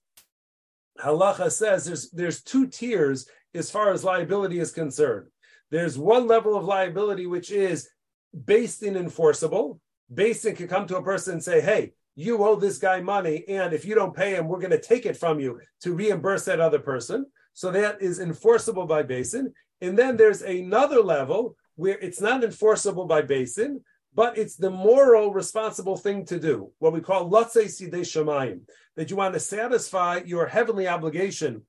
halacha 1.00 1.50
says 1.50 1.84
there's 1.84 2.10
there's 2.10 2.42
two 2.42 2.66
tiers 2.66 3.28
as 3.54 3.70
far 3.70 3.92
as 3.92 4.04
liability 4.04 4.58
is 4.58 4.72
concerned. 4.72 5.28
There's 5.70 5.98
one 5.98 6.26
level 6.26 6.56
of 6.56 6.64
liability 6.64 7.26
which 7.26 7.50
is 7.50 7.88
Beis 8.36 8.80
Din 8.80 8.96
enforceable. 8.96 9.80
Beis 10.12 10.42
Din 10.42 10.56
can 10.56 10.68
come 10.68 10.86
to 10.86 10.96
a 10.96 11.02
person 11.02 11.34
and 11.34 11.44
say, 11.44 11.60
"Hey, 11.60 11.92
you 12.14 12.42
owe 12.44 12.56
this 12.56 12.78
guy 12.78 13.00
money, 13.00 13.44
and 13.48 13.72
if 13.72 13.84
you 13.84 13.94
don't 13.94 14.16
pay 14.16 14.34
him, 14.34 14.48
we're 14.48 14.60
going 14.60 14.70
to 14.70 14.80
take 14.80 15.06
it 15.06 15.16
from 15.16 15.40
you 15.40 15.60
to 15.82 15.94
reimburse 15.94 16.44
that 16.46 16.60
other 16.60 16.78
person." 16.78 17.26
So 17.52 17.70
that 17.72 18.00
is 18.00 18.20
enforceable 18.20 18.86
by 18.86 19.02
Beis 19.02 19.32
Din. 19.32 19.52
And 19.80 19.98
then 19.98 20.16
there's 20.16 20.42
another 20.42 21.00
level 21.00 21.56
where 21.76 21.98
it's 21.98 22.20
not 22.20 22.44
enforceable 22.44 23.06
by 23.06 23.22
Beis 23.22 23.54
Din, 23.56 23.80
but 24.18 24.36
it's 24.36 24.56
the 24.56 24.68
moral 24.68 25.32
responsible 25.32 25.96
thing 25.96 26.24
to 26.24 26.40
do, 26.40 26.72
what 26.80 26.92
we 26.92 27.00
call 27.00 27.30
lotze 27.30 27.66
sidei 27.66 28.00
shamayim, 28.00 28.62
that 28.96 29.10
you 29.10 29.16
want 29.16 29.32
to 29.32 29.38
satisfy 29.38 30.20
your 30.26 30.44
heavenly 30.44 30.88
obligation 30.88 31.62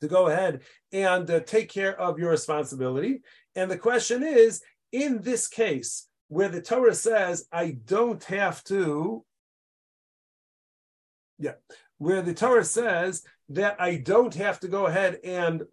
to 0.00 0.06
go 0.06 0.28
ahead 0.28 0.60
and 0.92 1.28
uh, 1.28 1.40
take 1.40 1.68
care 1.68 2.00
of 2.00 2.16
your 2.16 2.30
responsibility. 2.30 3.22
And 3.56 3.68
the 3.68 3.76
question 3.76 4.22
is, 4.22 4.62
in 4.92 5.20
this 5.20 5.48
case, 5.48 6.06
where 6.28 6.48
the 6.48 6.62
Torah 6.62 6.94
says, 6.94 7.48
I 7.50 7.76
don't 7.86 8.22
have 8.22 8.62
to, 8.66 9.24
yeah, 11.40 11.54
where 11.98 12.22
the 12.22 12.34
Torah 12.34 12.64
says 12.64 13.24
that 13.48 13.80
I 13.80 13.96
don't 13.96 14.34
have 14.36 14.60
to 14.60 14.68
go 14.68 14.86
ahead 14.86 15.18
and 15.24 15.64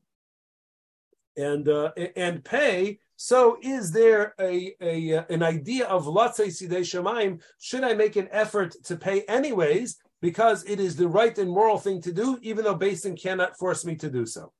and 1.37 1.69
uh, 1.69 1.91
and 2.15 2.43
pay 2.43 3.01
so, 3.21 3.57
is 3.61 3.91
there 3.91 4.33
a, 4.39 4.73
a 4.79 5.17
uh, 5.17 5.23
an 5.29 5.43
idea 5.43 5.85
of 5.87 6.05
latzei 6.05 6.47
sidei 6.47 6.85
shemaim? 6.87 7.41
Should 7.59 7.83
I 7.83 7.93
make 7.93 8.15
an 8.15 8.29
effort 8.31 8.73
to 8.85 8.95
pay 8.95 9.23
anyways 9.23 9.97
because 10.21 10.63
it 10.63 10.79
is 10.79 10.95
the 10.95 11.09
right 11.09 11.37
and 11.37 11.51
moral 11.51 11.77
thing 11.77 12.01
to 12.03 12.13
do, 12.13 12.39
even 12.41 12.63
though 12.63 12.77
Beis 12.77 13.03
Din 13.03 13.17
cannot 13.17 13.57
force 13.57 13.83
me 13.83 13.97
to 13.97 14.09
do 14.09 14.25
so? 14.25 14.53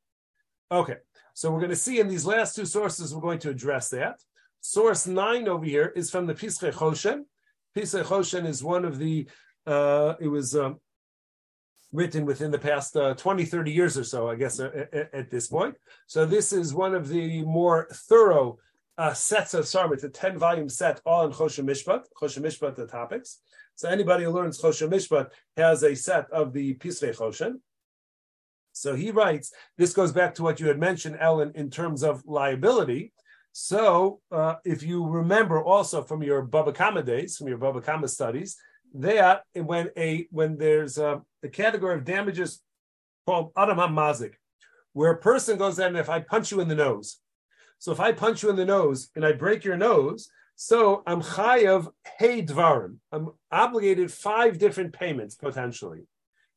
Okay, 0.70 0.98
so 1.34 1.50
we're 1.50 1.62
going 1.62 1.70
to 1.70 1.76
see 1.78 2.02
in 2.02 2.10
these 2.10 2.26
last 2.26 2.54
two 2.54 2.66
sources 2.66 3.16
we're 3.16 3.22
going 3.22 3.40
to 3.40 3.50
address 3.50 3.88
that. 3.92 4.20
Source 4.60 5.08
nine 5.08 5.48
over 5.48 5.64
here 5.64 5.94
is 5.96 6.12
from 6.12 6.28
the 6.28 6.36
Pischei 6.36 6.74
Choshen. 6.74 7.22
Pischei 7.78 8.04
Choshen 8.04 8.46
is 8.46 8.62
one 8.62 8.84
of 8.84 9.00
the. 9.00 9.26
Uh, 9.66 10.16
it 10.20 10.28
was 10.28 10.54
um, 10.58 10.82
written 11.92 12.26
within 12.26 12.52
the 12.52 12.60
past 12.60 12.96
uh, 12.96 13.14
20, 13.16 13.46
30 13.46 13.72
years 13.72 13.98
or 13.98 14.04
so, 14.04 14.30
I 14.30 14.36
guess, 14.36 14.60
uh, 14.60 14.86
at, 15.14 15.30
this 15.30 15.48
point. 15.48 15.76
So 16.08 16.26
this 16.26 16.54
is 16.54 16.74
one 16.74 16.94
of 16.94 17.10
the 17.10 17.44
more 17.44 17.88
thorough 17.92 18.60
uh, 18.98 19.14
sets 19.14 19.54
of 19.54 19.68
Sarma. 19.68 19.94
It's 19.94 20.04
a 20.04 20.10
10 20.10 20.38
volume 20.38 20.70
set 20.70 21.02
all 21.06 21.26
in 21.26 21.32
Choshen 21.32 21.66
Mishpat, 21.66 22.04
Choshen 22.22 22.44
Mishpat, 22.44 22.76
the 22.76 22.86
topics. 22.86 23.40
So 23.76 23.90
anybody 23.90 24.26
who 24.26 24.32
learns 24.32 24.62
Choshen 24.62 24.90
Mishpat 24.90 25.30
has 25.58 25.84
a 25.84 25.96
set 25.96 26.30
of 26.32 26.54
the 26.54 26.76
Pischei 26.76 27.16
Choshen. 27.16 27.56
So 28.74 28.96
he 28.96 29.12
writes, 29.12 29.52
this 29.78 29.94
goes 29.94 30.12
back 30.12 30.36
to 30.36 30.44
what 30.44 30.60
you 30.60 30.68
had 30.68 30.80
mentioned, 30.80 31.18
Ellen, 31.20 31.54
in 31.56 31.70
terms 31.70 32.04
of 32.04 32.24
liability. 32.26 33.14
So 33.52 34.22
uh, 34.32 34.56
if 34.64 34.84
you 34.84 35.08
remember 35.08 35.64
also 35.64 36.04
from 36.04 36.22
your 36.22 36.44
Baba 36.44 36.72
Kama 36.72 37.04
days, 37.04 37.38
from 37.38 37.48
your 37.48 37.58
Baba 37.58 37.82
Kama 37.82 38.08
studies, 38.08 38.58
that 38.96 39.44
when 39.54 39.90
a 39.98 40.28
when 40.32 40.58
there's 40.58 40.98
a, 40.98 41.22
a 41.44 41.50
category 41.50 41.96
of 41.96 42.06
damages 42.06 42.62
called 43.26 43.52
Adam 43.56 43.78
Mazik, 43.78 44.34
where 44.94 45.12
a 45.12 45.18
person 45.18 45.58
goes 45.58 45.80
and 45.80 45.98
if 45.98 46.10
I 46.10 46.20
punch 46.20 46.52
you 46.52 46.60
in 46.62 46.68
the 46.68 46.76
nose, 46.76 47.20
so 47.78 47.92
if 47.92 48.00
I 48.00 48.12
punch 48.12 48.44
you 48.44 48.50
in 48.50 48.56
the 48.56 48.66
nose 48.66 49.10
and 49.16 49.26
I 49.26 49.32
break 49.34 49.64
your 49.64 49.78
nose, 49.78 50.30
so 50.56 51.04
I'm 51.06 51.22
chayav 51.22 51.90
hey 52.18 52.42
dvarim. 52.42 52.98
I'm 53.12 53.30
obligated 53.52 54.12
five 54.12 54.58
different 54.58 54.94
payments 54.94 55.36
potentially, 55.36 56.02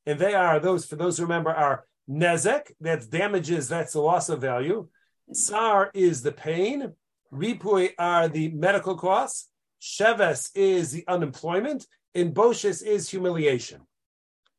and 0.06 0.18
they 0.18 0.34
are 0.34 0.58
those 0.58 0.86
for 0.86 0.96
those 0.96 1.18
who 1.18 1.24
remember 1.24 1.50
are 1.50 1.84
nezek, 2.10 2.72
that's 2.80 3.06
damages, 3.06 3.68
that's 3.68 3.92
the 3.92 4.00
loss 4.00 4.28
of 4.28 4.40
value. 4.40 4.88
Tsar 5.32 5.90
is 5.94 6.22
the 6.22 6.32
pain. 6.32 6.92
Ripui 7.32 7.90
are 7.98 8.28
the 8.28 8.48
medical 8.50 8.96
costs. 8.96 9.48
Sheves 9.80 10.50
is 10.54 10.92
the 10.92 11.04
unemployment, 11.08 11.86
in 12.14 12.32
Boshes 12.32 12.82
is 12.84 13.08
humiliation. 13.08 13.80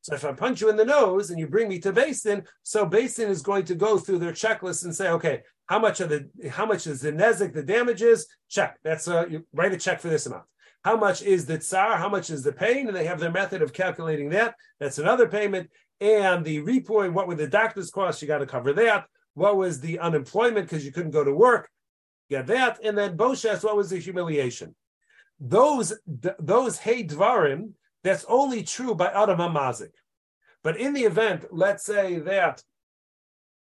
So 0.02 0.16
if 0.16 0.26
I 0.26 0.34
punch 0.34 0.60
you 0.60 0.70
in 0.70 0.76
the 0.76 0.84
nose 0.84 1.30
and 1.30 1.40
you 1.40 1.48
bring 1.48 1.70
me 1.70 1.80
to 1.80 1.94
Beis 1.94 2.24
Din, 2.24 2.44
so 2.64 2.86
Beis 2.86 3.16
Din 3.16 3.30
is 3.30 3.42
going 3.42 3.64
to 3.66 3.76
go 3.76 3.98
through 3.98 4.20
their 4.20 4.34
checklist 4.34 4.84
and 4.84 4.94
say, 4.94 5.10
okay, 5.10 5.44
how 5.68 5.80
much 5.80 6.02
of 6.02 6.10
the 6.10 6.30
how 6.50 6.66
much 6.66 6.88
is 6.88 7.00
the 7.00 7.12
nezik, 7.12 7.54
the 7.54 7.64
damages? 7.64 8.28
Check. 8.50 8.78
That's 8.84 9.08
a 9.08 9.26
you 9.30 9.46
write 9.54 9.72
a 9.72 9.78
check 9.78 10.02
for 10.02 10.10
this 10.10 10.26
amount. 10.26 10.44
How 10.84 10.98
much 10.98 11.22
is 11.22 11.46
the 11.46 11.58
tsar? 11.58 11.96
How 11.96 12.10
much 12.10 12.30
is 12.30 12.44
the 12.44 12.52
pain? 12.52 12.88
And 12.88 12.96
they 12.96 13.06
have 13.06 13.20
their 13.20 13.32
method 13.32 13.62
of 13.62 13.72
calculating 13.72 14.30
that. 14.32 14.56
That's 14.82 14.98
another 14.98 15.30
payment. 15.30 15.70
And 16.02 16.44
the 16.44 16.60
report, 16.60 17.14
what 17.14 17.30
were 17.30 17.36
the 17.36 17.48
doctor's 17.48 17.90
costs? 17.90 18.22
You 18.22 18.28
got 18.28 18.40
to 18.40 18.46
cover 18.46 18.74
that. 18.74 19.06
What 19.36 19.56
was 19.56 19.80
the 19.80 20.00
unemployment 20.00 20.68
because 20.68 20.86
you 20.86 20.92
couldn't 20.92 21.12
go 21.12 21.24
to 21.24 21.34
work? 21.34 21.70
Get 22.30 22.48
that. 22.48 22.80
And 22.84 22.98
then 22.98 23.16
Boshes, 23.16 23.64
what 23.64 23.78
was 23.78 23.90
the 23.90 24.00
humiliation? 24.00 24.76
Those 25.44 25.94
those 26.40 26.80
hey 26.80 27.04
dvarim, 27.04 27.72
that's 28.04 28.26
only 28.30 28.64
true 28.64 28.96
by 28.96 29.08
Adam 29.08 29.40
Hamazik. 29.40 29.92
But 30.64 30.78
in 30.78 30.94
the 30.94 31.04
event, 31.04 31.46
let's 31.52 31.84
say 31.84 32.20
that 32.20 32.64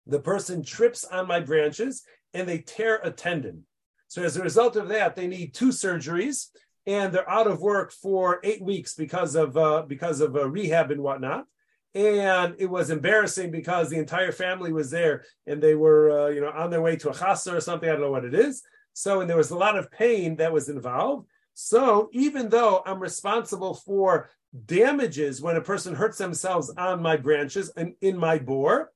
the 0.06 0.20
person 0.20 0.62
trips 0.62 1.04
on 1.04 1.26
my 1.26 1.40
branches 1.40 2.02
and 2.34 2.46
they 2.46 2.58
tear 2.58 3.00
a 3.02 3.10
tendon. 3.10 3.64
So 4.08 4.22
as 4.22 4.36
a 4.36 4.42
result 4.42 4.76
of 4.76 4.88
that, 4.88 5.16
they 5.16 5.26
need 5.26 5.54
two 5.54 5.68
surgeries 5.68 6.48
and 6.86 7.12
they're 7.12 7.28
out 7.30 7.46
of 7.46 7.62
work 7.62 7.92
for 7.92 8.40
eight 8.44 8.62
weeks 8.62 8.94
because 8.94 9.34
of 9.34 9.56
uh, 9.56 9.84
because 9.86 10.20
of 10.20 10.36
uh, 10.36 10.48
rehab 10.48 10.90
and 10.90 11.02
whatnot. 11.02 11.46
And 11.94 12.54
it 12.58 12.66
was 12.66 12.90
embarrassing 12.90 13.50
because 13.50 13.88
the 13.88 13.98
entire 13.98 14.32
family 14.32 14.72
was 14.72 14.90
there 14.90 15.24
and 15.46 15.62
they 15.62 15.74
were 15.74 16.26
uh, 16.26 16.28
you 16.28 16.42
know 16.42 16.50
on 16.50 16.68
their 16.68 16.82
way 16.82 16.96
to 16.96 17.08
a 17.08 17.14
chasa 17.14 17.54
or 17.54 17.60
something. 17.60 17.88
I 17.88 17.92
don't 17.92 18.02
know 18.02 18.10
what 18.10 18.26
it 18.26 18.34
is. 18.34 18.62
So 18.92 19.22
and 19.22 19.30
there 19.30 19.38
was 19.38 19.50
a 19.50 19.56
lot 19.56 19.78
of 19.78 19.90
pain 19.90 20.36
that 20.36 20.52
was 20.52 20.68
involved. 20.68 21.26
So 21.54 22.08
even 22.12 22.48
though 22.48 22.82
I'm 22.86 23.00
responsible 23.00 23.74
for 23.74 24.30
damages 24.66 25.40
when 25.40 25.56
a 25.56 25.60
person 25.60 25.94
hurts 25.94 26.18
themselves 26.18 26.72
on 26.76 27.02
my 27.02 27.16
branches 27.16 27.70
and 27.76 27.94
in 28.00 28.16
my 28.16 28.38
bor, 28.38 28.90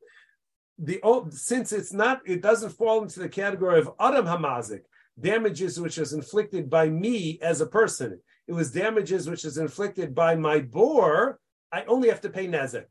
the 0.79 1.01
since 1.31 1.73
it's 1.73 1.93
not, 1.93 2.21
it 2.27 2.43
doesn't 2.43 2.71
fall 2.71 3.03
into 3.03 3.21
the 3.21 3.29
category 3.29 3.79
of 3.79 3.91
Adam 4.01 4.27
Hamazik, 4.27 4.83
damages 5.21 5.81
which 5.81 5.99
is 5.99 6.13
inflicted 6.13 6.69
by 6.69 6.89
me 6.89 7.39
as 7.43 7.61
a 7.61 7.67
person. 7.67 8.19
It 8.49 8.53
was 8.53 8.73
damages 8.73 9.29
which 9.29 9.45
is 9.45 9.59
inflicted 9.59 10.15
by 10.15 10.35
my 10.35 10.61
bor. 10.61 11.39
I 11.73 11.85
only 11.85 12.09
have 12.09 12.21
to 12.23 12.31
pay 12.31 12.47
Nezek. 12.47 12.87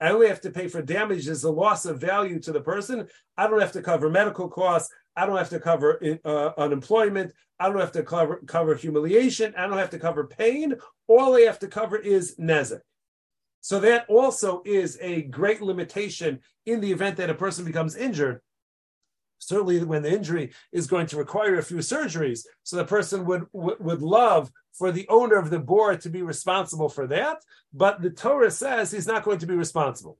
I 0.00 0.10
only 0.10 0.28
have 0.28 0.40
to 0.42 0.50
pay 0.50 0.68
for 0.68 0.80
damages, 0.80 1.42
the 1.42 1.52
loss 1.52 1.84
of 1.84 2.00
value 2.00 2.40
to 2.40 2.52
the 2.52 2.60
person. 2.60 3.06
I 3.36 3.46
don't 3.46 3.60
have 3.60 3.72
to 3.72 3.82
cover 3.82 4.08
medical 4.08 4.48
costs. 4.48 4.90
I 5.20 5.26
don't 5.26 5.36
have 5.36 5.50
to 5.50 5.60
cover 5.60 6.00
uh, 6.24 6.52
unemployment. 6.56 7.34
I 7.58 7.68
don't 7.68 7.78
have 7.78 7.92
to 7.92 8.02
cover, 8.02 8.40
cover 8.46 8.74
humiliation. 8.74 9.52
I 9.54 9.66
don't 9.66 9.76
have 9.76 9.90
to 9.90 9.98
cover 9.98 10.26
pain. 10.26 10.76
All 11.08 11.36
I 11.36 11.42
have 11.42 11.58
to 11.58 11.68
cover 11.68 11.98
is 11.98 12.36
nezek. 12.36 12.80
So 13.60 13.80
that 13.80 14.06
also 14.08 14.62
is 14.64 14.96
a 15.02 15.20
great 15.24 15.60
limitation 15.60 16.40
in 16.64 16.80
the 16.80 16.90
event 16.90 17.18
that 17.18 17.28
a 17.28 17.34
person 17.34 17.66
becomes 17.66 17.96
injured. 17.96 18.40
certainly 19.38 19.84
when 19.84 20.02
the 20.02 20.10
injury 20.10 20.52
is 20.72 20.86
going 20.86 21.06
to 21.08 21.18
require 21.18 21.58
a 21.58 21.62
few 21.62 21.78
surgeries. 21.78 22.46
So 22.62 22.76
the 22.76 22.86
person 22.86 23.26
would, 23.26 23.44
would, 23.52 24.00
love 24.00 24.50
for 24.72 24.90
the 24.90 25.06
owner 25.10 25.36
of 25.36 25.50
the 25.50 25.58
bor 25.58 25.96
to 25.96 26.08
be 26.08 26.22
responsible 26.22 26.88
for 26.88 27.06
that. 27.08 27.42
But 27.74 28.00
the 28.00 28.08
Torah 28.08 28.50
says 28.50 28.90
he's 28.90 29.06
not 29.06 29.24
going 29.24 29.40
to 29.40 29.46
be 29.46 29.54
responsible. 29.54 30.16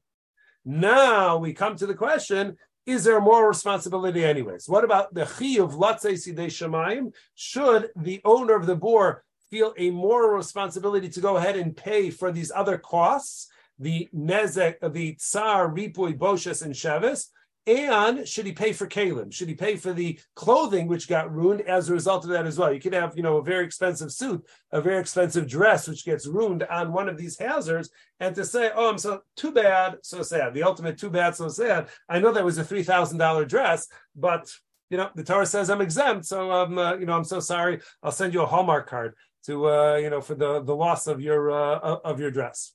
Now 0.62 1.38
we 1.38 1.54
come 1.54 1.76
to 1.76 1.86
the 1.86 1.94
question 1.94 2.58
is 2.90 3.04
there 3.04 3.20
more 3.20 3.46
responsibility 3.46 4.24
anyways? 4.24 4.68
What 4.68 4.84
about 4.84 5.14
the 5.14 5.24
chi 5.24 5.62
of 5.62 5.74
latzei 5.74 6.14
sidei 6.14 6.46
shemayim? 6.46 7.12
Should 7.34 7.90
the 7.96 8.20
owner 8.24 8.54
of 8.54 8.66
the 8.66 8.76
bor 8.76 9.24
feel 9.50 9.72
a 9.78 9.90
moral 9.90 10.36
responsibility 10.36 11.08
to 11.08 11.20
go 11.20 11.36
ahead 11.36 11.56
and 11.56 11.76
pay 11.76 12.10
for 12.10 12.32
these 12.32 12.50
other 12.54 12.78
costs, 12.78 13.48
the 13.78 14.08
nezek, 14.14 14.74
the 14.92 15.14
tsar, 15.14 15.68
ripui, 15.68 16.16
boshes, 16.16 16.62
and 16.62 16.74
shevis, 16.74 17.28
and 17.66 18.26
should 18.26 18.46
he 18.46 18.52
pay 18.52 18.72
for 18.72 18.86
kalim? 18.86 19.32
Should 19.32 19.48
he 19.48 19.54
pay 19.54 19.76
for 19.76 19.92
the 19.92 20.18
clothing 20.34 20.86
which 20.88 21.08
got 21.08 21.32
ruined 21.32 21.60
as 21.62 21.88
a 21.88 21.92
result 21.92 22.24
of 22.24 22.30
that 22.30 22.46
as 22.46 22.58
well? 22.58 22.72
You 22.72 22.80
could 22.80 22.94
have, 22.94 23.16
you 23.16 23.22
know, 23.22 23.36
a 23.36 23.42
very 23.42 23.64
expensive 23.64 24.12
suit, 24.12 24.44
a 24.72 24.80
very 24.80 24.98
expensive 24.98 25.46
dress 25.46 25.86
which 25.86 26.04
gets 26.04 26.26
ruined 26.26 26.62
on 26.64 26.92
one 26.92 27.08
of 27.08 27.18
these 27.18 27.38
hazards, 27.38 27.90
and 28.18 28.34
to 28.34 28.44
say, 28.44 28.70
"Oh, 28.74 28.88
I'm 28.88 28.98
so 28.98 29.22
too 29.36 29.52
bad, 29.52 29.98
so 30.02 30.22
sad." 30.22 30.54
The 30.54 30.62
ultimate 30.62 30.98
too 30.98 31.10
bad, 31.10 31.36
so 31.36 31.48
sad. 31.48 31.88
I 32.08 32.18
know 32.18 32.32
that 32.32 32.44
was 32.44 32.58
a 32.58 32.64
three 32.64 32.82
thousand 32.82 33.18
dollar 33.18 33.44
dress, 33.44 33.88
but 34.16 34.50
you 34.90 34.96
know, 34.96 35.10
the 35.14 35.22
Torah 35.22 35.46
says 35.46 35.70
I'm 35.70 35.80
exempt, 35.80 36.26
so 36.26 36.50
I'm, 36.50 36.76
uh, 36.76 36.96
you 36.96 37.06
know, 37.06 37.12
I'm 37.12 37.24
so 37.24 37.38
sorry. 37.38 37.80
I'll 38.02 38.10
send 38.10 38.34
you 38.34 38.42
a 38.42 38.46
Hallmark 38.46 38.88
card 38.88 39.14
to, 39.46 39.68
uh, 39.68 39.96
you 39.96 40.10
know, 40.10 40.20
for 40.20 40.34
the 40.34 40.62
the 40.62 40.74
loss 40.74 41.06
of 41.06 41.20
your 41.20 41.50
uh, 41.50 41.98
of 42.04 42.20
your 42.20 42.30
dress. 42.30 42.72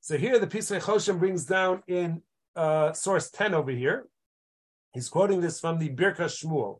So 0.00 0.18
here, 0.18 0.38
the 0.38 0.46
piece 0.46 0.70
Pischei 0.70 0.82
Choshen 0.82 1.18
brings 1.18 1.44
down 1.44 1.82
in 1.86 2.22
uh, 2.56 2.92
source 2.92 3.30
ten 3.30 3.54
over 3.54 3.70
here. 3.70 4.06
He's 4.94 5.08
quoting 5.08 5.40
this 5.40 5.58
from 5.58 5.78
the 5.78 5.90
Birka 5.90 6.26
Shmuel. 6.26 6.78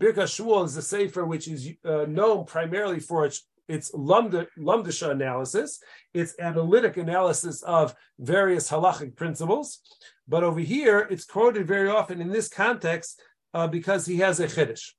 Birka 0.00 0.24
Shmuel 0.24 0.64
is 0.64 0.76
a 0.76 0.82
sefer 0.82 1.24
which 1.24 1.48
is 1.48 1.68
uh, 1.84 2.06
known 2.08 2.46
primarily 2.46 3.00
for 3.00 3.26
its 3.26 3.42
its 3.68 3.90
lumdisha 3.90 5.10
analysis, 5.10 5.80
its 6.14 6.36
analytic 6.38 6.96
analysis 6.96 7.64
of 7.64 7.96
various 8.16 8.70
halachic 8.70 9.16
principles. 9.16 9.80
But 10.28 10.44
over 10.44 10.60
here, 10.60 11.08
it's 11.10 11.24
quoted 11.24 11.66
very 11.66 11.88
often 11.88 12.20
in 12.20 12.30
this 12.30 12.48
context 12.48 13.20
uh, 13.52 13.66
because 13.66 14.06
he 14.06 14.18
has 14.18 14.38
a 14.38 14.46
chiddush, 14.46 14.92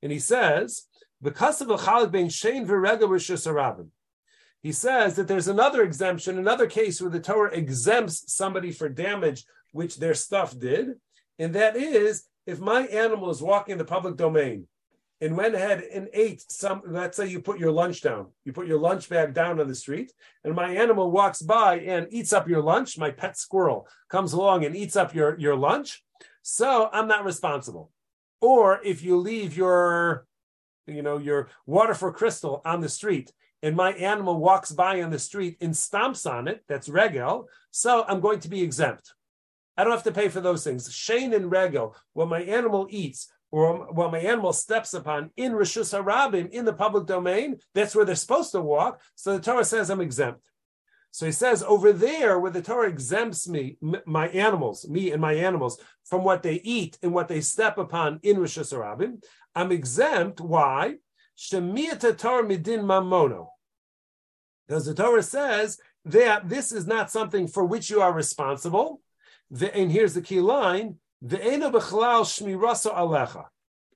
and 0.00 0.12
he 0.12 0.20
says, 0.20 0.86
"Because 1.20 1.60
of 1.60 1.70
a 1.70 2.06
bein 2.06 2.28
shein 2.28 2.64
v'rega 2.64 3.88
He 4.62 4.70
says 4.70 5.16
that 5.16 5.26
there's 5.26 5.48
another 5.48 5.82
exemption, 5.82 6.38
another 6.38 6.68
case 6.68 7.00
where 7.00 7.10
the 7.10 7.18
Torah 7.18 7.50
exempts 7.50 8.32
somebody 8.32 8.70
for 8.70 8.88
damage 8.88 9.44
which 9.72 9.96
their 9.96 10.14
stuff 10.14 10.56
did, 10.56 11.00
and 11.38 11.54
that 11.54 11.76
is 11.76 12.24
if 12.46 12.60
my 12.60 12.82
animal 12.86 13.30
is 13.30 13.42
walking 13.42 13.72
in 13.72 13.78
the 13.78 13.84
public 13.84 14.16
domain 14.16 14.66
and 15.20 15.36
went 15.36 15.54
ahead 15.54 15.82
and 15.92 16.08
ate 16.12 16.44
some, 16.50 16.82
let's 16.86 17.16
say 17.16 17.26
you 17.26 17.40
put 17.40 17.58
your 17.58 17.70
lunch 17.70 18.02
down, 18.02 18.26
you 18.44 18.52
put 18.52 18.66
your 18.66 18.78
lunch 18.78 19.08
bag 19.08 19.32
down 19.32 19.60
on 19.60 19.68
the 19.68 19.74
street, 19.74 20.12
and 20.42 20.54
my 20.54 20.70
animal 20.70 21.10
walks 21.10 21.40
by 21.40 21.78
and 21.80 22.06
eats 22.10 22.32
up 22.32 22.48
your 22.48 22.60
lunch, 22.62 22.98
my 22.98 23.10
pet 23.10 23.38
squirrel 23.38 23.88
comes 24.10 24.32
along 24.32 24.64
and 24.64 24.76
eats 24.76 24.96
up 24.96 25.14
your, 25.14 25.38
your 25.38 25.56
lunch, 25.56 26.04
so 26.42 26.90
I'm 26.92 27.08
not 27.08 27.24
responsible. 27.24 27.90
Or 28.40 28.80
if 28.84 29.02
you 29.02 29.16
leave 29.16 29.56
your, 29.56 30.26
you 30.86 31.02
know, 31.02 31.16
your 31.16 31.48
Waterford 31.64 32.14
crystal 32.14 32.60
on 32.64 32.80
the 32.80 32.88
street 32.88 33.32
and 33.62 33.74
my 33.74 33.92
animal 33.92 34.36
walks 34.36 34.70
by 34.72 35.00
on 35.00 35.10
the 35.10 35.18
street 35.18 35.56
and 35.62 35.72
stomps 35.72 36.30
on 36.30 36.48
it, 36.48 36.62
that's 36.68 36.90
regel, 36.90 37.48
so 37.70 38.04
I'm 38.06 38.20
going 38.20 38.40
to 38.40 38.48
be 38.48 38.62
exempt. 38.62 39.14
I 39.76 39.84
don't 39.84 39.92
have 39.92 40.04
to 40.04 40.12
pay 40.12 40.28
for 40.28 40.40
those 40.40 40.64
things. 40.64 40.92
Shane 40.92 41.34
and 41.34 41.50
Regel, 41.50 41.96
what 42.12 42.28
my 42.28 42.42
animal 42.42 42.86
eats, 42.90 43.30
or 43.50 43.92
what 43.92 44.12
my 44.12 44.18
animal 44.18 44.52
steps 44.52 44.94
upon 44.94 45.30
in 45.36 45.52
Rishus 45.52 45.96
Harabim, 45.96 46.50
in 46.50 46.64
the 46.64 46.72
public 46.72 47.06
domain, 47.06 47.58
that's 47.74 47.94
where 47.94 48.04
they're 48.04 48.14
supposed 48.16 48.52
to 48.52 48.60
walk. 48.60 49.00
So 49.14 49.36
the 49.36 49.42
Torah 49.42 49.64
says 49.64 49.90
I'm 49.90 50.00
exempt. 50.00 50.50
So 51.12 51.26
he 51.26 51.32
says 51.32 51.62
over 51.62 51.92
there, 51.92 52.40
where 52.40 52.50
the 52.50 52.60
Torah 52.60 52.88
exempts 52.88 53.48
me, 53.48 53.78
my 54.04 54.28
animals, 54.30 54.88
me 54.88 55.12
and 55.12 55.22
my 55.22 55.34
animals, 55.34 55.80
from 56.04 56.24
what 56.24 56.42
they 56.42 56.54
eat 56.64 56.98
and 57.02 57.14
what 57.14 57.28
they 57.28 57.40
step 57.40 57.78
upon 57.78 58.18
in 58.24 58.38
Rishus 58.38 58.72
Harabim, 58.72 59.22
I'm 59.54 59.70
exempt. 59.70 60.40
Why? 60.40 60.96
Shemiyata 61.38 62.18
Torah 62.18 62.42
midin 62.42 62.82
mamono. 62.82 63.46
Because 64.66 64.86
the 64.86 64.94
Torah 64.94 65.22
says 65.22 65.78
that 66.06 66.48
this 66.48 66.72
is 66.72 66.88
not 66.88 67.12
something 67.12 67.46
for 67.46 67.64
which 67.64 67.90
you 67.90 68.00
are 68.00 68.12
responsible. 68.12 69.00
The, 69.54 69.74
and 69.74 69.90
here's 69.90 70.14
the 70.14 70.20
key 70.20 70.40
line: 70.40 70.96
the 71.22 71.42
eno 71.42 71.70
bechlal 71.70 72.24
shmirasa 72.24 72.94
alecha. 72.94 73.46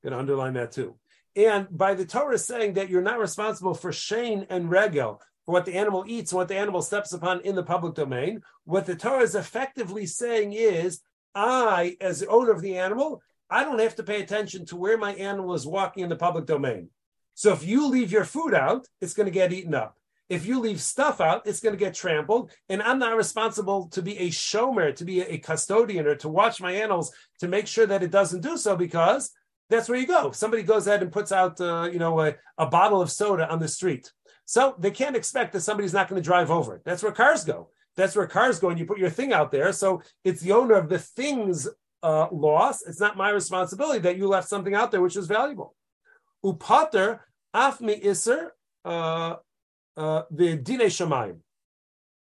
To 0.05 0.17
underline 0.17 0.55
that 0.55 0.73
too. 0.73 0.95
And 1.35 1.67
by 1.71 1.95
the 1.95 2.07
Torah 2.07 2.39
saying 2.39 2.75
that 2.75 2.89
you're 2.89 3.03
not 3.03 3.19
responsible 3.19 3.75
for 3.75 3.93
shane 3.93 4.47
and 4.49 4.71
regel, 4.71 5.21
for 5.45 5.53
what 5.53 5.65
the 5.65 5.75
animal 5.75 6.05
eats, 6.07 6.33
what 6.33 6.47
the 6.47 6.57
animal 6.57 6.81
steps 6.81 7.13
upon 7.13 7.41
in 7.41 7.57
the 7.57 7.65
public 7.65 7.95
domain, 7.95 8.43
what 8.65 8.87
the 8.87 8.95
Torah 8.95 9.25
is 9.25 9.35
effectively 9.35 10.07
saying 10.07 10.53
is, 10.53 11.01
I, 11.35 11.97
as 12.01 12.21
the 12.21 12.29
owner 12.29 12.53
of 12.53 12.63
the 12.63 12.79
animal, 12.79 13.21
I 13.51 13.65
don't 13.65 13.81
have 13.81 13.97
to 13.97 14.05
pay 14.05 14.23
attention 14.23 14.65
to 14.67 14.77
where 14.77 14.97
my 14.97 15.15
animal 15.15 15.55
is 15.55 15.67
walking 15.67 16.05
in 16.05 16.09
the 16.09 16.17
public 16.17 16.47
domain. 16.47 16.91
So 17.35 17.53
if 17.53 17.67
you 17.67 17.89
leave 17.89 18.13
your 18.13 18.25
food 18.25 18.55
out, 18.55 18.87
it's 19.01 19.15
going 19.15 19.27
to 19.27 19.33
get 19.33 19.53
eaten 19.53 19.75
up. 19.75 19.98
If 20.29 20.45
you 20.45 20.61
leave 20.61 20.81
stuff 20.81 21.21
out, 21.21 21.47
it's 21.47 21.61
going 21.61 21.75
to 21.75 21.79
get 21.79 21.95
trampled. 21.95 22.51
And 22.69 22.83
I'm 22.83 22.99
not 22.99 23.17
responsible 23.17 23.89
to 23.89 24.03
be 24.03 24.19
a 24.19 24.29
shomer, 24.29 24.95
to 24.97 25.05
be 25.05 25.23
a 25.23 25.39
custodian, 25.39 26.07
or 26.07 26.17
to 26.17 26.29
watch 26.29 26.61
my 26.61 26.73
animals 26.73 27.13
to 27.41 27.49
make 27.49 27.67
sure 27.67 27.87
that 27.87 28.03
it 28.03 28.11
doesn't 28.11 28.43
do 28.43 28.57
so 28.57 28.77
because 28.77 29.31
that's 29.71 29.89
where 29.89 29.99
you 29.99 30.07
go. 30.07 30.29
If 30.29 30.37
somebody 30.37 30.63
goes 30.63 30.87
ahead 30.87 31.03
and 31.03 31.13
puts 31.13 31.33
out, 31.33 31.61
uh, 31.61 31.89
you 31.93 31.99
know, 31.99 32.21
a, 32.21 32.35
a 32.59 32.67
bottle 32.67 33.01
of 33.01 33.11
soda 33.11 33.49
on 33.49 33.59
the 33.59 33.69
street. 33.69 34.13
So 34.45 34.75
they 34.79 34.91
can't 34.91 35.17
expect 35.17 35.53
that 35.53 35.61
somebody's 35.61 35.93
not 35.93 36.09
going 36.09 36.21
to 36.21 36.27
drive 36.27 36.51
over 36.51 36.77
it. 36.77 36.83
That's 36.85 37.03
where 37.03 37.13
cars 37.13 37.45
go. 37.45 37.69
That's 37.97 38.15
where 38.15 38.27
cars 38.27 38.61
go, 38.61 38.71
and 38.71 38.79
you 38.79 38.87
put 38.87 38.99
your 38.99 39.11
thing 39.11 39.33
out 39.33 39.51
there. 39.51 39.73
So 39.73 40.03
it's 40.25 40.41
the 40.41 40.53
owner 40.53 40.75
of 40.75 40.89
the 40.89 40.99
thing's 40.99 41.69
uh, 42.03 42.29
loss. 42.31 42.83
It's 42.87 43.01
not 43.01 43.17
my 43.17 43.31
responsibility 43.31 43.99
that 44.01 44.17
you 44.17 44.29
left 44.29 44.49
something 44.49 44.75
out 44.75 44.91
there 44.91 45.03
which 45.03 45.17
is 45.17 45.27
valuable. 45.27 45.75
Upater 46.45 47.21
afmi 47.55 48.07
iser 48.07 48.53
uh, 49.99 50.23
the 50.31 50.57
dine 50.57 50.81
shamayim. 50.81 51.39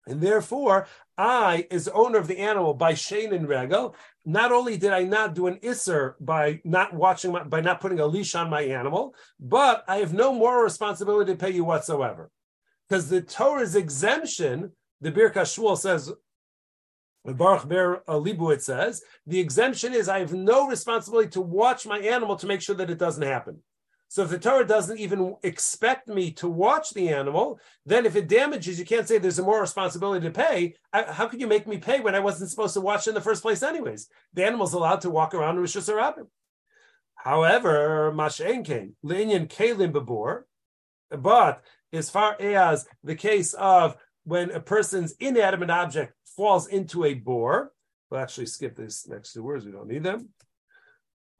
And 0.05 0.19
therefore, 0.19 0.87
I, 1.17 1.65
as 1.71 1.87
owner 1.87 2.17
of 2.17 2.27
the 2.27 2.39
animal, 2.39 2.73
by 2.73 2.93
Shane 2.93 3.33
and 3.33 3.47
Regel, 3.47 3.95
not 4.25 4.51
only 4.51 4.75
did 4.75 4.91
I 4.91 5.03
not 5.03 5.33
do 5.33 5.47
an 5.47 5.57
isser 5.63 6.15
by 6.19 6.59
not 6.65 6.93
watching, 6.93 7.31
my, 7.31 7.43
by 7.43 7.61
not 7.61 7.79
putting 7.79 8.01
a 8.01 8.05
leash 8.05 8.35
on 8.35 8.49
my 8.49 8.63
animal, 8.63 9.15
but 9.39 9.85
I 9.87 9.97
have 9.97 10.13
no 10.13 10.33
moral 10.33 10.63
responsibility 10.63 11.31
to 11.31 11.37
pay 11.37 11.51
you 11.51 11.63
whatsoever. 11.63 12.31
Because 12.89 13.09
the 13.09 13.21
Torah's 13.21 13.75
exemption, 13.77 14.73
the 14.99 15.11
Birkas 15.11 15.57
Shmuel 15.57 15.77
says, 15.77 16.11
the 17.23 17.33
Baruch 17.33 17.69
Ber 17.69 18.03
Libu, 18.07 18.53
it 18.53 18.61
says, 18.61 19.01
the 19.25 19.39
exemption 19.39 19.93
is 19.93 20.09
I 20.09 20.19
have 20.19 20.33
no 20.33 20.67
responsibility 20.67 21.29
to 21.29 21.41
watch 21.41 21.85
my 21.85 21.99
animal 21.99 22.35
to 22.35 22.47
make 22.47 22.61
sure 22.61 22.75
that 22.75 22.89
it 22.89 22.99
doesn't 22.99 23.23
happen. 23.23 23.63
So 24.13 24.21
if 24.21 24.29
the 24.29 24.37
Torah 24.37 24.63
doesn't 24.63 24.99
even 24.99 25.37
expect 25.41 26.07
me 26.07 26.29
to 26.33 26.47
watch 26.47 26.91
the 26.91 27.09
animal, 27.09 27.59
then 27.83 28.05
if 28.05 28.15
it 28.15 28.27
damages, 28.27 28.77
you 28.77 28.85
can't 28.85 29.07
say 29.07 29.17
there's 29.17 29.39
a 29.39 29.43
more 29.43 29.59
responsibility 29.59 30.23
to 30.27 30.31
pay. 30.31 30.75
I, 30.93 31.11
how 31.11 31.25
could 31.25 31.41
you 31.41 31.47
make 31.47 31.65
me 31.65 31.79
pay 31.79 31.99
when 31.99 32.13
I 32.13 32.19
wasn't 32.19 32.51
supposed 32.51 32.75
to 32.75 32.81
watch 32.81 33.07
in 33.07 33.15
the 33.15 33.21
first 33.21 33.41
place, 33.41 33.63
anyways? 33.63 34.09
The 34.35 34.45
animal's 34.45 34.73
allowed 34.73 35.01
to 35.01 35.09
walk 35.09 35.33
around 35.33 35.59
with 35.59 35.71
Hashanah. 35.71 36.27
However, 37.15 38.13
Mashen 38.15 38.63
came, 38.63 38.95
Linyan 39.03 39.47
Kalim 39.47 39.91
Babor, 39.91 40.43
but 41.09 41.63
as 41.91 42.11
far 42.11 42.39
as 42.39 42.85
the 43.03 43.15
case 43.15 43.55
of 43.55 43.97
when 44.25 44.51
a 44.51 44.59
person's 44.59 45.13
inanimate 45.13 45.71
object 45.71 46.13
falls 46.37 46.67
into 46.67 47.03
a 47.03 47.15
bor, 47.15 47.71
we'll 48.11 48.21
actually 48.21 48.45
skip 48.45 48.75
these 48.75 49.07
next 49.09 49.33
two 49.33 49.41
words, 49.41 49.65
we 49.65 49.71
don't 49.71 49.87
need 49.87 50.03
them. 50.03 50.29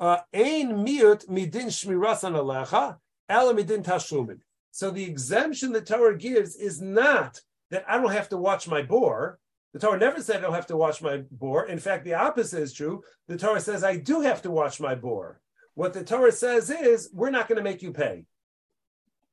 Ein 0.03 0.85
miut 0.85 1.29
midin 1.29 1.67
shmirasan 1.67 2.35
alecha, 2.35 2.97
ela 3.29 3.53
midin 3.53 3.83
tashlumin. 3.83 4.39
So 4.71 4.91
the 4.91 5.03
exemption 5.03 5.71
the 5.71 5.81
Torah 5.81 6.17
gives 6.17 6.55
is 6.55 6.81
not 6.81 7.39
that 7.71 7.85
I 7.87 7.97
don't 7.97 8.11
have 8.11 8.29
to 8.29 8.37
watch 8.37 8.67
my 8.67 8.81
bor. 8.81 9.39
The 9.71 9.79
Torah 9.79 9.97
never 9.97 10.21
said 10.21 10.37
I 10.37 10.41
don't 10.41 10.53
have 10.53 10.67
to 10.67 10.77
watch 10.77 11.01
my 11.01 11.23
bor. 11.31 11.65
In 11.67 11.79
fact, 11.79 12.03
the 12.03 12.15
opposite 12.15 12.61
is 12.61 12.73
true. 12.73 13.03
The 13.27 13.37
Torah 13.37 13.61
says 13.61 13.83
I 13.83 13.97
do 13.97 14.21
have 14.21 14.41
to 14.41 14.51
watch 14.51 14.79
my 14.79 14.93
bor. 14.93 15.39
What 15.73 15.93
the 15.93 16.03
Torah 16.03 16.31
says 16.31 16.69
is 16.69 17.09
we're 17.13 17.31
not 17.31 17.47
going 17.47 17.57
to 17.57 17.63
make 17.63 17.81
you 17.81 17.91
pay. 17.91 18.25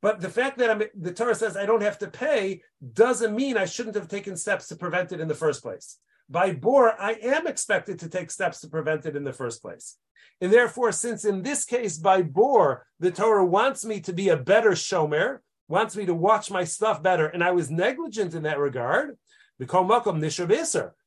But 0.01 0.21
the 0.21 0.31
fact 0.31 0.59
that 0.59 0.71
I'm, 0.71 0.83
the 0.95 1.13
Torah 1.13 1.35
says 1.35 1.57
I 1.57 1.67
don't 1.67 1.83
have 1.83 1.99
to 1.99 2.07
pay 2.07 2.63
doesn't 2.93 3.37
mean 3.37 3.57
I 3.57 3.67
shouldn't 3.67 3.97
have 3.97 4.09
taken 4.09 4.37
steps 4.37 4.69
to 4.69 4.77
prevent 4.77 5.13
it 5.13 5.21
in 5.21 5.29
the 5.29 5.35
first 5.35 5.63
place. 5.63 5.99
By 6.31 6.53
bor, 6.53 6.95
I 7.01 7.15
am 7.15 7.49
expected 7.49 7.99
to 7.99 8.09
take 8.09 8.31
steps 8.31 8.61
to 8.61 8.69
prevent 8.69 9.05
it 9.05 9.17
in 9.17 9.25
the 9.25 9.33
first 9.33 9.61
place. 9.61 9.97
And 10.41 10.53
therefore, 10.53 10.93
since 10.93 11.25
in 11.25 11.43
this 11.43 11.65
case 11.65 11.99
by 11.99 12.23
bor, 12.23 12.87
the 13.01 13.11
Torah 13.11 13.45
wants 13.45 13.85
me 13.85 14.01
to 14.03 14.13
be 14.13 14.29
a 14.29 14.37
better 14.37 14.71
shomer, 14.71 15.39
wants 15.69 15.97
me 15.97 16.07
to 16.07 16.15
watch 16.15 16.51
my 16.51 16.63
stuff 16.65 17.03
better, 17.03 17.27
and 17.27 17.43
I 17.43 17.51
was 17.51 17.71
negligent 17.71 18.35
in 18.35 18.45
that 18.45 18.59
regard. 18.59 19.19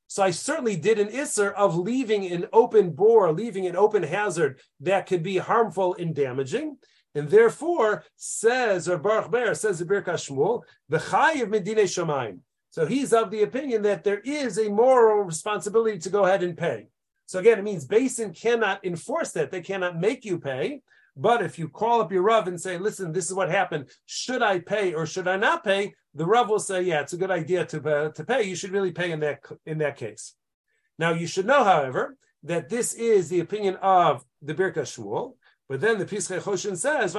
So 0.08 0.22
I 0.22 0.30
certainly 0.30 0.76
did 0.76 1.00
an 1.00 1.08
isser 1.08 1.54
of 1.54 1.76
leaving 1.76 2.28
an 2.28 2.46
open 2.54 2.92
bor, 2.92 3.32
leaving 3.32 3.66
an 3.66 3.76
open 3.76 4.04
hazard 4.04 4.60
that 4.82 5.08
could 5.08 5.24
be 5.24 5.38
harmful 5.38 5.96
and 5.98 6.14
damaging. 6.14 6.78
And 7.16 7.30
therefore, 7.30 8.04
says 8.16 8.90
or 8.90 8.98
Baruch 8.98 9.32
Ber 9.32 9.54
says 9.56 9.80
the 9.80 9.86
Birkas 9.86 10.30
Shmuel, 10.30 10.62
the 10.90 11.00
Chai 11.00 11.34
of 11.34 11.50
Medine 11.50 11.86
Shemaim. 11.86 12.40
So 12.74 12.88
he's 12.88 13.14
of 13.14 13.30
the 13.30 13.44
opinion 13.44 13.84
that 13.84 14.04
there 14.04 14.20
is 14.22 14.58
a 14.58 14.68
moral 14.68 15.24
responsibility 15.24 16.00
to 16.00 16.10
go 16.10 16.26
ahead 16.26 16.42
and 16.42 16.58
pay. 16.58 16.88
So 17.28 17.38
again, 17.38 17.60
it 17.60 17.64
means 17.64 17.88
Beis 17.88 18.18
Din 18.18 18.34
cannot 18.34 18.84
enforce 18.84 19.32
that; 19.34 19.52
they 19.52 19.62
cannot 19.62 20.00
make 20.00 20.26
you 20.26 20.40
pay. 20.40 20.82
But 21.16 21.44
if 21.44 21.60
you 21.60 21.70
call 21.70 22.02
up 22.02 22.12
your 22.12 22.24
Rav 22.24 22.48
and 22.48 22.60
say, 22.60 22.80
listen, 22.80 23.12
this 23.12 23.28
is 23.28 23.36
what 23.36 23.52
happened, 23.52 23.92
should 24.08 24.42
I 24.42 24.58
pay 24.58 24.96
or 24.96 25.06
should 25.06 25.28
I 25.28 25.38
not 25.38 25.64
pay? 25.64 25.94
The 26.16 26.26
Rav 26.26 26.50
will 26.50 26.58
say, 26.58 26.82
yeah, 26.82 27.02
it's 27.02 27.14
a 27.14 27.18
good 27.18 27.30
idea 27.30 27.64
to, 27.66 27.96
uh, 27.96 28.10
to 28.10 28.24
pay. 28.24 28.42
You 28.42 28.56
should 28.56 28.72
really 28.72 28.92
pay 28.92 29.12
in 29.12 29.20
that, 29.20 29.44
in 29.68 29.78
that 29.78 29.96
case. 29.98 30.34
Now, 30.98 31.12
you 31.12 31.28
should 31.28 31.46
know, 31.46 31.64
however, 31.64 32.18
that 32.42 32.70
this 32.70 32.96
is 32.96 33.30
the 33.30 33.42
opinion 33.42 33.76
of 33.84 34.26
the 34.42 34.56
Birka 34.56 34.82
Shmuel. 34.82 35.36
But 35.70 35.80
then 35.80 35.98
the 35.98 36.06
Pischei 36.06 36.42
Choshen 36.42 36.78
says, 36.78 37.16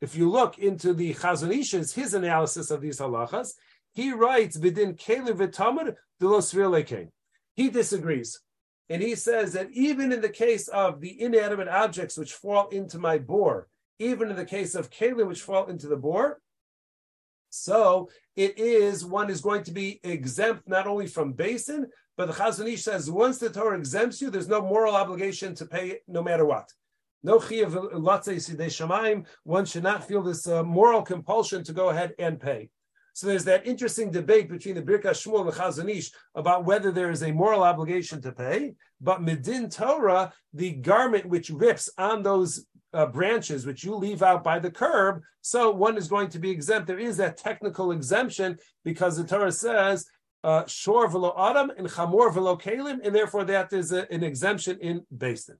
if 0.00 0.16
you 0.16 0.30
look 0.30 0.58
into 0.58 0.94
the 0.94 1.14
Chazon 1.14 1.58
Ish's, 1.58 1.94
his 1.94 2.14
analysis 2.14 2.70
of 2.70 2.80
these 2.80 3.00
halachas, 3.00 3.50
he 3.92 4.12
writes, 4.12 4.56
Bidin 4.56 4.98
Kelev 4.98 5.36
v'tamar 5.36 5.94
de 6.20 7.08
He 7.54 7.68
disagrees. 7.68 8.40
And 8.88 9.02
he 9.02 9.14
says 9.14 9.52
that 9.52 9.70
even 9.72 10.12
in 10.12 10.20
the 10.20 10.28
case 10.28 10.68
of 10.68 11.00
the 11.00 11.20
inanimate 11.20 11.68
objects 11.68 12.18
which 12.18 12.32
fall 12.32 12.68
into 12.68 12.98
my 12.98 13.18
bor, 13.18 13.68
even 13.98 14.30
in 14.30 14.36
the 14.36 14.44
case 14.44 14.74
of 14.74 14.90
kalim 14.90 15.28
which 15.28 15.42
fall 15.42 15.66
into 15.66 15.86
the 15.86 15.96
bor, 15.96 16.40
so 17.50 18.08
it 18.34 18.58
is 18.58 19.04
one 19.04 19.30
is 19.30 19.40
going 19.40 19.62
to 19.64 19.70
be 19.70 20.00
exempt 20.02 20.68
not 20.68 20.88
only 20.88 21.06
from 21.06 21.34
Beis 21.34 21.66
Din, 21.66 21.86
but 22.16 22.26
the 22.26 22.32
Chazon 22.32 22.72
Ish 22.72 22.82
says 22.82 23.10
once 23.10 23.38
the 23.38 23.50
Torah 23.50 23.78
exempts 23.78 24.20
you, 24.20 24.30
there's 24.30 24.48
no 24.48 24.62
moral 24.62 24.94
obligation 24.94 25.54
to 25.56 25.66
pay 25.66 26.00
no 26.06 26.22
matter 26.22 26.44
what. 26.44 26.72
No 27.22 27.38
chiyav 27.38 27.72
shamayim. 27.72 29.26
One 29.44 29.64
should 29.64 29.82
not 29.82 30.06
feel 30.06 30.22
this 30.22 30.46
uh, 30.46 30.62
moral 30.62 31.02
compulsion 31.02 31.64
to 31.64 31.72
go 31.72 31.88
ahead 31.88 32.12
and 32.18 32.38
pay. 32.38 32.68
So 33.14 33.28
there's 33.28 33.44
that 33.44 33.66
interesting 33.66 34.10
debate 34.10 34.50
between 34.50 34.74
the 34.74 34.82
Birkas 34.82 35.24
Shmuel 35.24 35.42
and 35.42 35.48
the 35.48 35.52
Chazon 35.52 35.88
Ish 35.88 36.10
about 36.34 36.64
whether 36.64 36.90
there 36.90 37.10
is 37.10 37.22
a 37.22 37.32
moral 37.32 37.62
obligation 37.62 38.20
to 38.22 38.32
pay. 38.32 38.74
But 39.00 39.22
Medin 39.22 39.74
Torah, 39.74 40.32
the 40.52 40.72
garment 40.72 41.26
which 41.26 41.48
rips 41.48 41.88
on 41.96 42.22
those 42.22 42.66
uh, 42.92 43.06
branches 43.06 43.66
which 43.66 43.84
you 43.84 43.94
leave 43.94 44.22
out 44.22 44.44
by 44.44 44.58
the 44.58 44.70
curb, 44.70 45.22
so 45.40 45.70
one 45.70 45.96
is 45.96 46.08
going 46.08 46.28
to 46.30 46.38
be 46.38 46.50
exempt. 46.50 46.88
There 46.88 46.98
is 46.98 47.16
that 47.18 47.36
technical 47.36 47.92
exemption 47.92 48.58
because 48.84 49.16
the 49.16 49.24
Torah 49.24 49.52
says 49.52 50.06
uh, 50.44 50.66
shor 50.66 51.08
velo 51.08 51.34
adam 51.38 51.70
and 51.76 51.88
chamor 51.88 52.32
velo 52.32 52.54
kalim, 52.54 53.00
and 53.02 53.14
therefore 53.14 53.44
that 53.44 53.72
is 53.72 53.92
a, 53.92 54.06
an 54.12 54.22
exemption 54.22 54.78
in 54.80 55.04
Beis 55.16 55.46
Din. 55.46 55.56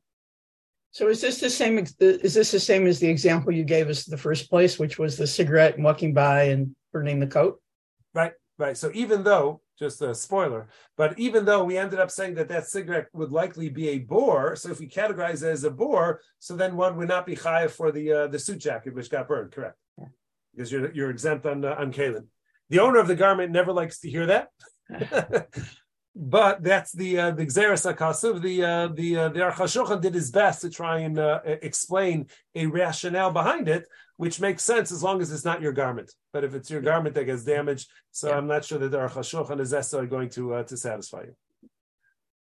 So 0.91 1.09
is 1.09 1.21
this 1.21 1.41
the 1.41 1.51
same? 1.51 1.79
Is 1.79 2.35
this 2.35 2.53
the 2.53 2.61
same 2.61 2.87
as 2.87 3.01
the 3.01 3.09
example 3.09 3.51
you 3.51 3.65
gave 3.65 3.89
us 3.89 4.07
in 4.07 4.13
the 4.13 4.17
first 4.17 4.49
place, 4.49 4.79
which 4.79 4.97
was 4.97 5.17
the 5.17 5.27
cigarette 5.27 5.75
and 5.75 5.83
walking 5.83 6.15
by 6.15 6.45
and 6.45 6.77
burning 6.93 7.19
the 7.19 7.27
coat? 7.27 7.61
Right, 8.15 8.33
right. 8.59 8.77
So 8.77 8.93
even 8.95 9.25
though, 9.25 9.61
just 9.77 10.03
a 10.03 10.15
spoiler, 10.15 10.69
but 10.97 11.19
even 11.19 11.47
though 11.47 11.65
we 11.65 11.77
ended 11.77 11.99
up 11.99 12.13
saying 12.13 12.35
that 12.35 12.47
that 12.49 12.69
cigarette 12.69 13.09
would 13.13 13.33
likely 13.33 13.71
be 13.71 13.89
a 13.89 13.99
bor, 13.99 14.55
so 14.55 14.71
if 14.71 14.79
we 14.79 14.87
categorize 14.87 15.43
it 15.43 15.49
as 15.49 15.65
a 15.65 15.71
bor, 15.71 16.21
so 16.39 16.55
then 16.55 16.77
one 16.77 16.97
would 16.97 17.09
not 17.09 17.27
be 17.27 17.35
chayav 17.35 17.71
for 17.71 17.91
the 17.91 18.13
uh, 18.13 18.27
the 18.29 18.39
suit 18.39 18.59
jacket 18.59 18.95
which 18.95 19.11
got 19.11 19.27
burned, 19.27 19.51
correct? 19.51 19.79
Yeah. 19.99 20.09
Because 20.55 20.71
you're 20.71 20.93
you're 20.93 21.11
exempt 21.11 21.45
on 21.47 21.65
uh, 21.65 21.75
on 21.77 21.93
kalim. 21.93 22.27
The 22.71 22.79
owner 22.79 22.99
of 22.99 23.09
the 23.09 23.17
garment 23.17 23.51
never 23.51 23.73
likes 23.73 23.99
to 24.01 24.11
hear 24.11 24.27
that. 24.27 24.49
but 26.17 26.63
that's 26.63 26.93
the 26.93 27.19
uh, 27.19 27.31
the 27.33 27.47
gezeiras 27.47 27.93
hakasuv. 27.93 28.43
The 28.43 28.65
uh, 28.65 28.89
the 28.89 29.17
uh, 29.17 29.29
the 29.31 29.41
Aruch 29.41 30.01
did 30.01 30.15
his 30.15 30.31
best 30.31 30.61
to 30.63 30.71
try 30.71 31.01
and 31.01 31.19
uh, 31.19 31.41
explain 31.45 32.27
a 32.55 32.67
rationale 32.67 33.33
behind 33.33 33.69
it, 33.69 33.87
which 34.17 34.41
makes 34.41 34.63
sense 34.63 34.93
as 34.93 35.03
long 35.03 35.21
as 35.21 35.33
it's 35.33 35.45
not 35.45 35.61
your 35.61 35.73
garment. 35.73 36.13
But 36.33 36.45
if 36.45 36.55
it's 36.55 36.71
your 36.71 36.83
garment 36.83 37.15
that 37.15 37.25
gets 37.25 37.45
damaged, 37.45 37.91
so 38.11 38.29
yeah. 38.29 38.37
I'm 38.37 38.47
not 38.47 38.65
sure 38.65 38.79
that 38.79 38.91
the 38.91 38.99
Aruch 38.99 39.61
is 39.61 39.73
necessarily 39.73 40.09
going 40.09 40.29
to 40.31 40.55
uh, 40.55 40.63
to 40.65 40.77
satisfy 40.77 41.23
you. 41.23 41.35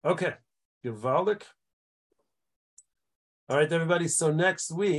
Okay, 0.05 0.33
Givaldik. 0.85 1.43
All 3.49 3.57
right, 3.57 3.71
everybody. 3.71 4.07
So 4.07 4.31
next 4.31 4.71
week. 4.71 4.91